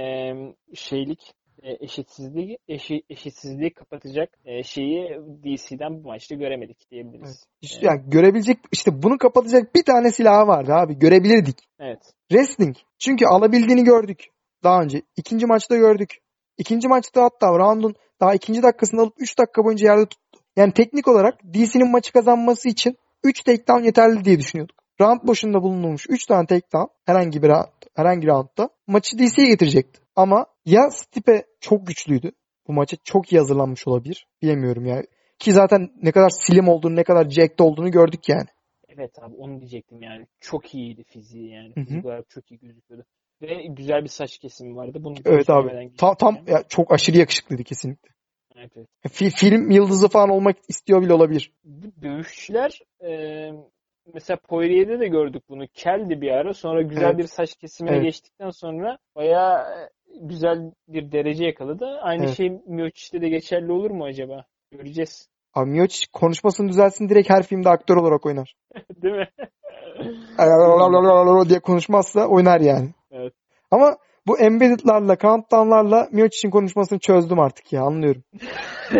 [0.73, 1.33] şeylik
[1.63, 5.09] eşitsizliği eşi, eşitsizliği kapatacak e, şeyi
[5.43, 7.27] DC'den bu maçta göremedik diyebiliriz.
[7.27, 7.45] Evet.
[7.61, 10.99] İşte yani görebilecek işte bunu kapatacak bir tane silahı vardı abi.
[10.99, 11.57] Görebilirdik.
[11.79, 12.13] Evet.
[12.29, 12.75] Wrestling.
[12.99, 14.25] Çünkü alabildiğini gördük
[14.63, 15.01] daha önce.
[15.17, 16.17] İkinci maçta gördük.
[16.57, 20.39] İkinci maçta hatta round'un daha ikinci dakikasında alıp 3 dakika boyunca yerde tuttu.
[20.55, 24.84] Yani teknik olarak DC'nin maçı kazanması için 3 takedown yeterli diye düşünüyorduk.
[25.01, 29.99] Round başında bulunmuş 3 tane takedown herhangi bir round, herhangi roundda maçı DC'ye getirecekti.
[30.15, 32.31] Ama ya Stipe çok güçlüydü.
[32.67, 34.27] Bu maça çok iyi hazırlanmış olabilir.
[34.41, 35.05] Bilemiyorum yani.
[35.39, 38.47] Ki zaten ne kadar slim olduğunu, ne kadar jacked olduğunu gördük yani.
[38.89, 40.27] Evet abi onu diyecektim yani.
[40.39, 41.73] Çok iyiydi fiziği yani.
[41.73, 43.05] Fizik olarak çok iyi gözüküyordu.
[43.41, 45.03] Ve güzel bir saç kesimi vardı.
[45.03, 45.69] Bunu Evet abi.
[45.69, 46.57] söylemeden Tam, geçmeyeceğim.
[46.59, 48.09] ya, çok aşırı yakışıklıydı kesinlikle.
[48.57, 48.71] Evet.
[49.07, 51.51] Fi- film yıldızı falan olmak istiyor bile olabilir.
[51.63, 53.09] Bu dövüşçüler e,
[54.13, 55.67] mesela Poirier'de de gördük bunu.
[55.73, 56.53] Keldi bir ara.
[56.53, 57.17] Sonra güzel Evet.
[57.17, 58.03] bir saç kesimine Evet.
[58.03, 59.89] geçtikten sonra bayağı e,
[60.21, 61.99] güzel bir derece yakaladı.
[62.01, 62.37] Aynı Evet.
[62.37, 64.45] şey Miocic'te de geçerli olur mu acaba?
[64.71, 65.29] Göreceğiz.
[65.53, 68.55] Abi Miocic konuşmasını düzelsin direkt her filmde aktör olarak oynar.
[69.01, 69.27] Değil mi?
[71.49, 72.89] diye konuşmazsa oynar yani.
[73.11, 73.33] Evet.
[73.71, 73.97] Ama
[74.27, 78.23] bu embedded'larla, countdown'larla Miocic'in konuşmasını çözdüm artık ya anlıyorum.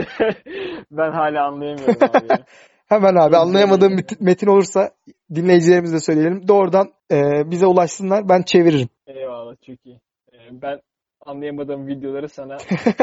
[0.91, 2.43] ben hala anlayamıyorum abi.
[2.86, 4.91] Hemen abi anlayamadığım bir metin olursa
[5.36, 6.47] dinleyicilerimize söyleyelim.
[6.47, 7.21] Doğrudan e,
[7.51, 8.89] bize ulaşsınlar ben çeviririm.
[9.07, 10.01] Eyvallah çok iyi.
[10.33, 10.81] E, ben
[11.25, 12.53] anlayamadığım videoları sana
[12.93, 12.99] artık.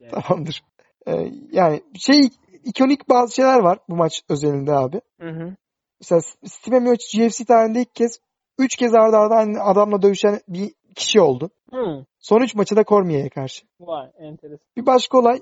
[0.00, 0.10] Yani.
[0.10, 0.62] Tamamdır.
[1.06, 1.12] E,
[1.52, 2.20] yani şey
[2.64, 5.00] ikonik bazı şeyler var bu maç özelinde abi.
[5.20, 5.56] Hı hı.
[6.00, 8.20] Mesela Stipe Miocic UFC tarihinde ilk kez
[8.58, 11.50] 3 kez arda arda aynı adamla dövüşen bir kişi oldu.
[11.70, 12.06] Hı.
[12.18, 13.66] Son 3 maçı da Cormier'e karşı.
[13.80, 14.66] Vay enteresan.
[14.76, 15.40] Bir başka olay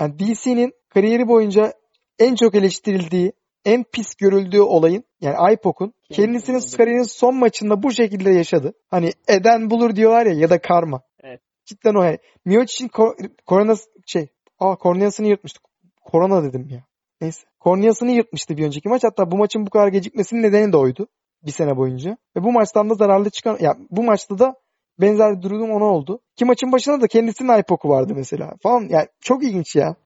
[0.00, 1.72] yani DC'nin kariyeri boyunca
[2.18, 3.32] en çok eleştirildiği,
[3.64, 8.72] en pis görüldüğü olayın yani IPOC'un kendisinin kariyerinin son maçında bu şekilde yaşadı.
[8.90, 11.02] Hani eden bulur diyorlar ya ya da karma.
[11.22, 11.40] Evet.
[11.64, 12.18] Cidden o yani.
[12.44, 13.74] Miocic'in ko- korona
[14.06, 15.60] şey aa korneasını yırtmıştı.
[16.04, 16.84] Korona dedim ya.
[17.20, 17.46] Neyse.
[17.60, 19.04] Korneasını yırtmıştı bir önceki maç.
[19.04, 21.06] Hatta bu maçın bu kadar gecikmesinin nedeni de oydu.
[21.46, 22.16] Bir sene boyunca.
[22.36, 24.54] Ve bu maçtan da zararlı çıkan ya bu maçta da
[25.00, 26.20] benzer bir durum ona oldu.
[26.36, 28.80] Ki maçın başında da kendisinin IPOC'u vardı mesela falan.
[28.88, 29.96] Yani çok ilginç ya.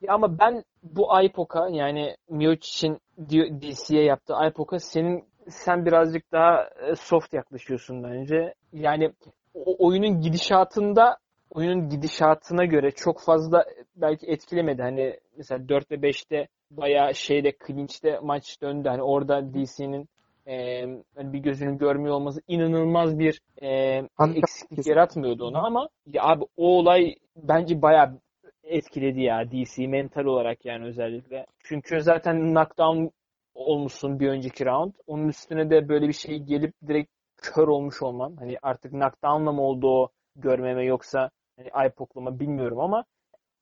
[0.00, 2.98] Ya ama ben bu IPOC'a yani Miocic'in
[3.60, 8.54] DC'ye yaptığı IPOC'a senin sen birazcık daha e, soft yaklaşıyorsun bence.
[8.72, 9.12] Yani
[9.54, 11.16] o oyunun gidişatında
[11.50, 13.64] oyunun gidişatına göre çok fazla
[13.96, 14.82] belki etkilemedi.
[14.82, 18.88] Hani mesela 4 ve 5'te bayağı şeyde clinch'te maç döndü.
[18.88, 20.08] Hani orada DC'nin
[20.46, 20.80] e,
[21.14, 23.68] hani bir gözünün görmüyor olması inanılmaz bir e,
[24.34, 28.18] eksiklik yaratmıyordu ona ama ya abi o olay bence bayağı
[28.70, 31.46] etkiledi ya DC mental olarak yani özellikle.
[31.64, 33.08] Çünkü zaten knockdown
[33.54, 34.92] olmuşsun bir önceki round.
[35.06, 38.36] Onun üstüne de böyle bir şey gelip direkt kör olmuş olman.
[38.36, 43.04] Hani artık knockdown'la mı oldu o görmeme yoksa hani IPOC'lama bilmiyorum ama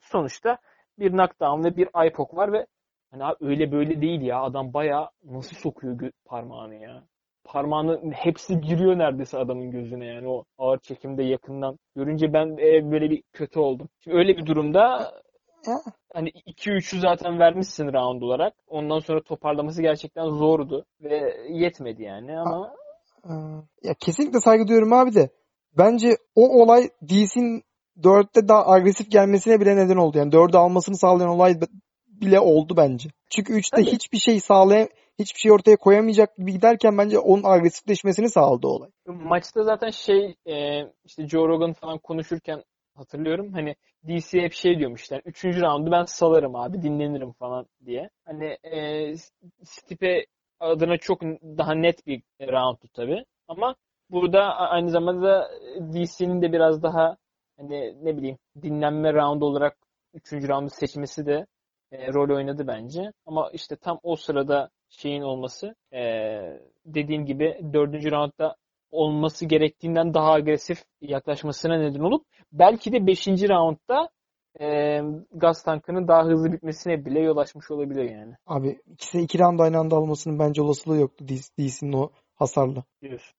[0.01, 0.59] sonuçta
[0.99, 2.67] bir knockdown ve bir IPOC var ve
[3.11, 4.41] hani öyle böyle değil ya.
[4.43, 7.05] Adam bayağı nasıl sokuyor parmağını ya.
[7.45, 11.79] Parmağını hepsi giriyor neredeyse adamın gözüne yani o ağır çekimde yakından.
[11.97, 13.89] Görünce ben e, böyle bir kötü oldum.
[14.05, 15.13] Şimdi öyle bir durumda
[16.13, 18.55] hani 2-3'ü zaten vermişsin round olarak.
[18.67, 22.75] Ondan sonra toparlaması gerçekten zordu ve yetmedi yani ama
[23.25, 23.33] Ee,
[23.83, 25.31] Ya kesinlikle saygı duyuyorum abi de.
[25.79, 27.63] Bence o olay DC'nin
[28.03, 30.19] 4'te daha agresif gelmesine bile neden oldu.
[30.19, 31.61] Yani 4'ü almasını sağlayan olay
[32.07, 33.09] bile oldu bence.
[33.31, 33.93] Çünkü 3'te Tabii.
[33.93, 34.89] hiçbir şey sağlay
[35.19, 38.91] hiçbir şey ortaya koyamayacak gibi giderken bence onun agresifleşmesini sağladı olay.
[39.07, 42.63] maçta zaten şey e, işte Joe Rogan falan konuşurken
[42.95, 43.53] hatırlıyorum.
[43.53, 43.75] Hani
[44.09, 45.45] DC hep şey diyormuş yani 3.
[45.45, 48.11] roundu ben salarım abi dinlenirim falan diye.
[48.25, 49.15] Hani e,
[49.65, 50.27] Stipe
[50.61, 53.25] adına çok daha net bir roundtu tabii.
[53.49, 53.75] Ama
[54.11, 55.51] burada aynı zamanda
[55.81, 57.17] DC'nin de biraz daha
[57.57, 59.77] hani ne bileyim dinlenme roundu olarak
[60.15, 60.33] 3.
[60.33, 61.47] roundu seçmesi de
[61.93, 63.13] e, rol oynadı bence.
[63.27, 66.01] Ama işte tam o sırada şeyin olması e,
[66.87, 68.13] dediğim gibi 4.
[68.13, 68.57] roundda
[68.91, 73.27] olması gerektiğinden daha agresif yaklaşmasına neden olup belki de 5.
[73.29, 74.09] roundda
[74.61, 75.01] e,
[75.33, 78.35] gaz tankının daha hızlı bitmesine bile yol açmış olabilir yani.
[78.47, 82.85] Abi ikisi iki round aynı anda almasının bence olasılığı yoktu DC'nin o hasarla.
[83.03, 83.35] Diyorsun.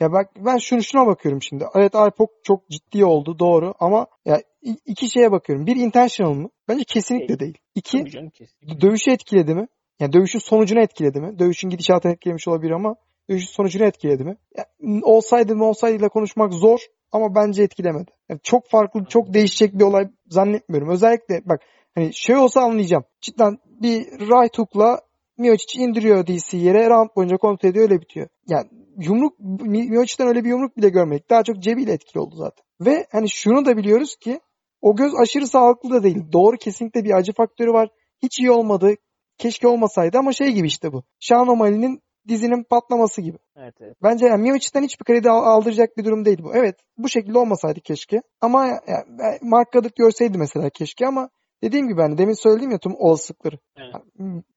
[0.00, 1.64] Ya bak ben şunu şuna bakıyorum şimdi.
[1.74, 4.42] Evet Alpok çok ciddi oldu doğru ama ya
[4.86, 5.66] iki şeye bakıyorum.
[5.66, 6.48] Bir intentional mı?
[6.68, 7.40] Bence kesinlikle Değil.
[7.40, 7.58] değil.
[7.74, 8.80] İki canım kesin.
[8.80, 9.68] dövüşü etkiledi mi?
[10.00, 11.38] Yani dövüşün sonucunu etkiledi mi?
[11.38, 12.96] Dövüşün gidişatını etkilemiş olabilir ama
[13.30, 14.36] dövüşün sonucunu etkiledi mi?
[14.56, 14.64] Ya,
[15.02, 16.80] olsaydı mı olsaydıyla konuşmak zor
[17.12, 18.10] ama bence etkilemedi.
[18.28, 20.88] Yani çok farklı, çok değişecek bir olay zannetmiyorum.
[20.90, 21.60] Özellikle bak
[21.94, 23.04] hani şey olsa anlayacağım.
[23.20, 25.00] Cidden bir right hook'la
[25.38, 28.28] Miocic indiriyor DC yere round boyunca kontrol ediyor öyle bitiyor.
[28.48, 28.66] Yani
[28.98, 31.30] yumruk Mi- Miocic'ten öyle bir yumruk bile görmedik.
[31.30, 32.64] Daha çok cebiyle etkili oldu zaten.
[32.80, 34.40] Ve hani şunu da biliyoruz ki
[34.80, 36.32] o göz aşırı sağlıklı da değil.
[36.32, 37.88] Doğru kesinlikle bir acı faktörü var.
[38.22, 38.94] Hiç iyi olmadı.
[39.40, 41.02] Keşke olmasaydı ama şey gibi işte bu.
[41.20, 43.38] Sean O'Malley'nin dizinin patlaması gibi.
[43.56, 43.96] Evet evet.
[44.02, 46.54] Bence yani Miocic'ten hiçbir kredi al- aldıracak bir durum değil bu.
[46.54, 48.22] Evet bu şekilde olmasaydı keşke.
[48.40, 49.04] Ama ya, ya,
[49.42, 51.28] Mark Goddard görseydi mesela keşke ama
[51.62, 53.58] dediğim gibi hani demin söylediğim ya tüm olasılıkları.
[53.76, 53.94] Evet.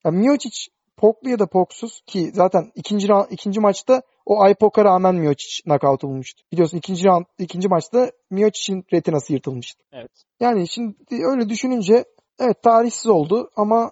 [0.05, 5.63] Ya, Miocic poklu ya da poksuz ki zaten ikinci ikinci maçta o Aypok'a rağmen Miocic
[5.63, 6.43] knockout bulmuştu.
[6.51, 9.83] Biliyorsun ikinci round, ikinci maçta Miocic'in retinası yırtılmıştı.
[9.93, 10.11] Evet.
[10.39, 12.05] Yani şimdi öyle düşününce
[12.39, 13.91] evet tarihsiz oldu ama yani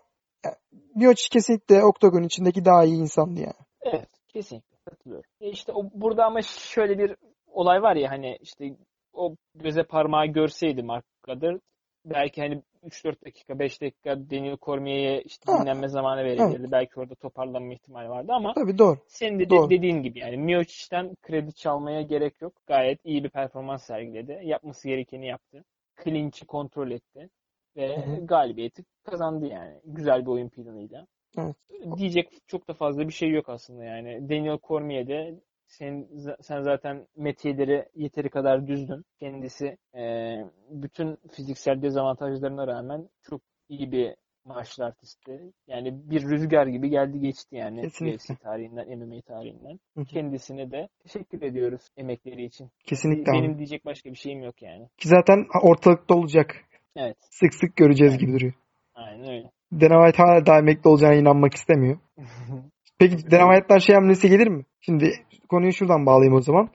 [0.95, 3.61] Miocic kesinlikle oktagon içindeki daha iyi insandı yani.
[3.81, 4.09] Evet.
[4.27, 5.29] Kesinlikle katılıyorum.
[5.41, 7.15] E işte o, burada ama şöyle bir
[7.47, 8.75] olay var ya hani işte
[9.13, 11.59] o göze parmağı görseydi Mark Goddard
[12.05, 15.61] belki hani 3-4 dakika 5 dakika Daniel Cormier'e işte Ha.
[15.61, 16.71] dinlenme zamanı verebilirdi.
[16.71, 18.97] Belki orada toparlanma ihtimali vardı ama Tabii doğru.
[19.07, 19.69] senin de Doğru.
[19.69, 22.53] dediğin gibi yani Miocic'ten kredi çalmaya gerek yok.
[22.67, 24.39] Gayet iyi bir performans sergiledi.
[24.43, 25.63] Yapması gerekeni yaptı.
[26.03, 27.29] Clinch'i kontrol etti
[27.77, 29.79] ve galibiyeti kazandı yani.
[29.85, 31.07] Güzel bir oyun planıyla.
[31.37, 31.55] Evet.
[31.97, 34.29] Diyecek çok da fazla bir şey yok aslında yani.
[34.29, 36.07] Daniel Cormier de sen,
[36.41, 39.05] sen zaten metiyeleri yeteri kadar düzdün.
[39.19, 40.35] Kendisi e,
[40.69, 44.15] bütün fiziksel dezavantajlarına rağmen çok iyi bir
[44.45, 45.51] martial artisti.
[45.67, 48.15] Yani bir rüzgar gibi geldi geçti yani Kesinlikle.
[48.15, 49.79] UFC tarihinden, MMA tarihinden.
[50.05, 52.69] Kendisine de teşekkür ediyoruz emekleri için.
[52.85, 53.37] Kesinlikle abi.
[53.37, 54.87] Benim diyecek başka bir şeyim yok yani.
[54.97, 56.55] Ki zaten ortalıkta olacak.
[56.95, 57.17] Evet.
[57.29, 58.53] Sık sık göreceğiz gibi duruyor.
[58.95, 59.51] Aynen öyle.
[59.73, 61.97] Dana White hala da emekli olacağına inanmak istemiyor.
[62.99, 64.65] Peki Dana White'dan şey hamlesi gelir mi?
[64.81, 65.13] Şimdi
[65.49, 66.69] konuyu şuradan bağlayayım o zaman.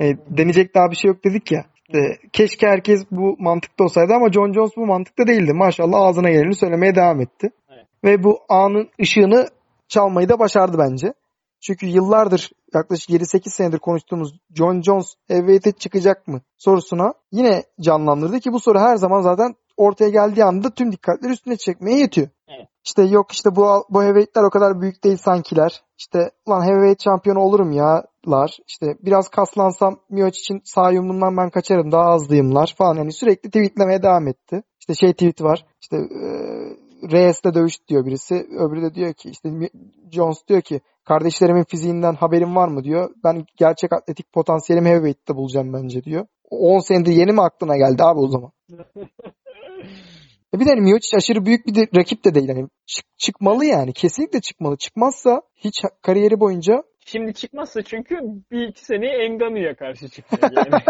[0.00, 1.64] E, deneyecek daha bir şey yok dedik ya.
[1.94, 1.98] E,
[2.32, 5.52] keşke herkes bu mantıkta olsaydı ama John Jones bu mantıkta değildi.
[5.52, 7.50] Maşallah ağzına geleni söylemeye devam etti.
[7.70, 7.86] Evet.
[8.04, 9.48] Ve bu anın ışığını
[9.88, 11.14] çalmayı da başardı bence.
[11.60, 18.52] Çünkü yıllardır yaklaşık 7-8 senedir konuştuğumuz John Jones heavyweight'e çıkacak mı sorusuna yine canlandırdı ki
[18.52, 22.28] bu soru her zaman zaten ortaya geldiği anda tüm dikkatleri üstüne çekmeye yetiyor.
[22.48, 22.68] Evet.
[22.84, 25.82] İşte yok işte bu bu heavyweight'ler o kadar büyük değil sankiler.
[25.98, 28.58] İşte lan heavyweight şampiyonu olurum yalar.
[28.66, 32.96] İşte biraz kaslansam Miocic için sağ yumruğundan ben kaçarım daha hızlıyımlar falan.
[32.96, 34.62] Yani sürekli tweetlemeye devam etti.
[34.80, 35.66] İşte şey tweet var.
[35.80, 36.28] İşte e,
[37.12, 38.34] Reyes'le dövüş diyor birisi.
[38.34, 39.50] Öbürü de diyor ki işte
[40.12, 43.10] Jones diyor ki kardeşlerimin fiziğinden haberin var mı diyor.
[43.24, 46.26] Ben gerçek atletik potansiyelimi heavyweight'te bulacağım bence diyor.
[46.50, 48.50] 10 senedir yeni mi aklına geldi abi o zaman?
[50.54, 52.48] E bir de hani Miocic aşırı büyük bir de, rakip de değil.
[52.48, 53.92] Hani çık- çıkmalı yani.
[53.92, 54.76] Kesinlikle çıkmalı.
[54.76, 58.14] Çıkmazsa hiç kariyeri boyunca Şimdi çıkmazsa çünkü
[58.50, 60.82] bir iki seneye Engano'ya karşı çıkacak yani.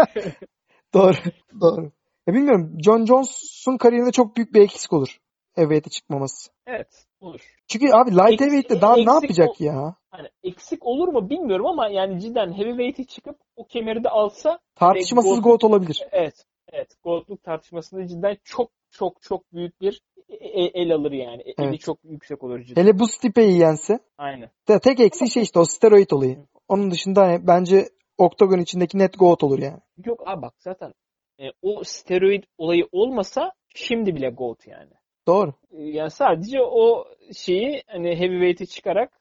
[0.93, 1.15] doğru.
[1.61, 1.91] doğru.
[2.27, 2.77] Ya bilmiyorum.
[2.85, 5.17] John Jones'un kariyerinde çok büyük bir eksik olur.
[5.55, 6.51] Heavyweight'e çıkmaması.
[6.67, 7.41] evet olur.
[7.67, 9.95] Çünkü abi light Eksik- heavyweight'te daha ne yapacak o- ya?
[10.11, 15.37] Hani eksik olur mu bilmiyorum ama yani cidden heavyweight'e çıkıp o kemeri de alsa Tartışmasız
[15.39, 15.99] Gold- GOAT olabilir.
[16.11, 21.41] evet evet goldluk tartışmasında cidden çok çok çok büyük bir e- el alır yani.
[21.41, 21.79] Eli Evet.
[21.79, 22.81] çok yüksek olur cidden.
[22.81, 23.99] Hele bu Stipe'yi yense.
[24.17, 24.49] Aynen.
[24.67, 26.37] De tek eksiği şey işte o steroid olayı.
[26.67, 29.79] Onun dışında hani bence Octagon içindeki net GOAT olur yani.
[30.05, 30.93] Yok abi bak zaten
[31.39, 34.89] e, o steroid olayı olmasa şimdi bile gold yani.
[35.27, 35.53] Doğru.
[35.71, 37.05] E, Yani sadece o
[37.35, 39.19] şeyi hani heavyweight'e çıkarak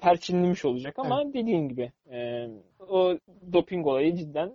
[0.00, 2.48] perçinlemiş olacak ama dediğin gibi e,
[2.88, 3.18] o
[3.52, 4.52] doping olayı cidden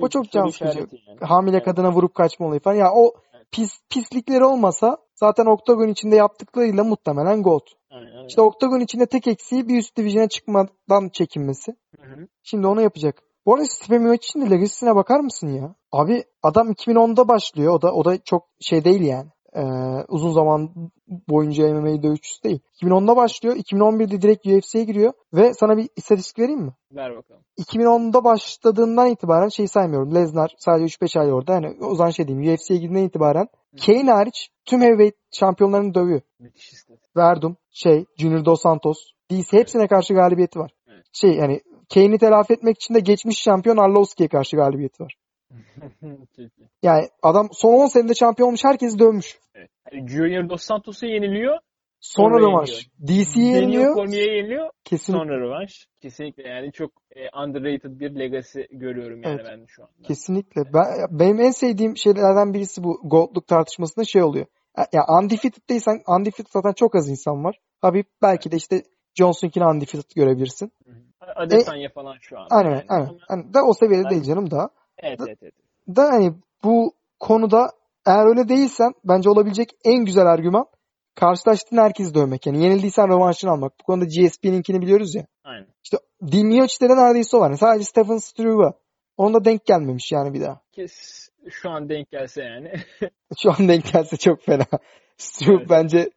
[0.00, 0.78] O çok can sıkıcı.
[0.78, 1.18] yani.
[1.20, 1.64] Hamile Evet.
[1.64, 2.76] kadına vurup kaçma olayı falan.
[2.76, 3.46] Ya o Evet.
[3.52, 7.62] pis pislikleri olmasa zaten Octagon içinde yaptıklarıyla muhtemelen GOAT.
[7.90, 8.26] Aynen öyle.
[8.26, 11.72] İşte Octagon içinde tek eksiği bir üst division'a çıkmadan çekinmesi.
[12.00, 12.26] Hı hı.
[12.42, 13.22] Şimdi onu yapacak.
[13.46, 15.74] Bu arada Stipe Miocic'in de legacy'sine bakar mısın ya?
[15.92, 17.74] Abi adam 2010'da başlıyor.
[17.74, 19.28] O da o da çok şey değil yani.
[19.56, 19.62] Ee,
[20.08, 20.70] uzun zaman
[21.28, 22.60] boyunca MMA dövüşçüsü değil.
[22.82, 23.56] 2010'da başlıyor.
[23.56, 25.12] 2011'de direkt UFC'ye giriyor.
[25.34, 26.72] Ve sana bir istatistik vereyim mi?
[26.92, 27.42] Ver bakalım.
[27.58, 30.14] 2010'da başladığından itibaren şey saymıyorum.
[30.14, 31.52] Lesnar sadece 3-5 ay orada.
[31.52, 32.54] Yani o zaman şey diyeyim.
[32.54, 33.48] UFC'ye girdiğinden itibaren
[33.86, 36.20] Kane hariç tüm heavyweight şampiyonlarını dövüyor.
[36.38, 37.16] Müthiş istatistik.
[37.16, 38.98] Verdum, şey, Junior Dos Santos,
[39.30, 40.72] DC hepsine karşı galibiyeti var.
[40.88, 41.04] Evet.
[41.12, 41.60] Şey yani
[41.94, 45.16] Kane'i telafi etmek için de geçmiş şampiyon Arlovski'ye karşı galibiyeti var.
[46.82, 49.38] Yani adam son 10 senede şampiyon olmuş herkesi dövmüş.
[49.54, 49.70] Evet.
[49.92, 51.58] Yani Junior Dos Santos'u yeniliyor.
[52.00, 52.88] Sonra Sonra rövanş.
[53.06, 53.94] DC'ye yeniliyor.
[53.94, 54.70] Cormier'e yeniliyor.
[54.84, 55.24] Kesinlikle.
[55.24, 55.86] Sonra rövanş.
[56.00, 59.46] Kesinlikle yani çok e, underrated bir legacy görüyorum yani Evet.
[59.50, 59.92] ben şu anda.
[60.02, 60.62] Kesinlikle.
[60.74, 64.46] Ben, benim en sevdiğim şeylerden birisi bu Gold'luk tartışmasında şey oluyor.
[64.78, 67.58] Ya ya undefeated değilsen undefeated zaten çok az insan var.
[67.80, 68.82] Habib belki de işte
[69.14, 70.72] Johnson'kini undefeated görebilirsin.
[71.36, 72.54] Adesanya falan şu anda.
[72.54, 72.84] Aynen yani.
[72.88, 73.18] aynen.
[73.28, 74.70] Hani da o seviyede değil canım da.
[75.02, 75.54] Evet evet evet.
[75.96, 77.70] Da hani bu konuda
[78.06, 80.66] eğer öyle değilsen bence olabilecek en güzel argüman
[81.14, 82.46] karşılaştığın herkesi dövmek.
[82.46, 83.72] Yani yenildiysen rövanşını almak.
[83.80, 85.26] Bu konuda GSP'ninkini biliyoruz ya.
[85.44, 85.66] Aynen.
[85.84, 85.96] İşte
[86.32, 87.46] Dimioc'te de neredeyse o var.
[87.46, 88.72] Yani sadece Stephen Struve.
[89.16, 90.60] Ona da denk gelmemiş yani bir daha.
[90.72, 92.72] Kes şu an denk gelse yani.
[93.42, 94.66] Şu an denk gelse çok fena.
[95.16, 95.70] Struve Evet.
[95.70, 96.10] bence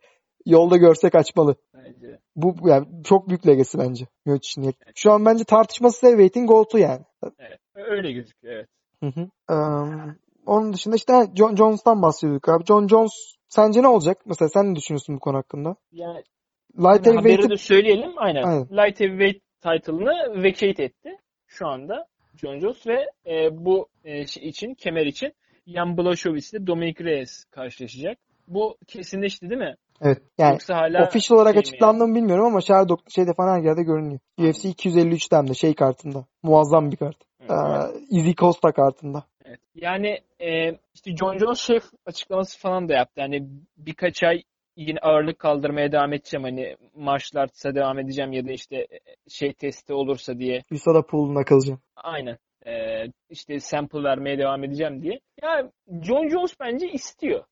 [0.45, 1.55] yolda görse kaçmalı.
[1.73, 2.19] Bence.
[2.35, 4.05] Bu yani çok büyük legası bence.
[4.25, 4.73] Miocic'in.
[4.95, 7.01] Şu an bence tartışması heavyweight'in GOAT'u yani.
[7.39, 7.59] Evet.
[7.75, 8.67] Öyle gözüküyor evet.
[8.99, 9.29] Hı hı.
[9.49, 12.65] Eee, onun dışında işte John Jones'tan bahsediyorduk abi.
[12.65, 14.17] John Jones sence ne olacak?
[14.25, 15.75] Mesela sen ne düşünüyorsun bu konu hakkında?
[15.91, 16.23] Yani
[16.77, 18.11] Light Haberi Heavyweight'i de söyleyelim.
[18.17, 18.43] Aynen.
[18.43, 18.63] Aynen.
[18.63, 21.17] Light Heavyweight title'ını vacate etti
[21.47, 22.07] şu anda
[22.41, 25.33] John Jones ve e, bu e, şey için, kemer için
[25.67, 28.17] Jan Blachowicz ile Dominic Reyes karşılaşacak.
[28.47, 29.75] Bu kesinleşti değil mi?
[30.01, 33.63] evet yani Yoksa hala official olarak şey açıklandı mı bilmiyorum ama Sherdog şeyde falan her
[33.63, 34.19] yerde görünüyor.
[34.39, 36.25] UFC 253'ten de şey kartında.
[36.43, 37.17] Muazzam bir kart.
[37.49, 37.97] Yani?
[38.11, 39.23] Ee, Easy Costa kartında.
[39.45, 39.59] Evet.
[39.75, 43.21] Yani e, işte John Jones şey açıklaması falan da yaptı.
[43.21, 44.43] Yani birkaç ay
[44.75, 46.43] yine ağırlık kaldırmaya devam edeceğim.
[46.43, 48.99] Hani martial arts'a devam edeceğim ya da işte e,
[49.29, 50.63] şey testi olursa diye.
[50.71, 51.81] USADA pool'una kalacağım.
[51.95, 52.37] Aynen.
[52.65, 52.71] E,
[53.29, 55.19] işte sample vermeye devam edeceğim diye.
[55.41, 55.71] Ya
[56.01, 57.43] John Jones bence istiyor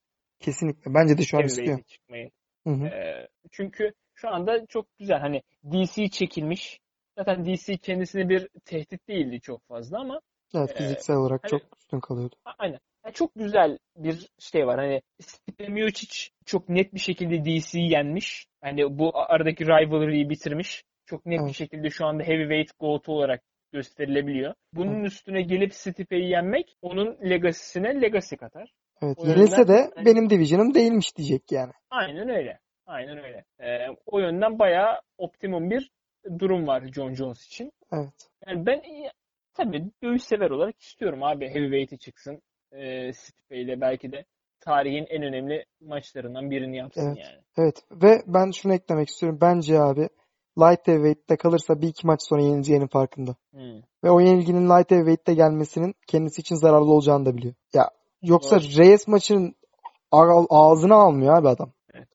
[0.42, 0.94] Kesinlikle.
[0.94, 1.80] Bence de şu an istiyor.
[1.84, 2.30] çıkmayı.
[2.68, 2.86] Hı hı.
[2.86, 5.20] E, çünkü şu anda çok güzel.
[5.20, 5.42] Hani
[5.72, 6.80] DC çekilmiş.
[7.26, 10.22] Zaten DC kendisine bir tehdit değildi çok fazla ama
[10.56, 12.36] Evet Ee, fiziksel olarak hani- çok üstün kalıyordu.
[12.58, 12.80] Aynen.
[13.06, 14.80] Yani çok güzel bir şey var.
[14.80, 18.46] Hani Stipe Miocic çok net bir şekilde DC'yi yenmiş.
[18.62, 20.84] Hani bu aradaki rivalry'yi bitirmiş.
[21.06, 21.56] Çok net bir Evet.
[21.56, 23.42] şekilde şu anda heavyweight GOAT olarak
[23.72, 24.54] gösterilebiliyor.
[24.74, 28.72] Bunun üstüne gelip Stipe'yi yenmek onun legacy'sine legacy katar.
[29.02, 29.18] Evet.
[29.20, 31.72] O Yenilse yönden- de benim division'ım değilmiş diyecek yani.
[31.90, 32.60] Aynen öyle.
[32.86, 33.44] Aynen öyle.
[33.60, 35.92] Ee, o yönden bayağı optimum bir
[36.40, 37.72] durum var John Jones için.
[37.92, 38.30] Evet.
[38.48, 38.82] Yani ben
[39.54, 42.42] tabii dövüş sever olarak istiyorum abi heavyweight'e çıksın.
[42.72, 44.26] E, Stipe ile belki de
[44.60, 47.18] tarihin en önemli maçlarından birini yapsın Evet.
[47.18, 47.42] yani.
[47.58, 47.84] Evet.
[47.92, 49.40] Ve ben şunu eklemek istiyorum.
[49.42, 50.10] Bence abi
[50.58, 53.36] Light Heavyweight'te kalırsa bir iki maç sonra yenileceğinin farkında.
[53.52, 53.82] Hmm.
[54.04, 57.54] Ve o yenilginin Light Heavyweight'te gelmesinin kendisi için zararlı olacağını da biliyor.
[57.74, 57.90] Ya
[58.22, 58.78] yoksa Doğru.
[58.78, 59.56] Reyes maçının
[60.12, 61.72] ağ- ağzına almıyor abi adam.
[61.94, 62.08] Evet.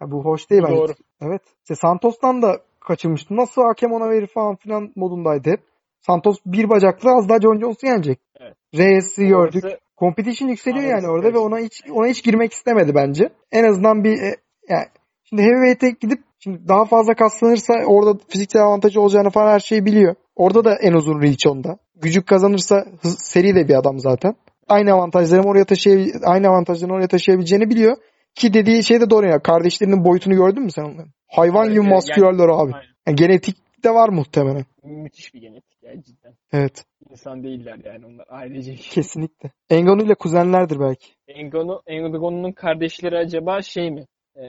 [0.00, 0.76] Ya bu hoş değil bence.
[0.76, 0.92] Doğru.
[1.20, 1.42] Evet.
[1.62, 3.36] İşte Santos'tan da kaçırmıştı.
[3.36, 5.60] Nasıl hakem ona verir falan filan modundaydı hep.
[6.00, 8.18] Santos bir bacaklı az daha John Jones'u yenecek.
[8.40, 8.54] Evet.
[8.74, 9.64] Reyes'i gördük.
[9.98, 11.04] Competition yükseliyor Anladım.
[11.04, 13.28] yani orada ve ona hiç ona hiç girmek istemedi bence.
[13.52, 14.36] En azından bir e,
[14.68, 14.86] yani
[15.24, 20.14] şimdi heavyweight'e gidip şimdi daha fazla kaslanırsa orada fiziksel avantajı olacağını falan her şeyi biliyor.
[20.36, 21.78] Orada da en uzun reach onda.
[21.96, 24.34] Gücü kazanırsa hız, seri de bir adam zaten.
[24.68, 27.96] Aynı avantajlarını oraya taşıyabil aynı avantajlarını oraya taşıyabileceğini biliyor.
[28.38, 29.38] Ki dediği şey de doğru ya.
[29.42, 31.10] Kardeşlerinin boyutunu gördün mü sen onların?
[31.28, 31.92] Hayvan Evet, gibi evet.
[31.94, 32.72] maskülerler abi.
[32.74, 32.86] Aynen.
[33.06, 34.64] Yani genetik de var muhtemelen.
[34.82, 36.34] Müthiş bir genetik ya cidden.
[36.52, 36.84] Evet.
[37.10, 38.78] İnsan değiller yani onlar ailecek.
[38.90, 39.50] Kesinlikle.
[39.70, 41.06] Engano ile kuzenlerdir belki.
[41.28, 44.06] Engano, Engano'nun kardeşleri acaba şey mi?
[44.36, 44.42] Ee,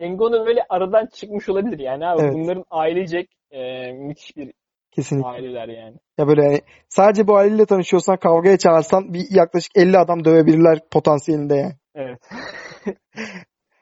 [0.00, 2.22] Engano böyle aradan çıkmış olabilir yani abi.
[2.22, 2.34] Evet.
[2.34, 4.52] Bunların ailecek e, müthiş bir
[4.90, 5.28] Kesinlikle.
[5.28, 5.96] aileler yani.
[6.18, 11.54] Ya böyle yani sadece bu aileyle tanışıyorsan kavgaya çağırsan bir yaklaşık 50 adam dövebilirler potansiyelinde
[11.54, 11.74] yani.
[11.94, 12.18] Evet.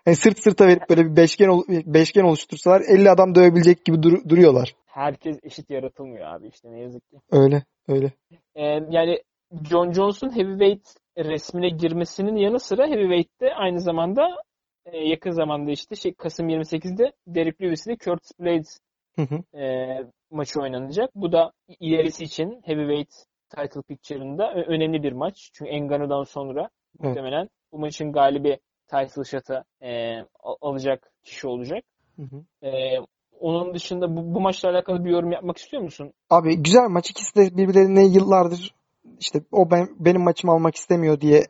[0.07, 4.75] Yani sırt sırta verip böyle bir beşgen beşgen oluştursalar 50 adam dövebilecek gibi dur- duruyorlar.
[4.87, 7.17] Herkes eşit yaratılmıyor abi işte ne yazık ki.
[7.31, 8.13] Öyle öyle.
[8.55, 9.23] Ee, yani
[9.71, 14.29] John Jones'un heavyweight resmine girmesinin yanı sıra heavyweight'te aynı zamanda
[14.87, 18.79] e, yakın zamanda işte şey Kasım 28'de Derek Lewis ile Curtis Blades
[19.17, 19.59] Hı hı.
[19.59, 19.99] e,
[20.31, 21.11] maçı oynanacak.
[21.15, 23.11] Bu da ilerisi için heavyweight
[23.57, 25.51] title picture'ında önemli bir maç.
[25.53, 27.05] Çünkü Engano'dan sonra Evet.
[27.05, 28.59] muhtemelen bu maçın galibi
[28.91, 31.85] title shot'ı e, al- alacak kişi olacak.
[32.17, 32.67] Hı hı.
[32.67, 32.71] E,
[33.41, 36.12] onun dışında bu, bu maçla alakalı bir yorum yapmak istiyor musun?
[36.31, 37.11] Abi güzel maç.
[37.11, 38.75] İkisi de birbirlerine yıllardır
[39.21, 41.47] işte o ben, benim maçımı almak istemiyor diye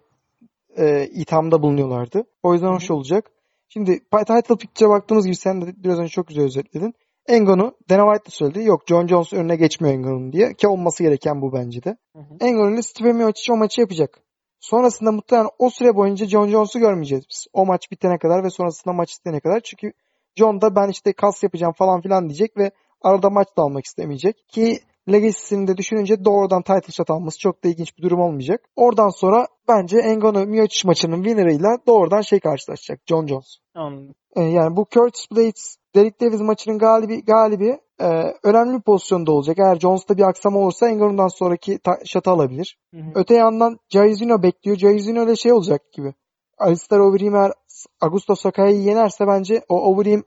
[0.77, 2.25] e, ithamda bulunuyorlardı.
[2.43, 2.75] O yüzden Hı hı.
[2.77, 3.31] hoş olacak.
[3.69, 6.95] Şimdi title picture'a baktığımız gibi sen de biraz önce çok güzel özetledin.
[7.29, 8.65] Engano, Dana White de söyledi.
[8.65, 10.55] Yok John Jones önüne geçmiyor Engano'nun diye.
[10.55, 11.97] Ki olması gereken bu bence de.
[12.41, 14.23] Engano ile Stipe Miocic o maçı yapacak.
[14.61, 17.47] Sonrasında muhtemelen o süre boyunca John Jones'u görmeyeceğiz biz.
[17.53, 19.61] O maç bitene kadar ve sonrasında maç istene kadar.
[19.61, 19.93] Çünkü
[20.37, 22.71] John da ben işte kas yapacağım falan filan diyecek ve
[23.03, 24.49] arada maç da almak istemeyecek.
[24.49, 24.79] Ki
[25.13, 28.61] Legacy'sini de düşününce doğrudan title shot alması çok da ilginç bir durum olmayacak.
[28.77, 33.01] Oradan sonra bence Engano Miocic maçının winner'ıyla doğrudan şey karşılaşacak.
[33.07, 33.57] John Jones.
[33.75, 34.15] Anladım.
[34.37, 39.59] Ee, yani bu Curtis Blades Derek Davis maçının galibi galibi e, önemli bir pozisyonda olacak.
[39.59, 42.79] Eğer Jones'ta bir aksama olursa Engano'dan sonraki şatı alabilir.
[42.95, 43.11] Hı hı.
[43.15, 44.77] Öte yandan Jairzinho bekliyor.
[44.77, 46.15] Jairzinho ile şey olacak gibi.
[46.59, 47.53] Alistair Overeem eğer
[48.01, 50.23] Augusto Sakai'yi yenerse bence o Overeem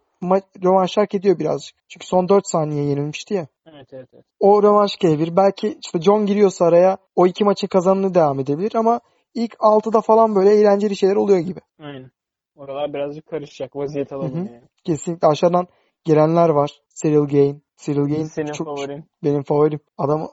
[0.63, 1.75] rövanş hak ediyor birazcık.
[1.89, 3.47] Çünkü son 4 saniye yenilmişti ya.
[3.65, 4.25] Evet evet evet.
[4.39, 5.35] O rövanş gelebilir.
[5.35, 8.99] Belki işte John giriyorsa araya o iki maçın kazanını devam edebilir ama
[9.33, 11.59] ilk 6'da falan böyle eğlenceli şeyler oluyor gibi.
[11.79, 12.11] Aynen.
[12.55, 13.75] Oralar birazcık karışacak.
[13.75, 14.61] Vaziyet alalım yani.
[14.83, 15.67] Kesinlikle aşağıdan
[16.05, 16.71] girenler var.
[17.01, 17.63] Cyril Gain.
[17.77, 19.05] Cyril Gain Senin çok favorin.
[19.23, 19.79] benim favorim.
[19.97, 20.27] Adam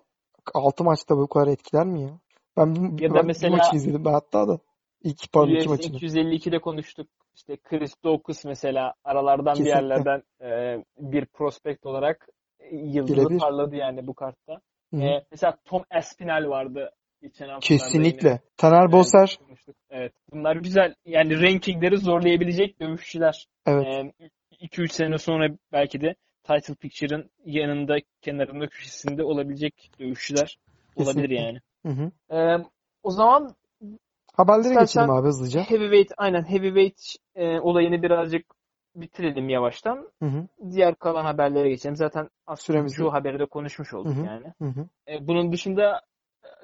[0.55, 2.11] 6 maçta bu kadar etkiler mi ya?
[2.57, 4.59] Ben bir, Ya da ben mesela- bir maçı izledim ben hatta da.
[5.03, 5.97] İki pardon iki maçını.
[5.97, 7.09] 252'de konuştuk.
[7.35, 9.71] İşte Chris Daukaus mesela aralardan bir Kesinlikle.
[9.71, 12.29] yerlerden e, bir prospekt olarak
[12.61, 14.61] e, yıldızı parladı yani bu kartta.
[14.95, 15.01] Hı.
[15.01, 16.91] E, mesela Tom Aspinall vardı
[17.23, 18.29] geçen haftalarda Kesinlikle.
[18.29, 18.41] yine.
[18.57, 19.39] Taner Evet, Boser.
[19.91, 20.13] Evet.
[20.33, 20.95] Bunlar güzel.
[21.05, 23.47] Yani rankingleri zorlayabilecek dövüşçüler.
[23.67, 23.87] Evet.
[23.87, 24.13] E,
[24.61, 30.59] 2-3 sene sonra belki de title picture'ın yanında, kenarında, köşesinde olabilecek dövüşçüler
[30.97, 31.35] olabilir Kesinlikle.
[31.35, 31.59] yani.
[31.87, 32.37] Hı hı.
[32.37, 32.65] Ee,
[33.03, 33.55] o zaman
[34.35, 35.61] Haberlere geçelim abi hızlıca.
[35.61, 37.01] heavyweight, aynen heavyweight
[37.35, 38.47] e, olayını birazcık
[38.97, 40.09] bitirelim yavaştan.
[40.23, 40.47] Hı hı.
[40.71, 41.97] Diğer kalan haberlere geçelim.
[41.97, 44.27] Zaten aslında Süremiz şu haberi de konuşmuş olduk Hı hı.
[44.27, 44.55] yani.
[44.63, 44.89] Hı hı.
[45.09, 46.01] E, bunun dışında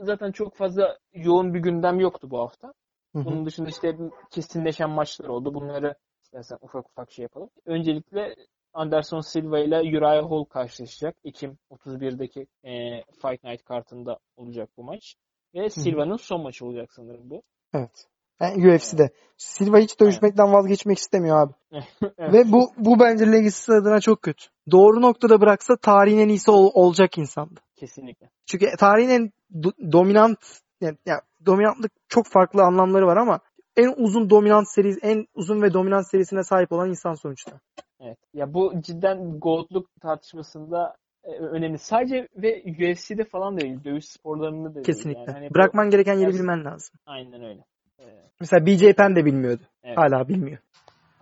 [0.00, 2.72] zaten çok fazla yoğun bir gündem yoktu bu hafta.
[3.12, 3.24] Hı hı.
[3.24, 3.96] Bunun dışında işte
[4.30, 5.54] kesinleşen maçlar oldu.
[5.54, 5.94] Bunları
[6.26, 7.50] istersen ufak ufak şey yapalım.
[7.66, 8.34] Öncelikle
[8.74, 11.16] Anderson Silva ile Uriah Hall karşılaşacak.
[11.24, 15.14] Ekim 31'deki e, Fight Night kartında olacak bu maç.
[15.54, 17.42] Ve Silva'nın son maçı olacak sanırım bu.
[17.74, 18.06] Evet.
[18.40, 19.10] Yani UFC'de.
[19.36, 21.52] Silva hiç dövüşmekten vazgeçmek istemiyor abi.
[22.18, 22.34] Evet.
[22.34, 24.44] Ve bu bu bence Legacy adına çok kötü.
[24.70, 27.60] Doğru noktada bıraksa tarihin en iyisi ol- olacak insandı.
[27.76, 28.30] Kesinlikle.
[28.46, 30.38] Çünkü tarihin en do- dominant
[30.80, 33.40] yani, yani dominantlık çok farklı anlamları var ama
[33.76, 37.60] en uzun dominant seri, en uzun ve dominant serisine sahip olan insan sonuçta.
[38.00, 38.18] Evet.
[38.34, 41.78] Ya bu cidden GOAT'luk tartışmasında e, önemli.
[41.78, 43.84] Sadece ve UFC'de falan değil.
[43.84, 44.82] Dövüş sporlarında da.
[44.82, 45.20] Kesinlikle.
[45.20, 46.98] Yani hani bu- Bırakman gereken yeri bilmen lazım.
[47.06, 47.64] Aynen öyle.
[48.00, 48.04] Ee,
[48.40, 49.62] Mesela BJ Penn de bilmiyordu.
[49.84, 49.98] evet.
[49.98, 50.58] Hala bilmiyor.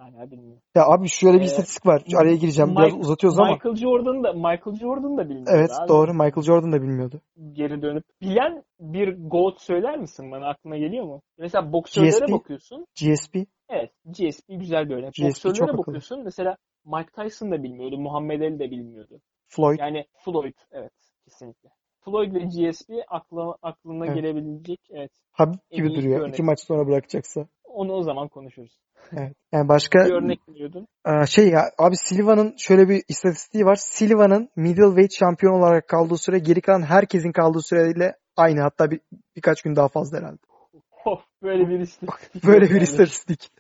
[0.05, 0.63] Hala bilmiyorum.
[0.75, 2.03] Ya abi şöyle bir Ee, istatistik var.
[2.17, 2.77] Araya gireceğim.
[2.77, 3.51] Biraz Mike- uzatıyoruz ama.
[3.53, 5.47] Michael Jordan da Michael Jordan da bilmiyor.
[5.59, 5.89] Evet abi.
[5.89, 6.13] doğru.
[6.15, 7.21] Michael Jordan da bilmiyordu.
[7.53, 10.49] Geri dönüp bilen bir GOAT söyler misin bana?
[10.49, 11.23] Aklına geliyor mu?
[11.39, 12.33] Mesela boksörlere GSP.
[12.33, 12.87] bakıyorsun.
[13.01, 13.37] GSP.
[13.69, 13.91] Evet.
[14.07, 15.13] GSP güzel bir örnek.
[15.15, 15.79] GSP Boksörlere akıllı.
[15.79, 16.25] bakıyorsun.
[16.25, 17.99] Mesela Mike Tyson da bilmiyordu.
[17.99, 19.21] Muhammed Ali de bilmiyordu.
[19.47, 19.79] Floyd.
[19.79, 20.55] Yani Floyd.
[20.73, 20.93] Evet.
[21.25, 21.69] Kesinlikle.
[22.05, 24.17] Floyd ve GSP akla, aklına Evet.
[24.17, 24.81] gelebilecek.
[24.91, 25.11] Evet.
[25.33, 26.21] Habib gibi duruyor.
[26.21, 26.35] örnek.
[26.35, 27.47] İki maç sonra bırakacaksa.
[27.75, 28.73] Onu o zaman konuşuruz.
[29.13, 29.37] Evet.
[29.53, 30.87] Yani başka Bir örnek biliyordun.
[31.05, 33.77] Aa, şey ya abi Silva'nın şöyle bir istatistiği var.
[33.77, 38.61] Silva'nın middleweight şampiyon olarak kaldığı süre geri kalan herkesin kaldığı süreyle aynı.
[38.61, 39.01] Hatta bir,
[39.37, 40.39] birkaç gün daha fazla herhalde.
[41.05, 42.45] Of böyle bir istatistik.
[42.47, 43.51] Böyle bir istatistik.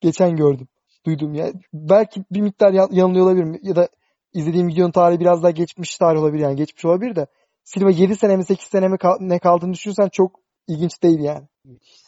[0.00, 0.68] Geçen gördüm.
[1.06, 1.52] Duydum ya.
[1.72, 3.60] Belki bir miktar ya- yanılıyor olabilirim.
[3.62, 3.88] Ya da
[4.32, 6.56] izlediğim videonun tarihi biraz daha geçmiş tarih olabilir yani.
[6.56, 7.26] Geçmiş olabilir de.
[7.64, 11.46] Silva 7 sene mi 8 sene mi kal- ne kaldığını düşünürsen çok ilginç değil yani.
[11.64, 12.07] Müthiş istatistik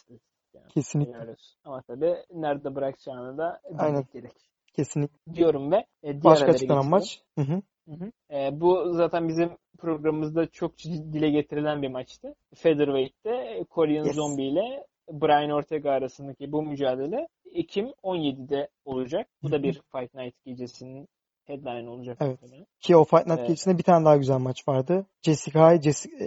[0.73, 1.35] Kesinlikle.
[1.63, 4.33] Ama tabii nerede bırakacağını da bilmek gerek.
[4.73, 5.33] Kesinlikle.
[5.33, 7.21] Diyorum ve e, Başka açıklanan maç.
[7.37, 7.61] Hı hı.
[7.89, 8.11] Hı hı.
[8.35, 12.35] E, bu zaten bizim programımızda çok dile getirilen bir maçtı.
[12.55, 14.15] Featherweight'te Korean Yes.
[14.15, 19.27] Zombie ile Brian Ortega arasındaki bu mücadele Ekim 17'de olacak.
[19.43, 21.07] Bu da bir Fight Night gecesinin
[21.45, 22.17] headline olacak.
[22.21, 22.39] Evet.
[22.79, 23.47] Ki o Fight Night Evet.
[23.47, 25.05] gecesinde bir tane daha güzel maç vardı.
[25.21, 26.17] Jessica Jessica,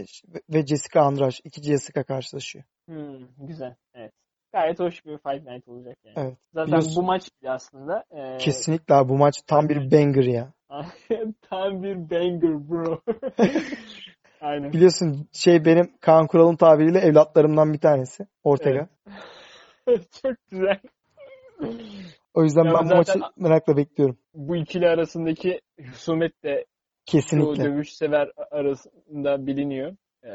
[0.48, 1.34] ve Jessica Andrade.
[1.44, 2.64] iki Jessica karşılaşıyor.
[2.86, 3.74] Hmm, güzel.
[3.94, 4.12] Evet.
[4.54, 6.14] Gayet hoş bir Fight Night olacak yani.
[6.16, 6.38] Evet.
[6.52, 10.52] Zaten Biliyorsun- bu maç bile aslında e, Kesinlikle abi bu maç tam bir banger ya.
[11.50, 13.00] tam bir banger bro.
[14.40, 14.72] Aynen.
[14.72, 18.26] Biliyorsun şey benim Kaan Kural'ın tabiriyle evlatlarımdan bir tanesi.
[18.44, 18.88] Ortega.
[20.22, 20.80] Çok güzel.
[22.34, 24.18] O yüzden Ya ben bu maçı merakla bekliyorum.
[24.34, 25.60] Bu ikili arasındaki
[25.90, 26.64] husumet de çoğu
[27.20, 27.64] Kesinlikle.
[27.64, 29.96] dövüş sever arasında biliniyor.
[30.24, 30.28] Ee,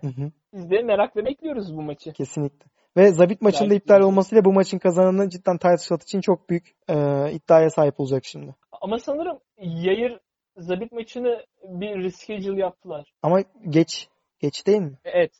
[0.00, 2.12] Hı hı, biz de merakla bekliyoruz bu maçı.
[2.12, 2.66] kesinlikle.
[2.96, 6.76] Ve Zabit maçında Belki- iptal olmasıyla bu maçın kazananı cidden title shot için çok büyük
[6.88, 6.94] e,
[7.32, 8.54] iddiaya sahip olacak şimdi.
[8.80, 10.18] Ama sanırım Yayır
[10.56, 13.12] Zabit maçını bir reschedule yaptılar.
[13.22, 14.08] Ama geç.
[14.38, 14.98] Geç değil mi?
[15.04, 15.32] Evet.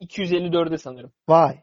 [0.00, 1.12] 254'e sanırım.
[1.28, 1.56] Vay.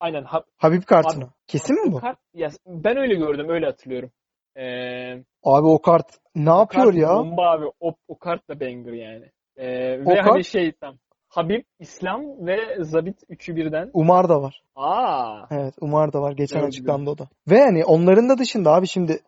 [0.00, 0.22] Aynen.
[0.24, 1.28] Ha, Habib kartına.
[1.46, 2.00] Kesin mi bu?
[2.00, 3.48] kart, ya, ben öyle gördüm.
[3.48, 4.10] Öyle hatırlıyorum.
[4.56, 5.12] Ee,
[5.44, 7.08] Abi o kart ne o yapıyor kart ya?
[7.08, 7.66] Bomba abi.
[7.80, 9.30] O, o kart da banger yani.
[9.56, 10.98] Ee, O ve kart- hani şey tam.
[11.38, 13.90] Habib, İslam ve Zabit üçü birden.
[13.92, 14.62] Umar da var.
[14.76, 15.46] Aa.
[15.50, 16.32] Evet Umar da var.
[16.32, 17.28] Geçen Evet, açıklandı o da.
[17.50, 19.20] Ve hani onların da dışında abi şimdi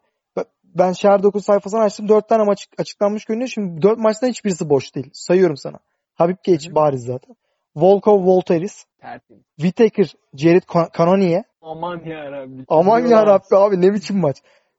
[0.65, 2.09] ben Şehir 9 sayfasını açtım.
[2.09, 3.49] 4 tane maç açıklanmış görünüyor.
[3.49, 5.11] Şimdi 4 maçtan hiçbirisi boş değil.
[5.13, 5.79] Sayıyorum sana.
[6.15, 7.37] Habib geç bariz zaten.
[7.77, 8.85] Volkov Volteris.
[9.01, 9.45] Tertemiz.
[9.57, 10.63] Whittaker Jared
[10.99, 11.45] Cannonier.
[11.63, 12.65] Aman yarabbi.
[12.69, 13.27] Aman Diyorlar.
[13.27, 14.37] ya Rabbi abi ne biçim maç.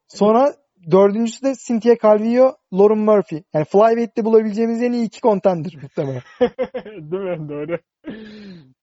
[0.08, 0.54] Sonra
[0.90, 3.42] dördüncüsü de Cynthia Calvillo, Lauren Murphy.
[3.54, 6.22] Yani Flyweight'te bulabileceğimiz en iyi iki contender muhtemelen.
[7.10, 7.48] Değil mi?
[7.48, 7.78] Doğru.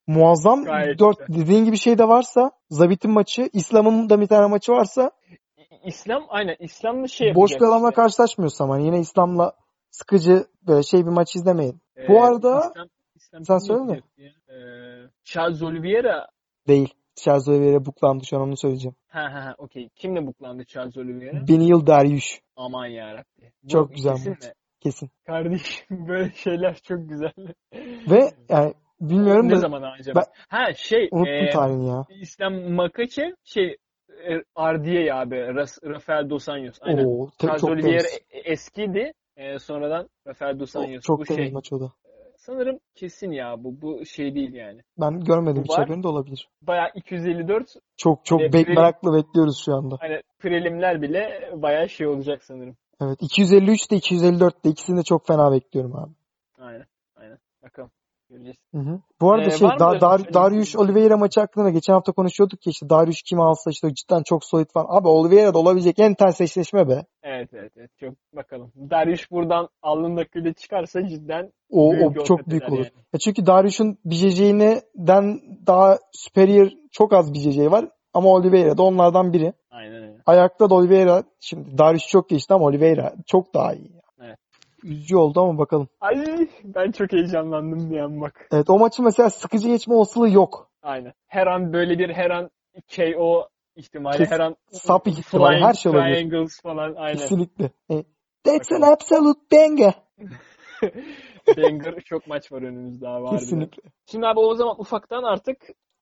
[0.07, 4.71] Muazzam Gayet dört dediğin gibi şey de varsa Zabit'in maçı, İslam'ın da bir tane maçı
[4.71, 5.11] varsa
[5.85, 7.95] İslam aynen İslam'la şey boş bir adamla işte.
[8.01, 9.53] karşılaşmıyorsam hani yine İslam'la
[9.91, 11.81] sıkıcı böyle şey bir maç izlemeyin.
[11.97, 14.01] Ee, Bu arada- İslam, İslam Sen söyle mi?
[14.19, 14.53] Ee,
[15.23, 16.27] Charles Oliveira
[16.67, 16.93] Değil.
[17.23, 18.95] Charles Oliveira buklandı şu an onu söyleyeceğim.
[19.07, 19.89] ha ha ha okey.
[19.95, 21.47] Kimle buklandı Charles Oliveira?
[21.47, 22.39] Benil Dariush.
[22.55, 23.51] Aman yarabbi.
[23.63, 24.43] Bu Çok güzel kesin maç.
[24.43, 24.51] mi?
[24.79, 25.09] Kesin.
[25.25, 27.31] Kardeşim böyle şeyler çok güzel.
[28.09, 30.23] Ve yani bilmiyorum ne da zaman acaba?
[30.47, 32.05] Ha şey unuttum e, tarihini ya.
[32.21, 33.77] İslam Makachev şey
[34.55, 35.35] Ardiye abi
[35.83, 36.77] Rafael Dos Anjos.
[36.81, 37.05] Aynen.
[37.05, 38.07] Oo, te- Charles Oliveira
[38.45, 39.11] eskiydi.
[39.37, 41.01] E, sonradan Rafael Dos Anjos.
[41.03, 41.91] Çok Bu temiz şey maç o da.
[42.39, 43.81] Sanırım kesin ya bu.
[43.81, 44.81] Bu şey değil yani.
[44.97, 46.47] Ben görmedim Bu hiç haberini de olabilir.
[46.61, 49.97] Bayağı 254 Çok çok Hani bek prelim- merakla bekliyoruz şu anda.
[49.99, 52.77] hani prelimler bile bayağı şey olacak sanırım.
[53.01, 56.11] Evet 253 de 254 de ikisini de çok fena bekliyorum abi.
[56.59, 56.85] Aynen.
[57.15, 57.37] Aynen.
[57.63, 57.91] Bakalım.
[58.73, 58.99] Hı hı.
[59.21, 60.33] Bu arada Ee, şey Dar, Dar?
[60.33, 64.45] Darius Oliveira maçı hakkında geçen hafta konuşuyorduk ya işte Darius kim alsa işte cidden çok
[64.45, 64.87] solid falan.
[64.89, 67.05] Abi Oliveira da olabilecek en ters eşleşme be.
[67.23, 67.91] Evet evet evet.
[67.99, 68.71] Çok bakalım.
[68.75, 72.77] Darius buradan alnında küle çıkarsa cidden O, büyük o çok büyük olur.
[72.77, 72.91] yani.
[73.13, 77.89] Ya çünkü Darius'un BJJ'den daha superior çok az BJJ var.
[78.13, 79.53] Ama Oliveira da onlardan biri.
[79.71, 80.17] Aynen öyle.
[80.25, 83.98] Ayakta da Oliveira şimdi Darius çok geçti ama Oliveira çok daha iyi.
[84.83, 84.93] Evet.
[84.93, 85.87] Üzücü oldu ama bakalım.
[86.01, 88.47] Ay ben çok heyecanlandım bir an bak.
[88.51, 90.71] Evet o maçı mesela sıkıcı geçme olasılığı yok.
[90.81, 91.13] Aynen.
[91.27, 92.49] Her an böyle bir her an
[92.95, 96.15] KO ihtimali, Kes- her an sap ihtimali, flying her şey olabilir.
[96.15, 97.17] triangles falan aynen.
[97.17, 97.69] Kesinlikle.
[97.91, 98.03] E,
[98.43, 99.93] That's an absolute banger.
[101.57, 103.39] Banger çok maç var önümüzde abi harbiden.
[103.39, 103.81] Kesinlikle.
[104.11, 105.57] Şimdi abi o zaman ufaktan artık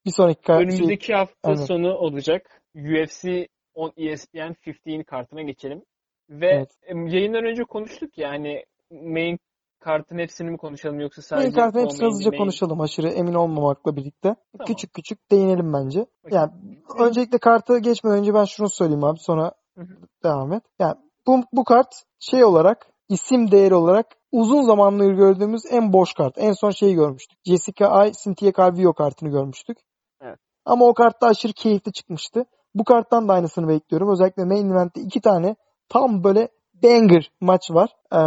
[0.05, 1.65] Bir sonraki kar- şey, önümüzdeki hafta aynen.
[1.65, 2.61] sonu olacak.
[2.75, 5.81] UFC on ESPN 15 kartına geçelim.
[6.29, 6.69] Ve Evet.
[7.13, 9.39] yayından önce konuştuk ya hani main
[9.79, 13.09] kartın hepsini mi konuşalım yoksa main sadece kartın o hepsini main- hızlıca main- konuşalım aşırı
[13.09, 14.35] emin olmamakla birlikte.
[14.57, 14.65] Tamam.
[14.67, 16.05] Küçük küçük değinelim bence.
[16.23, 16.51] Bakayım.
[16.95, 19.97] Yani öncelikle kartı geçmeden önce ben şunu söyleyeyim abi sonra Hı hı.
[20.23, 20.63] devam et.
[20.79, 20.95] Yani
[21.27, 26.33] bu, bu kart şey olarak isim değeri olarak uzun zamandır gördüğümüz en boş kart.
[26.37, 27.39] En son şeyi görmüştük.
[27.45, 29.77] Jessica Ay, Cynthia Calvillo kartını görmüştük.
[30.21, 30.39] Evet.
[30.65, 32.45] Ama o kartta aşırı keyifli çıkmıştı.
[32.75, 34.11] Bu karttan da aynısını bekliyorum.
[34.11, 35.55] Özellikle main event'te iki tane
[35.89, 36.47] tam böyle
[36.83, 37.89] banger maç var.
[38.11, 38.17] Ee,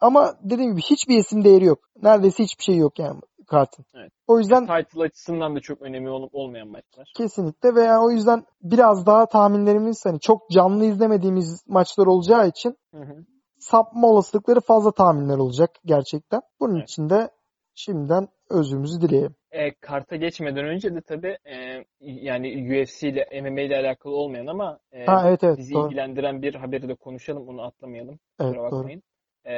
[0.00, 1.78] ama dediğim gibi hiçbir isim değeri yok.
[2.02, 3.84] Neredeyse hiçbir şey yok yani kartın.
[3.94, 4.12] Evet.
[4.26, 7.12] O yüzden Title açısından da çok önemi olup olmayan maçlar.
[7.16, 12.76] Kesinlikle ve yani o yüzden biraz daha tahminlerimiz hani çok canlı izlemediğimiz maçlar olacağı için
[12.94, 13.24] Hı hı.
[13.58, 16.40] sapma olasılıkları fazla tahminler olacak gerçekten.
[16.60, 16.90] Bunun Evet.
[16.90, 17.30] için de
[17.74, 19.34] şimdiden özrümüzü dileyelim.
[19.54, 22.48] E, karta geçmeden önce de tabii e, yani
[22.82, 25.86] UFC ile MMA ile alakalı olmayan ama e, Ha evet evet bizi doğru.
[25.86, 27.48] ilgilendiren bir haberi de konuşalım.
[27.48, 28.18] Onu atlamayalım.
[28.40, 29.02] Evet bakmayın.
[29.46, 29.54] E,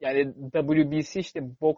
[0.00, 1.76] yani WBC işte Box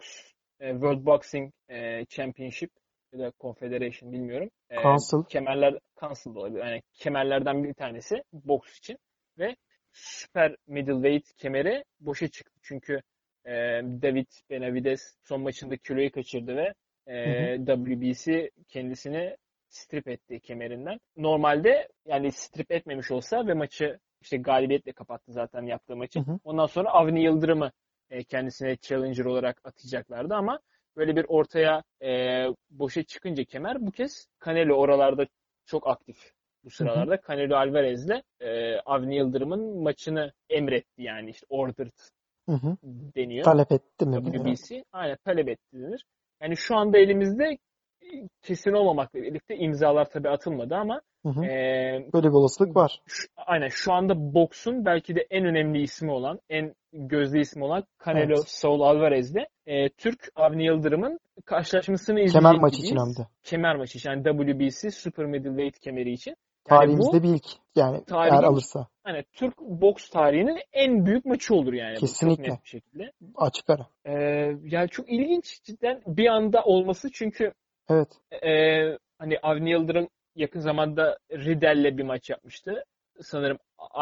[0.60, 2.70] e, World Boxing e, Championship
[3.12, 4.50] ya da Confederation bilmiyorum.
[4.70, 5.28] E, Council.
[5.28, 6.60] kemerler Council olabilir.
[6.64, 8.98] Yani kemerlerden bir tanesi boks için
[9.38, 9.56] ve
[9.92, 12.58] süper middleweight kemeri boşa çıktı.
[12.62, 13.00] Çünkü
[13.44, 13.52] e,
[14.02, 16.74] David Benavides son maçında kiloyu kaçırdı ve
[17.10, 19.36] e, WBC kendisini
[19.68, 21.00] strip etti kemerinden.
[21.16, 26.20] Normalde yani strip etmemiş olsa ve maçı işte galibiyetle kapattı zaten yaptığı maçı.
[26.20, 26.38] Hı hı.
[26.44, 27.72] Ondan sonra Avni Yıldırım'ı
[28.10, 30.60] e, kendisine challenger olarak atacaklardı ama
[30.96, 35.26] böyle bir ortaya e, boşa çıkınca kemer bu kez Canelo oralarda
[35.66, 36.16] çok aktif
[36.64, 37.18] bu sıralarda.
[37.28, 41.98] Canelo Alvarez'le e, Avni Yıldırım'ın maçını emretti yani işte ordered
[42.48, 42.76] Hı hı.
[43.16, 43.44] deniyor.
[43.44, 44.24] Talep etti mi?
[44.24, 44.84] WBC.
[44.92, 46.04] Aynen talep etti denir.
[46.42, 47.44] Yani şu anda elimizde
[48.02, 48.08] e,
[48.42, 51.44] kesin olmamakla birlikte imzalar tabii atılmadı ama Hı hı.
[51.44, 51.50] e,
[52.14, 53.00] Böyle bir olasılık var.
[53.06, 57.84] şu- aynen şu anda boksun belki de en önemli ismi olan, en gözde ismi olan
[58.06, 58.48] Canelo Evet.
[58.48, 63.28] Saul Alvarez'le e, Türk Avni Yıldırım'ın karşılaşmasını izleyecek Kemer maçı için hem de.
[63.42, 64.10] Kemer maçı için.
[64.10, 66.34] Yani WBC Super Middleweight kemeri için.
[66.70, 67.44] Yani Tarihimizde bu bir ilk.
[67.76, 68.86] Yani Tarihin- eğer alırsa.
[69.04, 71.96] hani Türk boks tarihinin en büyük maçı olur yani.
[71.96, 72.42] bu, Kesinlikle.
[72.52, 73.12] Net bir şekilde.
[73.36, 73.86] Açık ara.
[74.04, 74.12] Ee,
[74.64, 77.52] yani çok ilginç cidden bir anda olması çünkü
[77.88, 78.08] Evet.
[78.42, 82.84] ee, hani Avni Yıldırım yakın zamanda Riddell'le bir maç yapmıştı.
[83.20, 83.58] Sanırım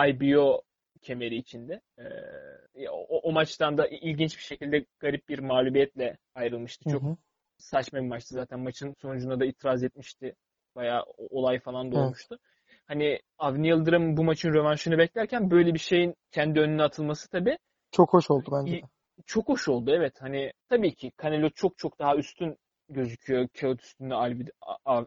[0.08, 0.62] IBO
[1.02, 1.80] kemeri içinde.
[1.98, 6.90] Ee, o, o maçtan da ilginç bir şekilde garip bir mağlubiyetle ayrılmıştı.
[6.90, 7.16] Hı Çok hı.
[7.58, 8.60] saçma bir maçtı zaten.
[8.60, 10.34] Maçın sonucuna da itiraz etmişti.
[10.76, 12.40] Bayağı olay falan da Evet.
[12.89, 17.59] Hani Avni Yıldırım bu maçın rövanşını beklerken böyle bir şeyin kendi önüne atılması tabii
[17.93, 18.81] Çok hoş oldu bence de.
[19.27, 20.15] çok hoş oldu evet.
[20.20, 22.56] Hani tabii ki Canelo çok çok daha üstün
[22.89, 24.15] gözüküyor kağıt üstünde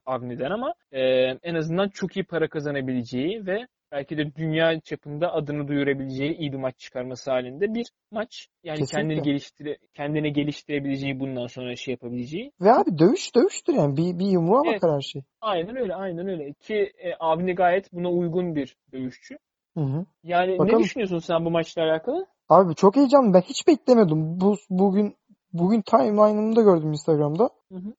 [0.05, 1.01] Avni'den ama e,
[1.43, 6.57] en azından çok iyi para kazanabileceği ve belki de dünya çapında adını duyurabileceği iyi bir
[6.57, 8.47] maç çıkarması halinde bir maç.
[8.63, 8.97] Yani Kesinlikle.
[8.97, 12.51] kendini geliştire kendini geliştirebileceği bundan sonra şey yapabileceği.
[12.61, 13.97] Ve abi dövüş dövüştür yani.
[13.97, 14.75] Bir, bir yumruğa Evet.
[14.75, 15.21] bakar her şey.
[15.41, 16.53] Aynen öyle, aynen öyle.
[16.53, 19.37] Ki e, Avni gayet buna uygun bir dövüşçü.
[19.77, 20.05] Hı hı.
[20.23, 20.79] Yani Bakalım.
[20.79, 22.27] ne düşünüyorsun sen bu maçla alakalı?
[22.49, 23.33] Abi çok heyecanlı.
[23.33, 24.41] Ben hiç beklemiyordum.
[24.41, 25.15] Bu bugün
[25.53, 27.49] bugün timeline'ımda gördüm Instagram'da.
[27.71, 27.93] Hı hı.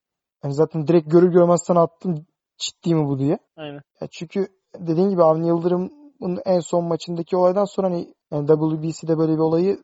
[0.44, 2.26] Yani zaten direkt görür görmez sana attım
[2.58, 3.38] ciddi mi bu diye.
[3.56, 3.80] Aynen.
[4.00, 4.46] Ya çünkü
[4.78, 9.78] dediğin gibi Avni Yıldırım'ın en son maçındaki olaydan sonra hani yani WBC'de böyle bir olayı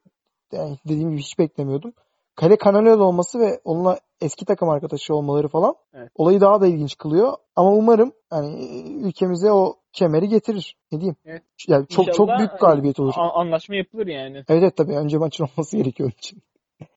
[0.52, 1.92] yani dediğim gibi hiç beklemiyordum.
[2.36, 6.10] Kale Canelo olması ve onunla eski takım arkadaşı olmaları falan Evet.
[6.14, 7.32] olayı daha da ilginç kılıyor.
[7.56, 8.68] Ama umarım yani
[9.04, 10.76] ülkemize o kemeri getirir.
[10.92, 11.16] Ne diyeyim?
[11.24, 11.42] Evet.
[11.68, 13.14] Yani çok çok İnşallah büyük galibiyet olur.
[13.16, 14.36] anlaşma yapılır yani.
[14.36, 16.42] Evet evet tabii önce maçın olması gerekiyor onun için.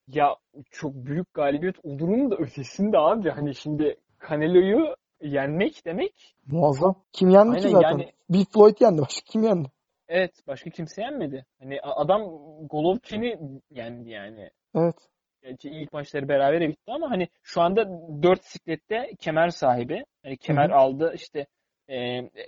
[0.07, 0.35] Ya
[0.71, 3.29] çok büyük galibiyet olurun da ötesinde abi.
[3.29, 3.97] Hani şimdi
[4.29, 6.95] Canelo'yu yenmek demek Muazzam.
[7.13, 7.89] Kim yendi ki Aynen zaten?
[7.89, 9.01] yani- Big Floyd yendi.
[9.01, 9.67] Başka kim yendi?
[10.11, 11.45] evet başka kimse yenmedi.
[11.59, 12.21] Hani adam
[12.69, 13.39] Golovkin'i
[13.69, 14.49] yendi yani.
[14.75, 14.95] Evet.
[15.43, 17.85] Gerçi ilk maçları berabere bitti ama hani şu anda
[18.23, 20.05] 4 siklette kemer sahibi.
[20.23, 20.77] Hani kemer Hı hı.
[20.77, 21.47] aldı işte
[21.87, 21.97] e,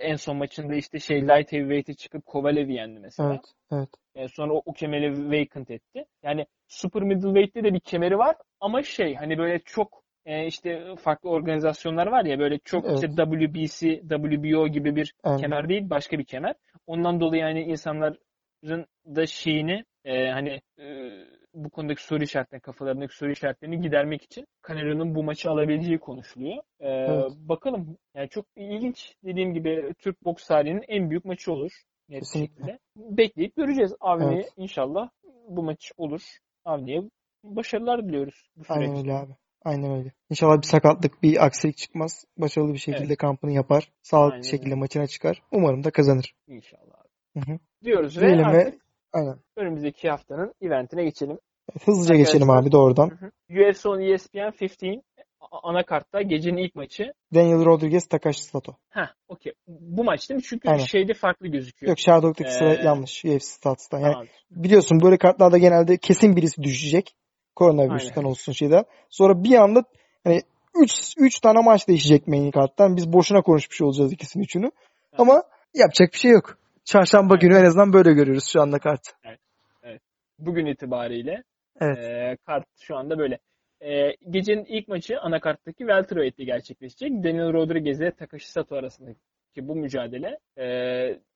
[0.00, 3.30] en son maçında işte şey light heavyweight'e çıkıp Kovalev'i yendi mesela.
[3.30, 3.44] Evet.
[3.72, 3.88] Evet.
[4.14, 6.04] E, sonra o, o kemeri vacant etti.
[6.22, 11.30] Yani super middleweight'te de bir kemeri var ama şey hani böyle çok e, işte farklı
[11.30, 12.94] organizasyonlar var ya böyle çok Evet.
[12.94, 15.38] işte WBC, WBO gibi bir Aynen.
[15.40, 16.54] kemer değil başka bir kemer.
[16.86, 21.10] Ondan dolayı yani insanların da şeyini e, hani e,
[21.54, 26.56] bu konudaki soru işaretlerini, kafalarındaki soru işaretlerini gidermek için Canelo'nun bu maçı alabileceği konuşuluyor.
[26.80, 27.32] E, Evet.
[27.36, 27.96] Bakalım.
[28.14, 29.14] Yani çok ilginç.
[29.24, 31.72] Dediğim gibi Türk boks tarihinin en büyük maçı olur.
[32.08, 32.54] Net Kesinlikle.
[32.54, 32.78] şekilde.
[32.96, 33.94] Bekleyip göreceğiz.
[34.00, 34.52] Avni Evet.
[34.56, 35.10] inşallah
[35.48, 36.22] bu maç olur.
[36.64, 37.02] Avni'ye
[37.44, 39.00] başarılar diliyoruz bu Aynen süreçte.
[39.10, 39.32] öyle abi.
[39.64, 40.12] Aynen öyle.
[40.30, 42.24] İnşallah bir sakatlık, bir aksilik çıkmaz.
[42.38, 43.18] Başarılı bir şekilde Evet.
[43.18, 43.92] kampını yapar.
[44.02, 44.80] Sağlıklı Aynen şekilde öyle.
[44.80, 45.42] maçına çıkar.
[45.52, 46.34] Umarım da kazanır.
[46.46, 46.94] İnşallah
[47.34, 47.44] abi.
[47.44, 47.58] Hı hı.
[47.84, 48.82] Diyoruz ve Diyelim ve artık
[49.12, 49.36] aynen.
[49.56, 51.38] önümüzdeki haftanın eventine geçelim.
[51.84, 53.10] Hızlıca geçelim Arkadaşlar abi doğrudan.
[53.10, 53.30] hı hı.
[53.70, 55.00] UFC on ESPN 15
[55.40, 57.12] a- anakartta gecenin ilk maçı.
[57.34, 58.76] Daniel Rodriguez, Takashi Sato.
[58.90, 59.52] Heh, okey.
[59.68, 60.42] Bu maç değil mi?
[60.42, 60.84] Çünkü Aynen.
[60.84, 61.90] şeyde farklı gözüküyor.
[61.90, 63.24] Yok Shadow'daki sıra Ee, yanlış.
[63.24, 63.98] UFC Stats'tan.
[63.98, 64.26] Yani Tamam.
[64.50, 67.14] biliyorsun böyle kartlarda genelde kesin birisi düşecek.
[67.56, 68.28] Koronavirüsten Aynen.
[68.28, 68.84] olsun şeyden.
[69.10, 69.84] Sonra bir anda
[70.24, 70.42] hani
[70.82, 72.96] 3 3 tane maç değişecek main karttan.
[72.96, 74.70] Biz boşuna konuşmuş olacağız ikisini üçünü.
[75.18, 75.42] Ama
[75.74, 76.58] yapacak bir şey yok.
[76.84, 77.48] Çarşamba Aynen.
[77.48, 79.10] günü en azından böyle görüyoruz şu anda kartı.
[80.38, 81.42] Bugün itibariyle
[81.80, 81.98] Evet.
[81.98, 83.38] Ee, kart şu anda böyle.
[83.80, 87.10] Ee, gecenin ilk maçı anakarttaki welterweight'te gerçekleşecek.
[87.10, 89.18] Daniel Rodriguez ile Takashi Sato arasındaki
[89.62, 90.66] bu mücadele e,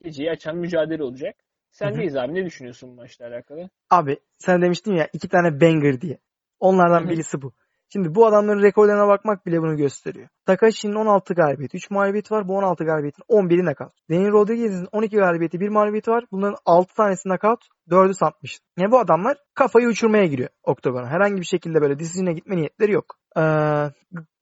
[0.03, 1.35] geceyi açan mücadele olacak.
[1.79, 2.35] Sendeyiz abi.
[2.35, 3.71] Ne düşünüyorsun bu maçla alakalı?
[3.91, 6.19] Abi sen demiştin ya iki tane banger diye.
[6.61, 7.53] Onlardan birisi bu.
[7.93, 10.29] Şimdi bu adamların rekorlarına bakmak bile bunu gösteriyor.
[10.47, 12.49] Takashi'nin 16 galibiyeti, 3 mağlubiyeti var.
[12.49, 13.93] Bu 16 galibiyetin 11'i nakavt.
[14.11, 16.25] Daniel Rodriguez'in 12 galibiyeti, 1 mağlubiyeti var.
[16.33, 18.61] Bunların 6 tanesi nakavt, 4'ü satmış.
[18.79, 21.07] Yani bu adamlar kafayı uçurmaya giriyor oktagona.
[21.07, 23.19] Herhangi bir şekilde böyle decision'e gitme niyetleri yok.
[23.37, 23.41] Ee,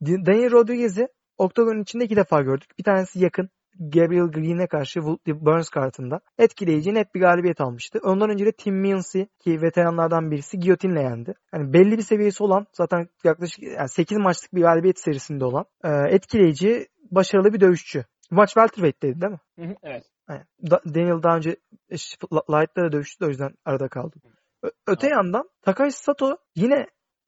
[0.03, 1.09] Daniel Rodriguez'i
[1.39, 2.71] oktagonun içinde iki defa gördük.
[2.79, 3.51] Bir tanesi yakın.
[3.79, 8.01] Gabriel Green'e karşı Woodley Burns kartında etkileyici net bir galibiyet almıştı.
[8.03, 11.35] Ondan önce de Tim Millsy ki veteranlardan birisi giyotinle yendi.
[11.55, 15.89] Yani belli bir seviyesi olan zaten yaklaşık yani 8 maçlık bir galibiyet serisinde olan e,
[15.91, 18.05] etkileyici başarılı bir dövüşçü.
[18.31, 19.41] Maç welterweight'teydi değil mi?
[19.59, 20.05] Hı hı, evet.
[20.29, 21.57] Yani Da- Daniel daha önce
[21.91, 21.97] e,
[22.77, 24.23] da dövüştü de o yüzden arada kaldım.
[24.63, 26.87] Ö- öte yandan Takashi Sato yine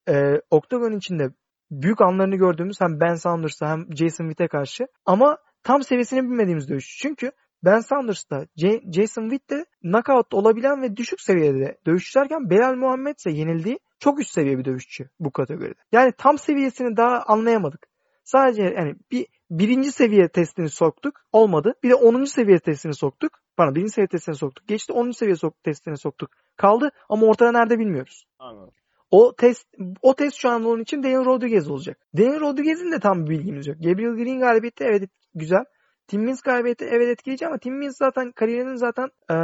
[0.09, 1.31] e, Octagon içinde
[1.70, 6.98] büyük anlarını gördüğümüz hem Ben Saunders'a hem Jason Witt'e karşı ama tam seviyesini bilmediğimiz dövüşçü.
[6.98, 7.32] Çünkü
[7.64, 13.78] Ben Saunders'ta J- Jason Witt'te knockout olabilen ve düşük seviyede dövüşçülerken Belal Muhammed ise yenildiği
[13.98, 15.74] çok üst seviye bir dövüşçü bu kategoride.
[15.93, 17.86] Yani tam seviyesini daha anlayamadık.
[18.24, 21.20] Sadece yani bir birinci seviye testini soktuk.
[21.32, 21.74] Olmadı.
[21.82, 22.24] Bir de 10.
[22.24, 23.32] seviye testini soktuk.
[23.56, 24.68] Pardon birinci seviye testini soktuk.
[24.68, 25.10] Geçti 10.
[25.10, 26.30] seviye sok testini soktuk.
[26.56, 28.24] Kaldı ama ortada nerede bilmiyoruz.
[28.39, 28.74] Anladım.
[29.10, 29.66] O test
[30.02, 31.98] o test şu an onun için Daniel Rodriguez olacak.
[32.16, 33.76] Daniel Rodriguez'in de tam bir bilgimiz yok.
[33.80, 35.64] Gabriel Green galibiyeti evet güzel.
[36.09, 39.36] Tim Means galibiyeti evet etkileyici ama Tim Means zaten kariyerinin zaten e,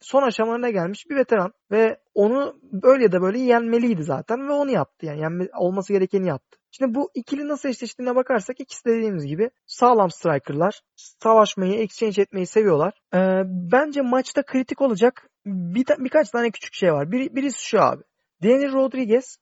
[0.00, 4.70] son aşamalarına gelmiş bir veteran ve onu böyle ya da böyle yenmeliydi zaten ve onu
[4.70, 5.06] yaptı.
[5.06, 6.58] Yani yenme, olması gerekeni yaptı.
[6.70, 10.80] Şimdi bu ikili nasıl eşleştiğine bakarsak ikisi de dediğimiz gibi sağlam strikerlar.
[10.96, 12.92] Savaşmayı, exchange etmeyi seviyorlar.
[13.14, 13.18] E,
[13.72, 17.12] bence maçta kritik olacak bir ta- birkaç tane küçük şey var.
[17.12, 18.02] Bir, birisi şu abi.
[18.42, 19.36] Daniel Rodriguez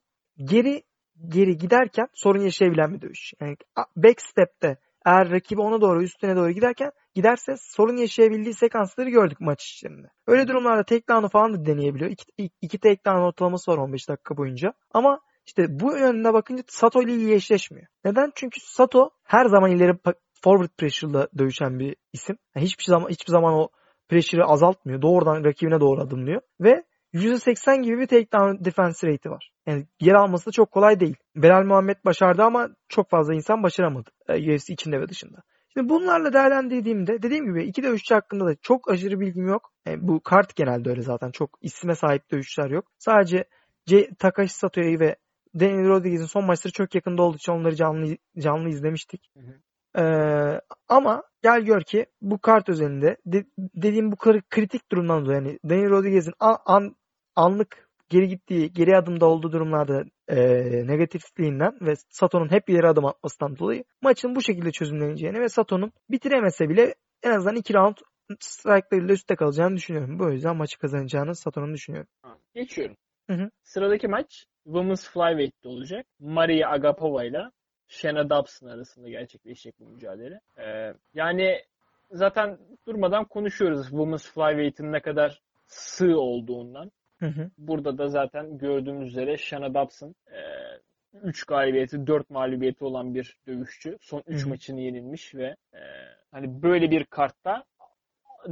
[0.45, 0.83] geri
[1.29, 3.33] geri giderken sorun yaşayabilen bir dövüş.
[3.41, 3.57] Yani
[3.97, 4.77] backstep'te
[5.07, 10.07] eğer rakibi ona doğru üstüne doğru giderken giderse sorun yaşayabildiği sekansları gördük maç içinde.
[10.27, 12.11] Öyle durumlarda takedown'u falan da deneyebiliyor.
[12.11, 14.73] İki, iki, iki takedown ortalaması var 15 dakika boyunca.
[14.95, 17.87] Ama işte bu yönüne bakınca Sato ile iyi eşleşmiyor.
[18.05, 18.33] Neden?
[18.35, 19.93] Çünkü Sato her zaman ileri
[20.45, 22.37] forward pressure'la dövüşen bir isim.
[22.57, 23.69] Yani hiçbir zaman hiçbir zaman o
[24.09, 25.03] pressure'ı azaltmıyor.
[25.03, 26.41] Doğrudan rakibine doğru adımlıyor.
[26.61, 26.85] Ve
[27.15, 29.53] %80 gibi bir takedown defense rate'i var.
[29.67, 31.17] Yani yer alması da çok kolay değil.
[31.37, 34.11] Belal Muhammed başardı ama çok fazla insan başaramadı.
[34.29, 35.43] E, UFC içinde ve dışında.
[35.73, 39.73] Şimdi bunlarla değerlendirdiğimde dediğim gibi iki dövüşçü hakkında da çok aşırı bilgim yok.
[39.87, 41.31] Yani bu kart genelde öyle zaten.
[41.31, 42.85] Çok isme sahip dövüşçüler yok.
[42.99, 43.45] Sadece
[43.87, 45.17] C Takashi Sato'yu ve
[45.55, 49.31] Daniel Rodriguez'in son maçları çok yakında olduğu için onları canlı canlı izlemiştik.
[49.37, 49.55] Hı hı.
[50.03, 55.39] Ee, ama gel gör ki bu kart özelinde de- dediğim bu kri- kritik durumdan dolayı
[55.39, 56.97] yani Daniel Rodriguez'in an, an-
[57.37, 60.37] anlık geri gittiği, geri adımda olduğu durumlarda e,
[60.87, 66.69] negatifliğinden ve Sato'nun hep ileri adım atmasından dolayı maçın bu şekilde çözümleneceğini ve Sato'nun bitiremese
[66.69, 67.97] bile en azından 2 round
[68.41, 70.19] strike'larıyla üstte kalacağını düşünüyorum.
[70.19, 72.09] Bu yüzden maçı kazanacağını Sato'nun düşünüyorum.
[72.55, 72.97] Geçiyorum.
[73.31, 73.51] Hı hı.
[73.63, 76.07] Sıradaki maç Women's Flyweight'te olacak.
[76.21, 77.39] Maria Agapova ile
[77.91, 80.41] Shayna Dobson arasında gerçekleşecek bu mücadele.
[80.59, 81.63] Ee, yani
[82.11, 86.93] zaten durmadan konuşuyoruz Women's Flyweight'in ne kadar sığ olduğundan.
[87.19, 87.51] Hı hı.
[87.59, 90.15] Burada da zaten gördüğümüz üzere Shayna Dobson
[91.23, 93.99] 3 galibiyeti 4 mağlubiyeti olan bir dövüşçü.
[94.01, 94.49] Son 3 Hı hı.
[94.49, 95.81] maçını yenilmiş ve e,
[96.31, 97.65] hani böyle bir kartta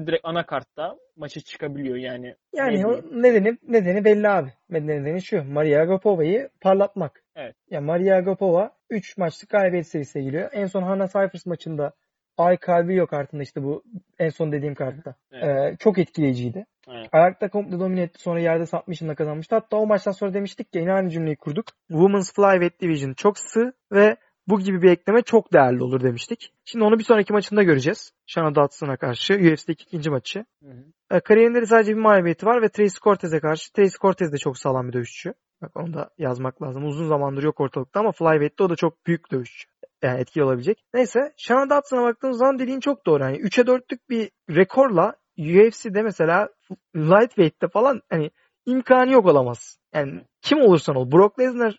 [0.06, 2.34] direkt ana kartta maçı çıkabiliyor yani.
[2.52, 4.52] Yani Ne o nedeni, nedeni belli abi.
[4.70, 5.44] Nedeni şu.
[5.44, 7.22] Maria Agapova'yı parlatmak.
[7.36, 7.56] Evet.
[7.70, 10.50] Ya Maria Agapova 3 maçlık galibiyet serisine giriyor.
[10.52, 11.92] En son Hannah Cyphers maçında
[12.38, 13.82] Ay Calvillo kartında işte bu
[14.18, 15.14] en son dediğim kartta.
[15.32, 15.44] Evet.
[15.44, 16.66] Ee, çok etkileyiciydi.
[16.88, 17.08] Evet.
[17.12, 18.22] Ayakta komple domine etti.
[18.22, 19.54] Sonra yerde submission'la kazanmıştı.
[19.54, 21.66] Hatta o maçtan sonra demiştik ki yine aynı cümleyi kurduk.
[21.88, 24.16] Women's Flyweight Division çok sığ ve
[24.48, 26.52] bu gibi bir ekleme çok değerli olur demiştik.
[26.64, 28.12] Şimdi onu bir sonraki maçında göreceğiz.
[28.26, 30.44] Shana Dotson'a karşı UFC'deki ikinci maçı.
[30.62, 31.16] Hı hı.
[31.16, 33.72] E, kariyerinde de sadece bir mağlubiyeti var ve Tracy Cortez'e karşı.
[33.72, 35.34] Tracy Cortez de çok sağlam bir dövüşçü.
[35.62, 36.86] Bak onu da yazmak lazım.
[36.86, 39.68] Uzun zamandır yok ortalıkta ama Flyweight'te o da çok büyük dövüşçü.
[40.02, 40.84] Yani etkili olabilecek.
[40.94, 43.22] Neyse Shana Dotson'a baktığımız zaman dediğin çok doğru.
[43.22, 46.48] Yani 3'e 4'lük bir rekorla UFC'de mesela
[46.96, 48.30] Lightweight'te falan hani
[48.66, 49.78] imkanı yok olamaz.
[49.94, 51.12] Yani kim olursan ol.
[51.12, 51.78] Brock Lesnar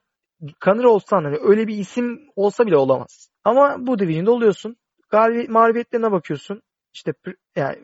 [0.62, 3.30] Conor olsan hani öyle bir isim olsa bile olamaz.
[3.44, 4.76] Ama bu division'da oluyorsun.
[5.10, 6.62] Galibiyet, mağlubiyetlerine bakıyorsun.
[6.94, 7.14] İşte
[7.56, 7.78] yani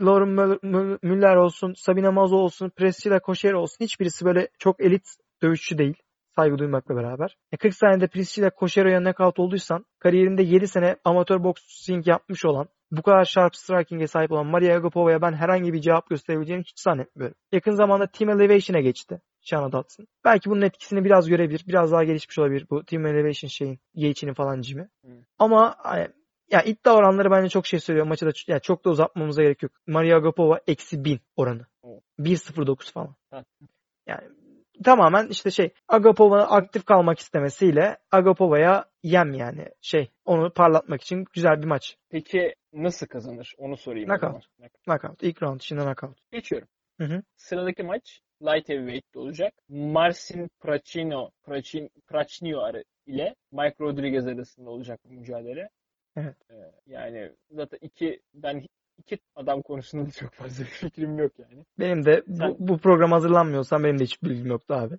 [0.00, 0.28] Lauren
[1.02, 3.84] Müller- olsun, Sabine Mazo olsun, Priscilla Koşer olsun.
[3.84, 5.08] Hiçbirisi böyle çok elit
[5.42, 5.96] dövüşçü değil.
[6.36, 7.36] Saygı duymakla beraber.
[7.52, 13.02] E 40 saniyede Priscilla Koşero'ya knockout olduysan, kariyerinde 7 sene amatör boksing yapmış olan, bu
[13.02, 17.36] kadar sharp striking'e sahip olan Maria Agapova'ya ben herhangi bir cevap gösterebileceğini hiç zannetmiyorum.
[17.52, 19.20] Yakın zamanda Team Elevation'a geçti.
[19.40, 20.06] Shana Dotson.
[20.24, 21.64] Belki bunun etkisini biraz görebilir.
[21.68, 24.88] Biraz daha gelişmiş olabilir bu Team Elevation şeyin, Yate'inin falan cimi.
[25.04, 25.10] Hı.
[25.38, 26.08] Ama hani,
[26.50, 28.06] ya iddia oranları bence çok şey söylüyor.
[28.06, 29.72] Maçı da ya çok da uzatmamıza gerek yok.
[29.86, 31.66] Maria Agapova eksi 1000 oranı.
[31.84, 32.02] Evet.
[32.18, 33.14] 1.09 falan.
[34.06, 34.28] Yani
[34.84, 41.62] tamamen işte şey Agapova'nın aktif kalmak istemesiyle Agapova'ya yem yani şey onu parlatmak için güzel
[41.62, 41.96] bir maç.
[42.10, 43.54] Peki nasıl kazanır?
[43.58, 44.08] Onu sorayım.
[44.08, 44.44] Knockout.
[44.84, 45.22] Knockout.
[45.22, 46.18] İlk round içinde knockout.
[46.32, 46.68] Geçiyorum.
[46.98, 47.22] Hı hı.
[47.36, 49.54] Sıradaki maç Light Heavyweight'te olacak.
[49.68, 55.68] Marcin Pracino, Pracin, Prachnio arı- ile Mike Rodriguez arasında olacak bu mücadele.
[56.16, 56.36] Evet.
[56.50, 56.54] Ee,
[56.86, 58.66] yani zaten iki ben
[58.98, 61.64] iki adam konusunda da çok fazla fikrim yok yani.
[61.78, 64.94] Benim de bu, Sen- bu program hazırlanmıyorsam benim de hiç bilgim yoktu abi.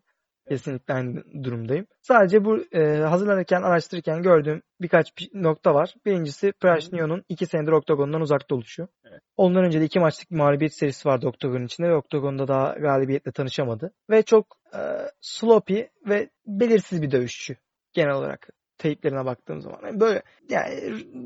[0.50, 1.86] Kesinlikle aynı durumdayım.
[2.02, 5.96] Sadece bu e, hazırlanırken, araştırırken gördüğüm birkaç bir nokta var.
[6.06, 8.88] Birincisi Prashnio'nun 2 senedir Oktagon'dan uzakta oluşu.
[9.06, 9.22] Evet.
[9.38, 13.32] Ondan önce de iki maçlık bir mağlubiyet serisi vardı Oktagon'un içinde ve Oktagon'da daha galibiyetle
[13.32, 13.94] tanışamadı.
[14.10, 14.80] Ve çok e,
[15.22, 17.56] sloppy ve belirsiz bir dövüşçü
[17.94, 19.80] genel olarak teyplerine baktığım zaman.
[19.84, 20.76] Yani böyle yani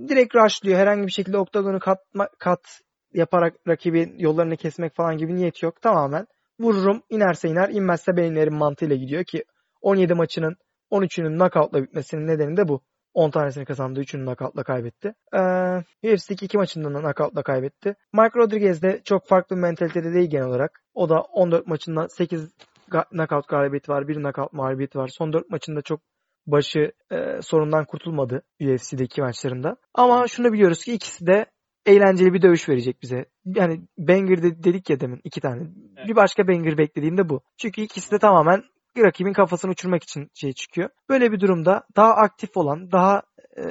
[0.10, 0.80] direkt rushlıyor.
[0.80, 2.82] Herhangi bir şekilde Oktagon'u katma, kat
[3.14, 5.82] yaparak rakibin yollarını kesmek falan gibi niyet yok.
[5.82, 6.28] Tamamen
[6.60, 9.44] vururum inerse iner inmezse ben mantığıyla gidiyor ki
[9.82, 10.56] 17 maçının
[10.92, 12.82] 13'ünün knockout'la bitmesinin nedeni de bu.
[13.14, 14.02] 10 tanesini kazandı.
[14.02, 15.14] 3'ünü knockout'la kaybetti.
[15.34, 17.96] Ee, UFC'deki 2 maçında da knockout'la kaybetti.
[18.14, 20.84] Mike Rodriguez de çok farklı bir mentalitede değil genel olarak.
[20.94, 22.52] O da 14 maçında 8
[22.90, 24.08] ga- knockout galibiyeti var.
[24.08, 25.08] 1 knockout mağlubiyeti var.
[25.08, 26.02] Son 4 maçında çok
[26.48, 29.76] başı e, sorundan kurtulmadı UFC'deki maçlarında.
[29.94, 31.46] Ama şunu biliyoruz ki ikisi de
[31.86, 33.26] eğlenceli bir dövüş verecek bize.
[33.46, 35.62] Yani banger de- dedik ya demin iki tane.
[35.98, 36.08] Evet.
[36.08, 37.42] Bir başka banger beklediğim de bu.
[37.58, 38.64] Çünkü ikisi de tamamen
[38.98, 40.90] rakibin kafasını uçurmak için şey çıkıyor.
[41.10, 43.22] Böyle bir durumda daha aktif olan, daha
[43.58, 43.64] e,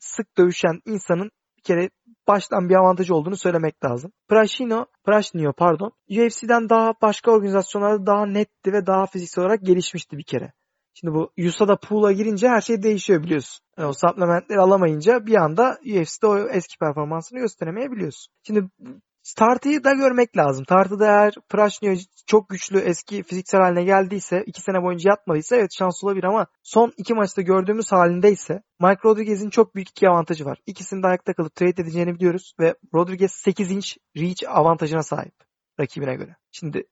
[0.00, 1.90] sık dövüşen insanın bir kere
[2.28, 4.12] baştan bir avantajı olduğunu söylemek lazım.
[4.28, 10.24] Prashino, Prashnio pardon, UFC'den daha başka organizasyonlarda daha netti ve daha fiziksel olarak gelişmişti bir
[10.24, 10.52] kere.
[10.94, 13.64] Şimdi bu USADA pool'a girince her şey değişiyor biliyorsun.
[13.78, 18.32] Yani o supplementleri alamayınca bir anda UFC'de o eski performansını gösteremeyebiliyorsun.
[18.46, 18.68] Şimdi
[19.36, 20.64] Tartı'yı da görmek lazım.
[20.64, 21.94] Tartı'da eğer Prashnio
[22.26, 26.92] çok güçlü eski fiziksel haline geldiyse, iki sene boyunca yatmadıysa evet şans olabilir ama son
[26.96, 30.58] iki maçta gördüğümüz halindeyse Mike Rodriguez'in çok büyük iki avantajı var.
[30.66, 35.34] İkisini de ayakta kalıp trade edeceğini biliyoruz ve Rodriguez 8 inç reach avantajına sahip
[35.80, 36.36] rakibine göre.
[36.50, 36.84] Şimdi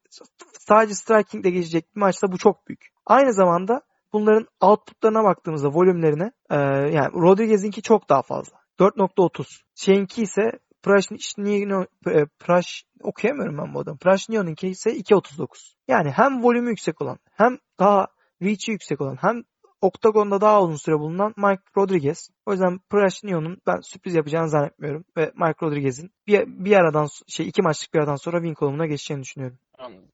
[0.61, 2.89] sadece striking ile geçecek bir maçta bu çok büyük.
[3.07, 6.57] Aynı zamanda bunların outputlarına baktığımızda volümlerine e,
[6.97, 8.57] yani Rodriguez'inki çok daha fazla.
[8.79, 9.45] 4.30.
[9.75, 10.43] Şeyinki ise
[10.83, 13.99] Prashnio, e, Prash, okuyamıyorum ben bu adamı.
[13.99, 15.75] Prashnio'nunki ise 2.39.
[15.89, 18.07] Yani hem volümü yüksek olan hem daha
[18.43, 19.43] reach'i yüksek olan hem
[19.81, 22.31] oktagonda daha uzun süre bulunan Mike Rodriguez.
[22.47, 25.05] O yüzden Prashnio'nun ben sürpriz yapacağını zannetmiyorum.
[25.17, 29.23] Ve Mike Rodriguez'in bir, bir aradan şey iki maçlık bir aradan sonra win kolumuna geçeceğini
[29.23, 29.59] düşünüyorum.
[29.83, 30.09] Anladım.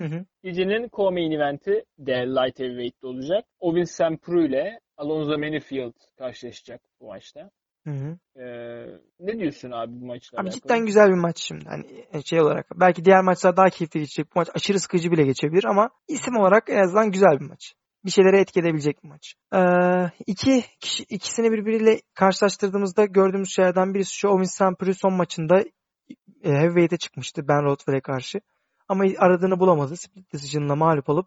[0.00, 0.24] Hı hı.
[0.42, 3.44] Gecenin co-main eventi de Light Heavyweight'te olacak.
[3.60, 7.50] Ovin Sampru ile Alonzo Menifield karşılaşacak bu maçta.
[7.86, 8.40] Hı hı.
[8.40, 8.86] Ee,
[9.20, 10.60] ne diyorsun abi bu maçla Abi alakalı?
[10.60, 11.64] cidden güzel bir maç şimdi.
[11.64, 11.84] Hani
[12.24, 12.66] şey olarak.
[12.74, 14.26] Belki diğer maçlar daha keyifli geçecek.
[14.26, 17.74] Bu maç aşırı sıkıcı bile geçebilir ama isim olarak en azından güzel bir maç.
[18.04, 19.34] Bir şeylere etki edebilecek bir maç.
[19.54, 19.58] Ee,
[20.26, 24.98] iki kişi, ikisini birbiriyle karşılaştırdığımızda gördüğümüz şeylerden birisi şu Owen St.
[25.00, 25.60] son maçında
[26.44, 28.40] e, heavyweight'e çıkmıştı Ben Rothwell'e karşı.
[28.88, 29.96] Ama aradığını bulamadı.
[29.96, 31.26] Split decision'la mağlup olup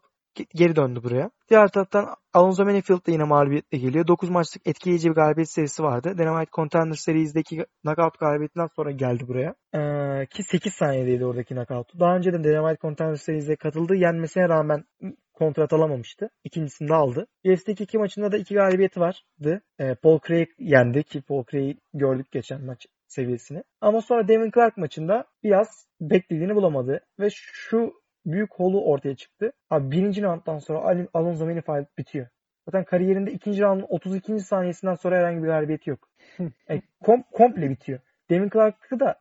[0.55, 1.31] geri döndü buraya.
[1.49, 4.07] Diğer taraftan Alonso Manifield de yine mağlubiyetle geliyor.
[4.07, 6.17] 9 maçlık etkileyici bir galibiyet serisi vardı.
[6.17, 9.55] Dynamite Contender Series'deki knockout galibiyetinden sonra geldi buraya.
[9.75, 11.99] Ee, ki 8 saniyedeydi oradaki knockout.
[11.99, 13.95] Daha önce de Dynamite Contender Series'e katıldı.
[13.95, 14.83] Yenmesine rağmen
[15.33, 16.29] kontrat alamamıştı.
[16.43, 17.27] İkincisini de aldı.
[17.45, 19.61] UFC'deki iki maçında da iki galibiyeti vardı.
[19.79, 23.63] Ee, Paul Craig yendi ki Paul Craig'i gördük geçen maç seviyesini.
[23.81, 27.93] Ama sonra Devin Clark maçında biraz beklediğini bulamadı ve şu
[28.25, 29.51] büyük holu ortaya çıktı.
[29.69, 32.27] Abi birinci rounddan sonra Alonso Manifield bitiyor.
[32.65, 34.39] Zaten kariyerinde ikinci roundun 32.
[34.39, 36.09] saniyesinden sonra herhangi bir galibiyeti yok.
[36.39, 37.99] yani kom komple bitiyor.
[38.29, 39.15] Devin Clark'ı da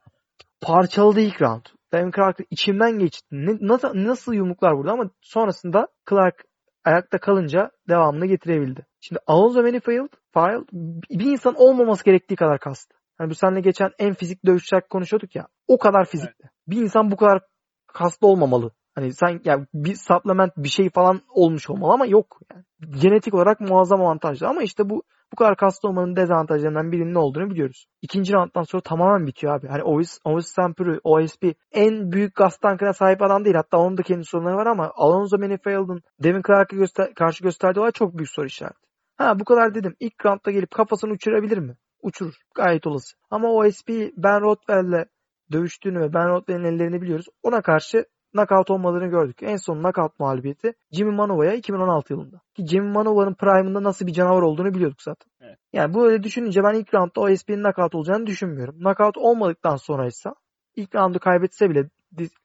[0.60, 1.64] parçaladı ilk round.
[1.92, 3.26] Devin Clark içimden geçti.
[3.32, 6.44] Ne, nasıl, nasıl yumruklar burada ama sonrasında Clark
[6.84, 8.86] ayakta kalınca devamını getirebildi.
[9.00, 10.68] Şimdi Alonso Manifield Field,
[11.10, 12.97] bir insan olmaması gerektiği kadar kastı.
[13.18, 15.46] Hani bu seninle geçen en fizik dövüşler konuşuyorduk ya.
[15.68, 16.34] O kadar fizikli.
[16.40, 16.52] Evet.
[16.66, 17.40] Bir insan bu kadar
[17.86, 18.70] kaslı olmamalı.
[18.94, 22.40] Hani sen yani bir supplement bir şey falan olmuş olmalı ama yok.
[22.52, 22.64] Yani.
[23.00, 27.50] Genetik olarak muazzam avantajlı ama işte bu bu kadar kaslı olmanın dezavantajlarından birinin ne olduğunu
[27.50, 27.86] biliyoruz.
[28.02, 29.68] İkinci rounddan sonra tamamen bitiyor abi.
[29.68, 33.56] Hani Ovis, Ovis Sampuru, OSP en büyük gaz tankına sahip adam değil.
[33.56, 37.92] Hatta onun da kendi sorunları var ama Alonso Manifield'ın Devin Clark'a göster karşı gösterdiği olay
[37.92, 38.88] çok büyük soru işareti.
[39.16, 39.96] Ha bu kadar dedim.
[40.00, 41.76] İlk roundda gelip kafasını uçurabilir mi?
[42.02, 42.34] Uçurur.
[42.54, 43.16] Gayet olası.
[43.30, 45.04] Ama OSP Ben Rothwell'le
[45.52, 47.26] dövüştüğünü ve Ben Rothwell'in ellerini biliyoruz.
[47.42, 49.42] Ona karşı knockout olmadığını gördük.
[49.42, 52.40] En son knockout mağlubiyeti Jimmy Manova'ya 2016 yılında.
[52.54, 55.30] Ki Jimmy Manova'nın prime'ında nasıl bir canavar olduğunu biliyorduk zaten.
[55.40, 55.58] Evet.
[55.72, 58.78] Yani böyle düşününce ben ilk roundda OSP'nin knockout olacağını düşünmüyorum.
[58.78, 60.30] Knockout olmadıktan sonra ise
[60.76, 61.88] ilk roundu kaybetse bile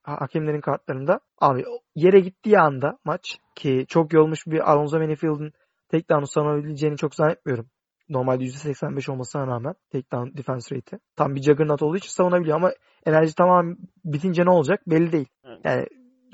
[0.03, 1.65] hakemlerin kartlarında abi
[1.95, 5.53] yere gittiği anda maç ki çok yorulmuş bir Alonso Manifield'ın
[5.91, 7.69] takedown'u sanabileceğini çok zannetmiyorum.
[8.09, 10.99] Normalde %85 olmasına rağmen takedown defense rate'i.
[11.15, 12.71] Tam bir juggernaut olduğu için savunabiliyor ama
[13.05, 13.75] enerji tamam
[14.05, 15.27] bitince ne olacak belli değil.
[15.63, 15.85] Yani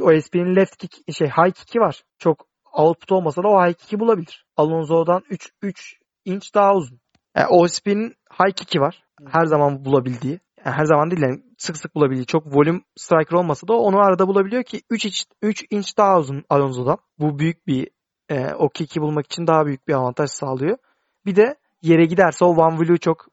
[0.02, 2.04] OSP'nin left kick şey high kick'i var.
[2.18, 4.46] Çok output olmasa da o high kick'i bulabilir.
[4.58, 7.00] Alonso'dan 3 3 inç daha uzun.
[7.38, 9.04] Yani OSP'nin high kick'i var.
[9.28, 10.40] Her zaman bulabildiği.
[10.66, 12.26] Yani her zaman değil yani sık sık bulabildiği.
[12.26, 16.44] Çok volume striker olmasa da onu arada bulabiliyor ki 3 inç 3 inç daha uzun
[16.50, 16.98] Alonso'dan.
[17.20, 17.90] Bu büyük bir
[18.30, 20.78] e, o kick'i bulmak için daha büyük bir avantaj sağlıyor.
[21.26, 23.28] Bir de yere giderse o Van Vlu çok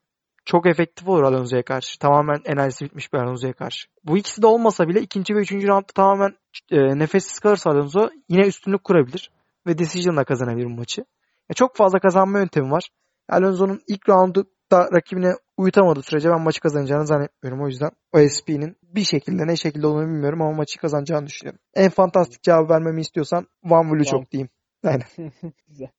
[0.44, 1.98] çok efektif olur Alonso'ya karşı.
[1.98, 3.88] Tamamen enerjisi bitmiş bir Alonso'ya karşı.
[4.04, 6.36] Bu ikisi de olmasa bile ikinci ve üçüncü roundda tamamen
[6.70, 9.30] e, nefessiz kalırsa Alonso yine üstünlük kurabilir.
[9.66, 11.00] Ve decision'la kazanabilir bu maçı.
[11.48, 12.88] Ya çok fazla kazanma yöntemi var.
[13.28, 17.64] Alonso'nun ilk roundu da rakibine uyutamadığı sürece ben maçı kazanacağını zannetmiyorum.
[17.64, 21.60] O yüzden OSP'nin bir şekilde ne şekilde olduğunu bilmiyorum ama maçı kazanacağını düşünüyorum.
[21.74, 24.48] En fantastik cevabı vermemi istiyorsan Van Vlu çok diyeyim.
[24.84, 25.06] Aynen.
[25.68, 25.90] Güzel.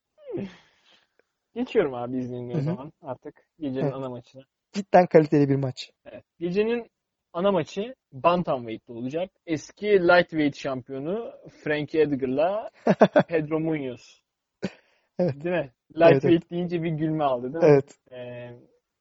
[1.57, 3.93] Geçiyorum abi izninle o zaman artık gecenin evet.
[3.93, 4.41] ana maçına.
[4.71, 5.91] Cidden kaliteli bir maç.
[6.05, 6.23] Evet.
[6.39, 6.91] Gecenin
[7.33, 9.31] ana maçı Bantamweight'te olacak.
[9.45, 11.31] Eski lightweight şampiyonu
[11.63, 12.69] Frankie Edgar'la
[13.27, 14.21] Pedro Munoz.
[15.19, 15.43] Evet.
[15.43, 15.71] Değil mi?
[15.95, 16.51] Lightweight evet, evet.
[16.51, 17.69] deyince bir gülme aldı değil mi?
[17.71, 17.97] Evet.
[18.11, 18.49] Ee,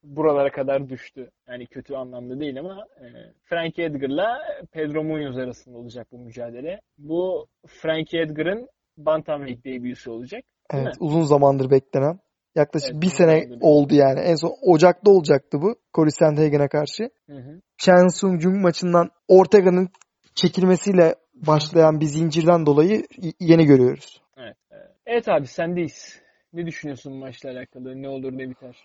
[0.03, 1.31] buralara kadar düştü.
[1.49, 3.07] Yani kötü anlamda değil ama e,
[3.45, 4.39] Frankie Edgar'la
[4.73, 6.81] Pedro Munoz arasında olacak bu mücadele.
[6.99, 10.45] Bu Frankie Edgar'ın Bantamweight debüsü olacak.
[10.70, 12.19] Evet, uzun zamandır beklenen.
[12.57, 14.20] Yaklaşık evet, bir sene oldu yani.
[14.20, 15.77] En son Ocak'ta olacaktı bu.
[15.95, 17.11] Corey Sandhagen'e karşı.
[17.31, 17.61] Hı hı.
[17.78, 19.89] Chen Sung Jung maçından Ortega'nın
[20.35, 23.07] çekilmesiyle başlayan bir zincirden dolayı
[23.41, 24.23] yeni görüyoruz.
[24.37, 24.91] Evet, evet.
[25.07, 26.20] evet abi sendeyiz.
[26.53, 28.03] Ne düşünüyorsun bu maçla alakalı?
[28.03, 28.77] Ne olur ne biter?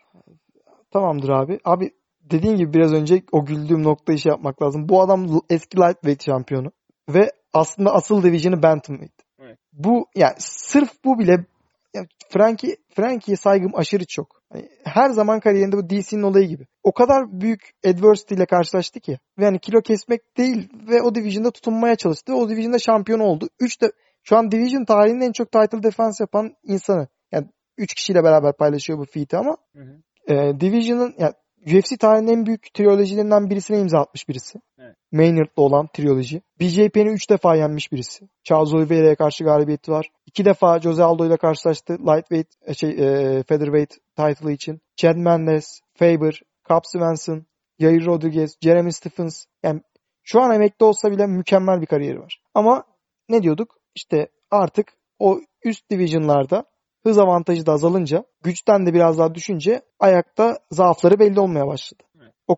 [0.92, 1.60] Tamamdır abi.
[1.66, 1.92] Abi
[2.22, 4.90] dediğin gibi biraz önce o güldüğüm noktayı şey yapmak lazım.
[4.90, 6.72] Bu adam eski lightweight şampiyonu.
[7.10, 9.14] Ve aslında asıl division'ı bantamweight.
[9.40, 9.58] Evet.
[9.74, 11.46] Bu yani sırf bu bile
[11.94, 14.42] yani Frankie, Frankie'ye saygım aşırı çok.
[14.54, 16.68] Yani her zaman kariyerinde bu DC'nin olayı gibi.
[16.84, 19.20] O kadar büyük adversity ile karşılaştı ki.
[19.40, 22.36] Ve yani kilo kesmek değil ve o division'da tutunmaya çalıştı.
[22.36, 23.50] O division'da şampiyon oldu.
[23.60, 23.92] 3 de
[24.24, 27.08] şu an division tarihinin en çok title defense yapan insanı.
[27.32, 27.48] Yani
[27.78, 30.34] 3 kişiyle beraber paylaşıyor bu feat'i ama hı hı.
[30.34, 31.34] E, division'ın yani
[31.66, 34.62] UFC tarihinin en büyük triyolojilerinden birisine imza atmış birisi.
[34.80, 34.96] Evet.
[35.12, 36.42] Maynard'da olan triyoloji.
[36.60, 38.30] BJP'ni 3 defa yenmiş birisi.
[38.44, 40.12] Charles Oliveira'ya karşı galibiyeti var.
[40.26, 44.82] 2 defa Jose Aldo ile karşılaştı lightweight e, şey e, featherweight title için.
[44.96, 47.46] Chad Mendes, Faber, Cap Svensson,
[47.80, 49.46] Yair Rodriguez, Jeremy Stephens.
[49.64, 49.82] Yani
[50.24, 52.42] şu an emekli olsa bile mükemmel bir kariyeri var.
[52.54, 52.84] Ama
[53.30, 53.78] ne diyorduk?
[53.96, 56.66] İşte artık o üst divisionlarda
[57.04, 62.04] hız avantajı da azalınca güçten de biraz daha düşünce ayakta zaafları belli olmaya başladı.
[62.22, 62.34] Evet.
[62.48, 62.56] O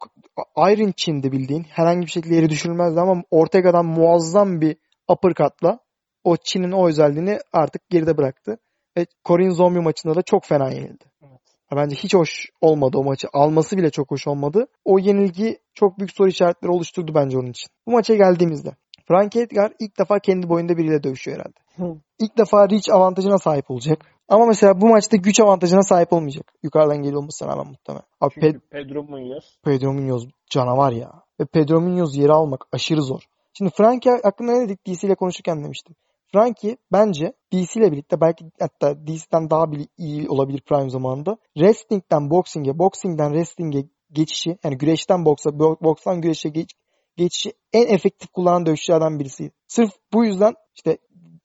[0.70, 1.64] Iron Chin'di bildiğin.
[1.64, 5.80] Herhangi bir şekilde yeri düşürülmezdi ama Ortega'dan muazzam bir uppercut'la
[6.24, 8.58] o Chin'in o özelliğini artık geride bıraktı.
[8.98, 11.04] Ve Korean Zombie maçında da çok fena yenildi.
[11.22, 11.40] Evet.
[11.76, 13.28] Bence hiç hoş olmadı o maçı.
[13.34, 14.68] Alması bile çok hoş olmadı.
[14.86, 17.68] O yenilgi çok büyük soru işaretleri oluşturdu bence onun için.
[17.88, 18.76] Bu maça geldiğimizde.
[19.08, 21.60] Frank Edgar ilk defa kendi boyunda biriyle dövüşüyor herhalde.
[21.76, 21.98] Hı.
[22.20, 23.98] İlk defa reach avantajına sahip olacak.
[24.30, 26.54] Ama mesela bu maçta güç avantajına sahip olmayacak.
[26.64, 28.06] Yukarıdan geliyor olmasına rağmen muhtemelen.
[28.22, 29.58] Abi Çünkü Ped- Pedro Munoz.
[29.64, 31.12] Pedro Munoz canavar ya.
[31.40, 33.22] Ve Pedro Munoz yeri almak aşırı zor.
[33.58, 35.96] Şimdi Frankie hakkında ne dedik DC ile konuşurken demiştim.
[36.32, 41.38] Frankie bence DC ile birlikte belki hatta DC'den daha bile iyi olabilir prime zamanında.
[41.58, 46.70] Wrestling'den boxing'e, boxing'den wrestling'e geçişi yani güreşten boksa, bo- bokstan güreşe geç,
[47.18, 49.52] geçişi en efektif kullanan dövüşçülerden birisi.
[49.68, 50.98] Sırf bu yüzden işte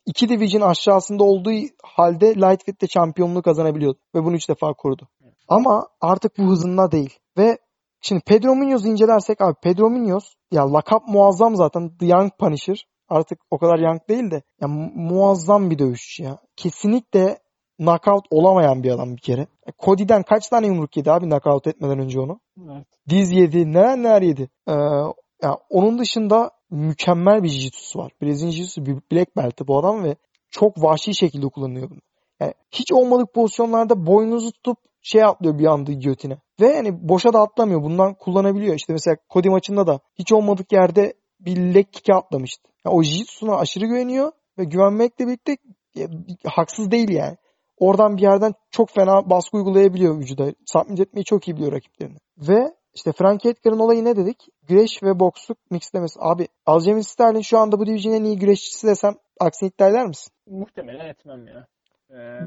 [0.06, 1.50] iki division aşağısında olduğu
[1.82, 3.98] halde lightweight'te şampiyonluğu kazanabiliyordu.
[4.14, 5.08] Ve bunu üç defa korudu.
[5.48, 7.18] Ama artık bu hızında değil.
[7.38, 7.58] Ve
[8.00, 12.86] şimdi Pedro Munoz'u incelersek abi Pedro Munoz ya lakap muazzam zaten The Young Punisher.
[13.08, 16.38] Artık o kadar young değil de ya mu- muazzam bir dövüşçü ya.
[16.56, 17.38] Kesinlikle
[17.78, 19.40] knockout olamayan bir adam bir kere.
[19.40, 22.40] E, Cody'den kaç tane yumruk yedi abi knockout etmeden önce onu?
[22.70, 22.86] Evet.
[23.08, 24.48] Diz yedi, neler neler yedi.
[24.68, 24.72] Ee,
[25.42, 28.12] ya onun dışında mükemmel bir jiu-jitsu'su var.
[28.22, 30.16] Brezilya jiu-jitsu bir black belt'i bu adam ve
[30.50, 32.00] çok vahşi şekilde kullanıyor bunu.
[32.40, 36.38] Yani hiç olmadık pozisyonlarda boynunuzu tutup şey atlıyor bir anda giyotine.
[36.60, 37.82] Ve yani boşa da atlamıyor.
[37.82, 38.74] Bundan kullanabiliyor.
[38.74, 42.68] İşte mesela Cody maçında da hiç olmadık yerde bir leg kick'e atlamıştı.
[42.84, 45.56] Yani o jiu-jitsu'na aşırı güveniyor ve güvenmekle birlikte
[45.98, 46.06] e,
[46.44, 47.36] haksız değil yani.
[47.78, 50.54] Oradan bir yerden çok fena baskı uygulayabiliyor vücuda.
[50.66, 52.18] Submit etmeyi çok iyi biliyor rakiplerini.
[52.38, 54.48] Ve işte Frank Edgar'ın olayı ne dedik?
[54.68, 56.20] Güreş ve boksluk mixlemesi.
[56.22, 60.32] Abi Aljamain Sterling şu anda bu division'ın en iyi güreşçisi desem aksini iddia eder misin?
[60.46, 61.66] Muhtemelen etmem ya.
[62.10, 62.40] Ee,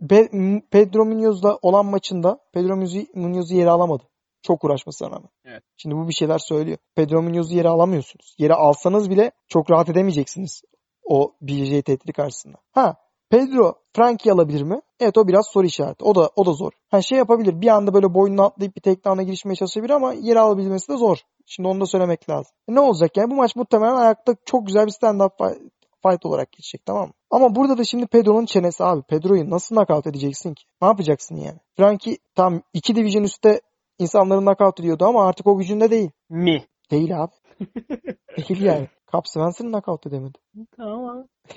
[0.00, 4.02] Be- Pedro Munoz'la olan maçında Pedro Munoz'u Munoz'u yere alamadı.
[4.42, 5.30] Çok uğraşmasına rağmen.
[5.44, 5.62] Evet.
[5.76, 6.78] Şimdi bu bir şeyler söylüyor.
[6.96, 8.34] Pedro Munoz'u yere alamıyorsunuz.
[8.38, 10.62] Yere alsanız bile çok rahat edemeyeceksiniz
[11.04, 12.56] o BJJ tehdidi karşısında.
[12.72, 12.96] Ha
[13.30, 14.80] Pedro Frankie alabilir mi?
[15.00, 16.04] Evet o biraz soru işareti.
[16.04, 16.72] O da o da zor.
[16.90, 17.60] Ha şey yapabilir.
[17.60, 21.18] Bir anda böyle boynuna atlayıp bir takedown'a girişmeye çalışabilir ama yere alabilmesi de zor.
[21.46, 22.52] Şimdi onu da söylemek lazım.
[22.68, 23.30] E ne olacak yani?
[23.30, 25.72] Bu maç muhtemelen ayakta çok güzel bir stand-up fight,
[26.06, 27.12] fight olarak geçecek tamam mı?
[27.30, 29.02] Ama burada da şimdi Pedro'nun çenesi abi.
[29.02, 30.64] Pedro'yu nasıl knockout edeceksin ki?
[30.82, 31.58] Ne yapacaksın yani?
[31.76, 33.60] Frankie tam iki division üstte
[33.98, 36.10] insanları knockout ediyordu ama artık o gücünde değil.
[36.30, 36.66] mi.
[36.90, 37.32] Değil abi.
[38.48, 38.88] değil yani.
[39.12, 40.38] Cap Svensson'ı knockout edemedi.
[40.76, 41.26] Tamam.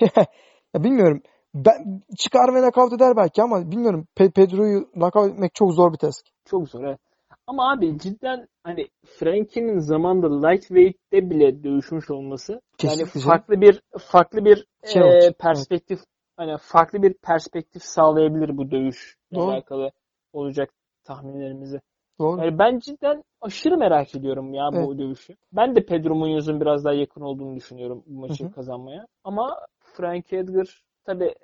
[0.74, 1.22] ya bilmiyorum.
[1.54, 4.06] Ben çıkar ve knockout eder belki ama bilmiyorum.
[4.16, 6.26] Pe- Pedro'yu knockout etmek çok zor bir task.
[6.44, 6.98] Çok zor evet.
[7.46, 8.88] Ama abi cidden hani
[9.18, 13.30] Frankie'nin zamanda lightweight'te bile dövüşmüş olması yani Kesinlikle canım.
[13.30, 16.00] farklı bir farklı bir Şey e, perspektif
[16.36, 19.50] hani farklı bir perspektif sağlayabilir bu Doğru.
[19.50, 19.90] alakalı
[20.32, 20.70] olacak
[21.04, 21.80] tahminlerimizi.
[22.18, 22.40] Doğru.
[22.40, 25.36] Yani ben cidden aşırı merak ediyorum ya bu dövüşü.
[25.52, 28.52] Ben de Pedro Munoz'un biraz daha yakın olduğunu düşünüyorum bu maçı Hı hı.
[28.52, 29.06] kazanmaya.
[29.24, 31.34] Ama Frank Edgar tabi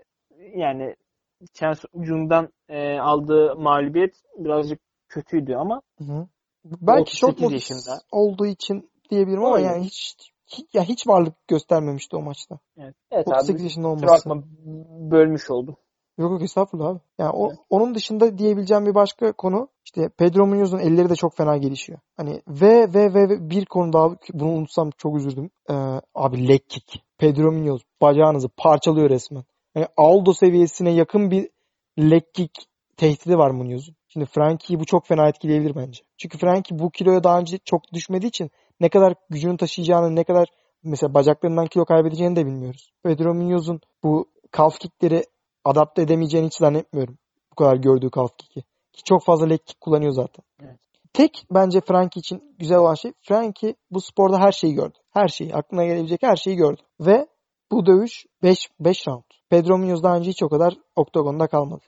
[0.56, 0.96] yani
[1.52, 6.28] Chance ucundan e, aldığı mağlubiyet birazcık kötüydü ama Hı-hı.
[6.64, 7.98] Belki çok 38 modus yaşında.
[8.12, 10.16] olduğu için diyebilirim ama yani hiç,
[10.46, 12.58] hiç ya hiç varlık göstermemişti o maçta.
[12.78, 14.06] evet, evet 38 abi yaşında olması.
[14.06, 14.42] bakma
[15.10, 15.76] bölmüş oldum.
[16.18, 17.00] Yok yok estağfurullah abi.
[17.18, 17.58] Yani o, Evet.
[17.70, 21.98] onun dışında diyebileceğim bir başka konu işte Pedro Munoz'un elleri de çok fena gelişiyor.
[22.16, 25.50] Hani ve ve ve, ve bir konu daha bunu unutsam çok üzüldüm.
[25.70, 25.74] Ee,
[26.14, 27.02] abi leg kick.
[27.18, 29.44] Pedro Munoz bacağınızı parçalıyor resmen.
[29.74, 31.48] Yani Aldo seviyesine yakın bir
[31.98, 32.52] leg kick
[32.96, 33.94] tehdidi var Munoz'un.
[34.08, 36.02] Şimdi Frankie'yi bu çok fena etkileyebilir bence.
[36.16, 38.50] Çünkü Frankie bu kiloya daha önce çok düşmediği için
[38.80, 40.48] ne kadar gücünü taşıyacağını, ne kadar
[40.82, 42.92] mesela bacaklarından kilo kaybedeceğini de bilmiyoruz.
[43.02, 45.24] Pedro Munoz'un bu calf kickleri
[45.64, 47.18] adapte edemeyeceğini hiç zannetmiyorum.
[47.50, 48.62] Bu kadar gördüğü calf kick'i.
[48.92, 50.44] Ki çok fazla leg kick kullanıyor zaten.
[50.62, 50.87] Evet.
[51.12, 54.98] Tek bence Frankie için güzel olan şey Frankie bu sporda her şeyi gördü.
[55.10, 55.54] Her şeyi.
[55.54, 56.80] Aklına gelebilecek her şeyi gördü.
[57.00, 57.26] Ve
[57.70, 59.22] bu dövüş 5 5 round.
[59.50, 61.84] Pedro Munoz daha önce hiç o kadar oktagonda kalmadı.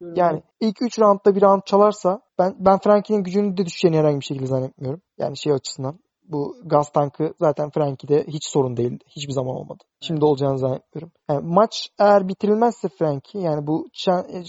[0.00, 4.24] Yani ilk 3 roundda bir round çalarsa ben ben Frankie'nin gücünün de düşeceğini herhangi bir
[4.24, 5.02] şekilde zannetmiyorum.
[5.18, 5.98] Yani şey açısından.
[6.22, 8.98] Bu gaz tankı zaten Frankie'de hiç sorun değil.
[9.06, 9.84] Hiçbir zaman olmadı.
[10.00, 11.12] Şimdi olacağını zannetmiyorum.
[11.30, 13.88] Yani maç eğer bitirilmezse Frankie yani bu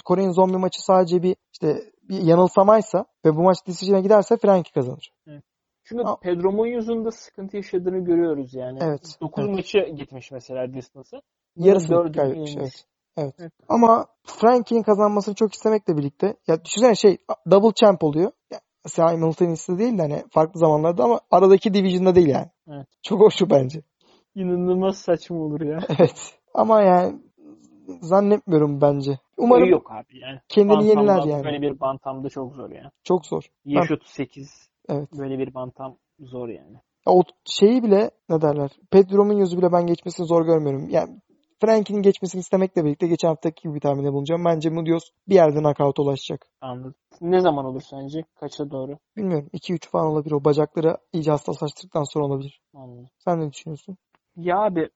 [0.06, 5.14] Kore'nin zombi maçı sadece bir işte bir yanılsamaysa ve bu maç decision'a giderse Frankie kazanır.
[5.84, 6.20] Çünkü Aa.
[6.20, 8.80] Pedro Muñoz'un da sıkıntı yaşadığını görüyoruz yani.
[8.82, 9.56] Evet, 9 evet.
[9.56, 11.22] maçı gitmiş mesela distance'ı.
[11.56, 12.50] Yarısını kaybetmiş.
[12.50, 12.58] yenilmiş.
[12.58, 12.86] Evet.
[13.18, 13.36] Evet.
[13.40, 13.52] Evet.
[13.70, 17.18] Ama Frankie'nin kazanmasını çok istemekle birlikte ya düşünsene şey
[17.52, 18.32] double champ oluyor.
[18.52, 22.50] Ya, simultaneously değil de hani farklı zamanlarda ama aradaki division'da değil yani.
[22.68, 22.88] Evet.
[23.04, 23.82] Çok hoş şu bence.
[24.36, 25.80] İnanılmaz saçma olur ya.
[26.00, 26.40] Evet.
[26.54, 27.22] Ama yani
[28.02, 29.20] zannetmiyorum bence.
[29.38, 30.40] Umarım yok abi yani.
[30.50, 31.44] kendini Bantamda yeniler yani.
[31.44, 32.92] Böyle bir bantamda çok zor ya.
[33.04, 33.44] Çok zor.
[33.66, 35.10] Yaş 38 Evet.
[35.18, 36.74] böyle bir bantam zor yani.
[37.08, 38.72] Ya O şeyi bile ne derler?
[38.92, 40.90] Pedro Muñoz'u bile ben geçmesini zor görmüyorum.
[40.90, 41.22] Yani
[41.62, 44.46] Frankie'nin geçmesini istemekle birlikte geçen haftaki gibi bir tahminde bulunacağım.
[44.46, 46.46] Bence Munoz bir yerden knockout'a ulaşacak.
[46.62, 46.96] Anladım.
[47.22, 48.24] Ne zaman olur sence?
[48.40, 48.98] Kaça doğru?
[49.18, 49.50] Bilmiyorum.
[49.54, 50.32] 2-3 falan olabilir.
[50.32, 52.62] O bacakları iyice hassaslaştırdıktan sonra olabilir.
[52.76, 53.10] Anladım.
[53.18, 53.98] Sen ne düşünüyorsun?
[54.36, 54.90] Ya abi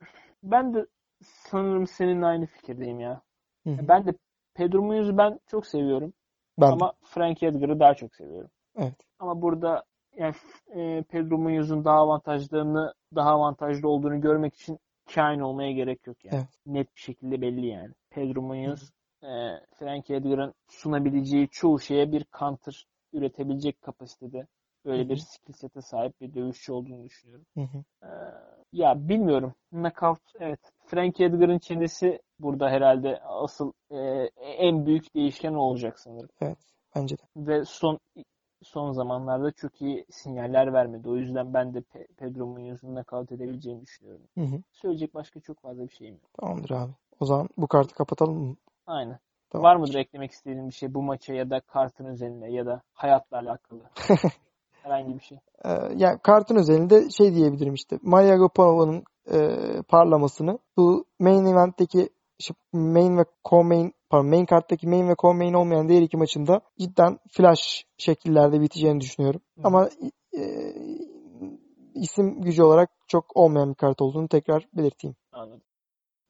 [0.43, 0.85] ben de
[1.21, 3.21] sanırım seninle aynı fikirdeyim ya.
[3.63, 3.87] Hı hı.
[3.87, 4.13] Ben de
[4.57, 6.13] Pedro Muñoz'u ben çok seviyorum.
[6.59, 6.73] Ben de.
[6.73, 8.49] Ama Frank Edgar'ı daha çok seviyorum.
[8.77, 8.95] Evet.
[9.19, 9.83] Ama burada
[10.17, 10.33] yani
[10.75, 14.79] e, Pedro Muñoz'un daha avantajlarını daha avantajlı olduğunu görmek için
[15.15, 16.35] kain olmaya gerek yok yani.
[16.35, 16.47] Evet.
[16.65, 17.93] Net bir şekilde belli yani.
[18.09, 18.91] Pedro Muñoz
[19.23, 19.29] e,
[19.75, 24.47] Frank Edgar'ın sunabileceği çoğu şeye bir counter üretebilecek kapasitede
[24.87, 27.45] böyle bir skill set'e sahip bir dövüşçü olduğunu düşünüyorum.
[27.53, 27.83] Hı hı.
[28.03, 28.07] Ee,
[28.73, 29.53] ya bilmiyorum.
[29.71, 30.59] Knockout evet.
[30.85, 33.97] Frank Edgar'ın kendisi burada herhalde asıl e,
[34.41, 36.29] en büyük değişken olacak sanırım.
[36.41, 36.57] Evet.
[36.95, 37.21] Bence de.
[37.37, 37.99] Ve son
[38.63, 41.09] son zamanlarda çok iyi sinyaller vermedi.
[41.09, 44.25] O yüzden ben de Pe- Pedro Muñoz'un knockout edebileceğini düşünüyorum.
[44.37, 44.61] Hı hı.
[44.71, 46.33] Söyleyecek başka çok fazla bir şeyim yok.
[46.33, 46.91] Tamamdır abi.
[47.19, 48.55] O zaman bu kartı kapatalım mı?
[48.87, 49.19] Aynen.
[49.49, 49.63] Tamam.
[49.63, 53.37] Var mıdır eklemek istediğin bir şey bu maça ya da kartın üzerine ya da hayatla
[53.37, 53.81] alakalı?
[54.87, 55.37] Herhangi bir şey.
[55.65, 57.99] Ee, yani kartın özelinde şey diyebilirim işte.
[58.01, 59.37] Maria Gopanova'nın e,
[59.87, 62.09] parlamasını bu main event'teki
[62.73, 67.85] main ve co-main pardon main karttaki main ve co-main olmayan diğer iki maçında cidden flash
[67.97, 69.41] şekillerde biteceğini düşünüyorum.
[69.57, 69.61] Hı.
[69.63, 69.89] Ama
[70.37, 70.41] e,
[71.95, 75.15] isim gücü olarak çok olmayan bir kart olduğunu tekrar belirteyim.
[75.31, 75.61] Anladım.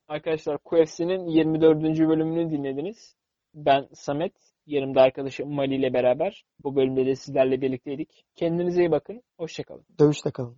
[0.07, 1.83] Arkadaşlar QFC'nin 24.
[1.83, 3.15] bölümünü dinlediniz.
[3.53, 4.33] Ben Samet.
[4.67, 8.25] Yanımda arkadaşım Mali ile beraber bu bölümde de sizlerle birlikteydik.
[8.35, 9.21] Kendinize iyi bakın.
[9.37, 9.85] Hoşçakalın.
[9.99, 10.57] Dövüşte kalın.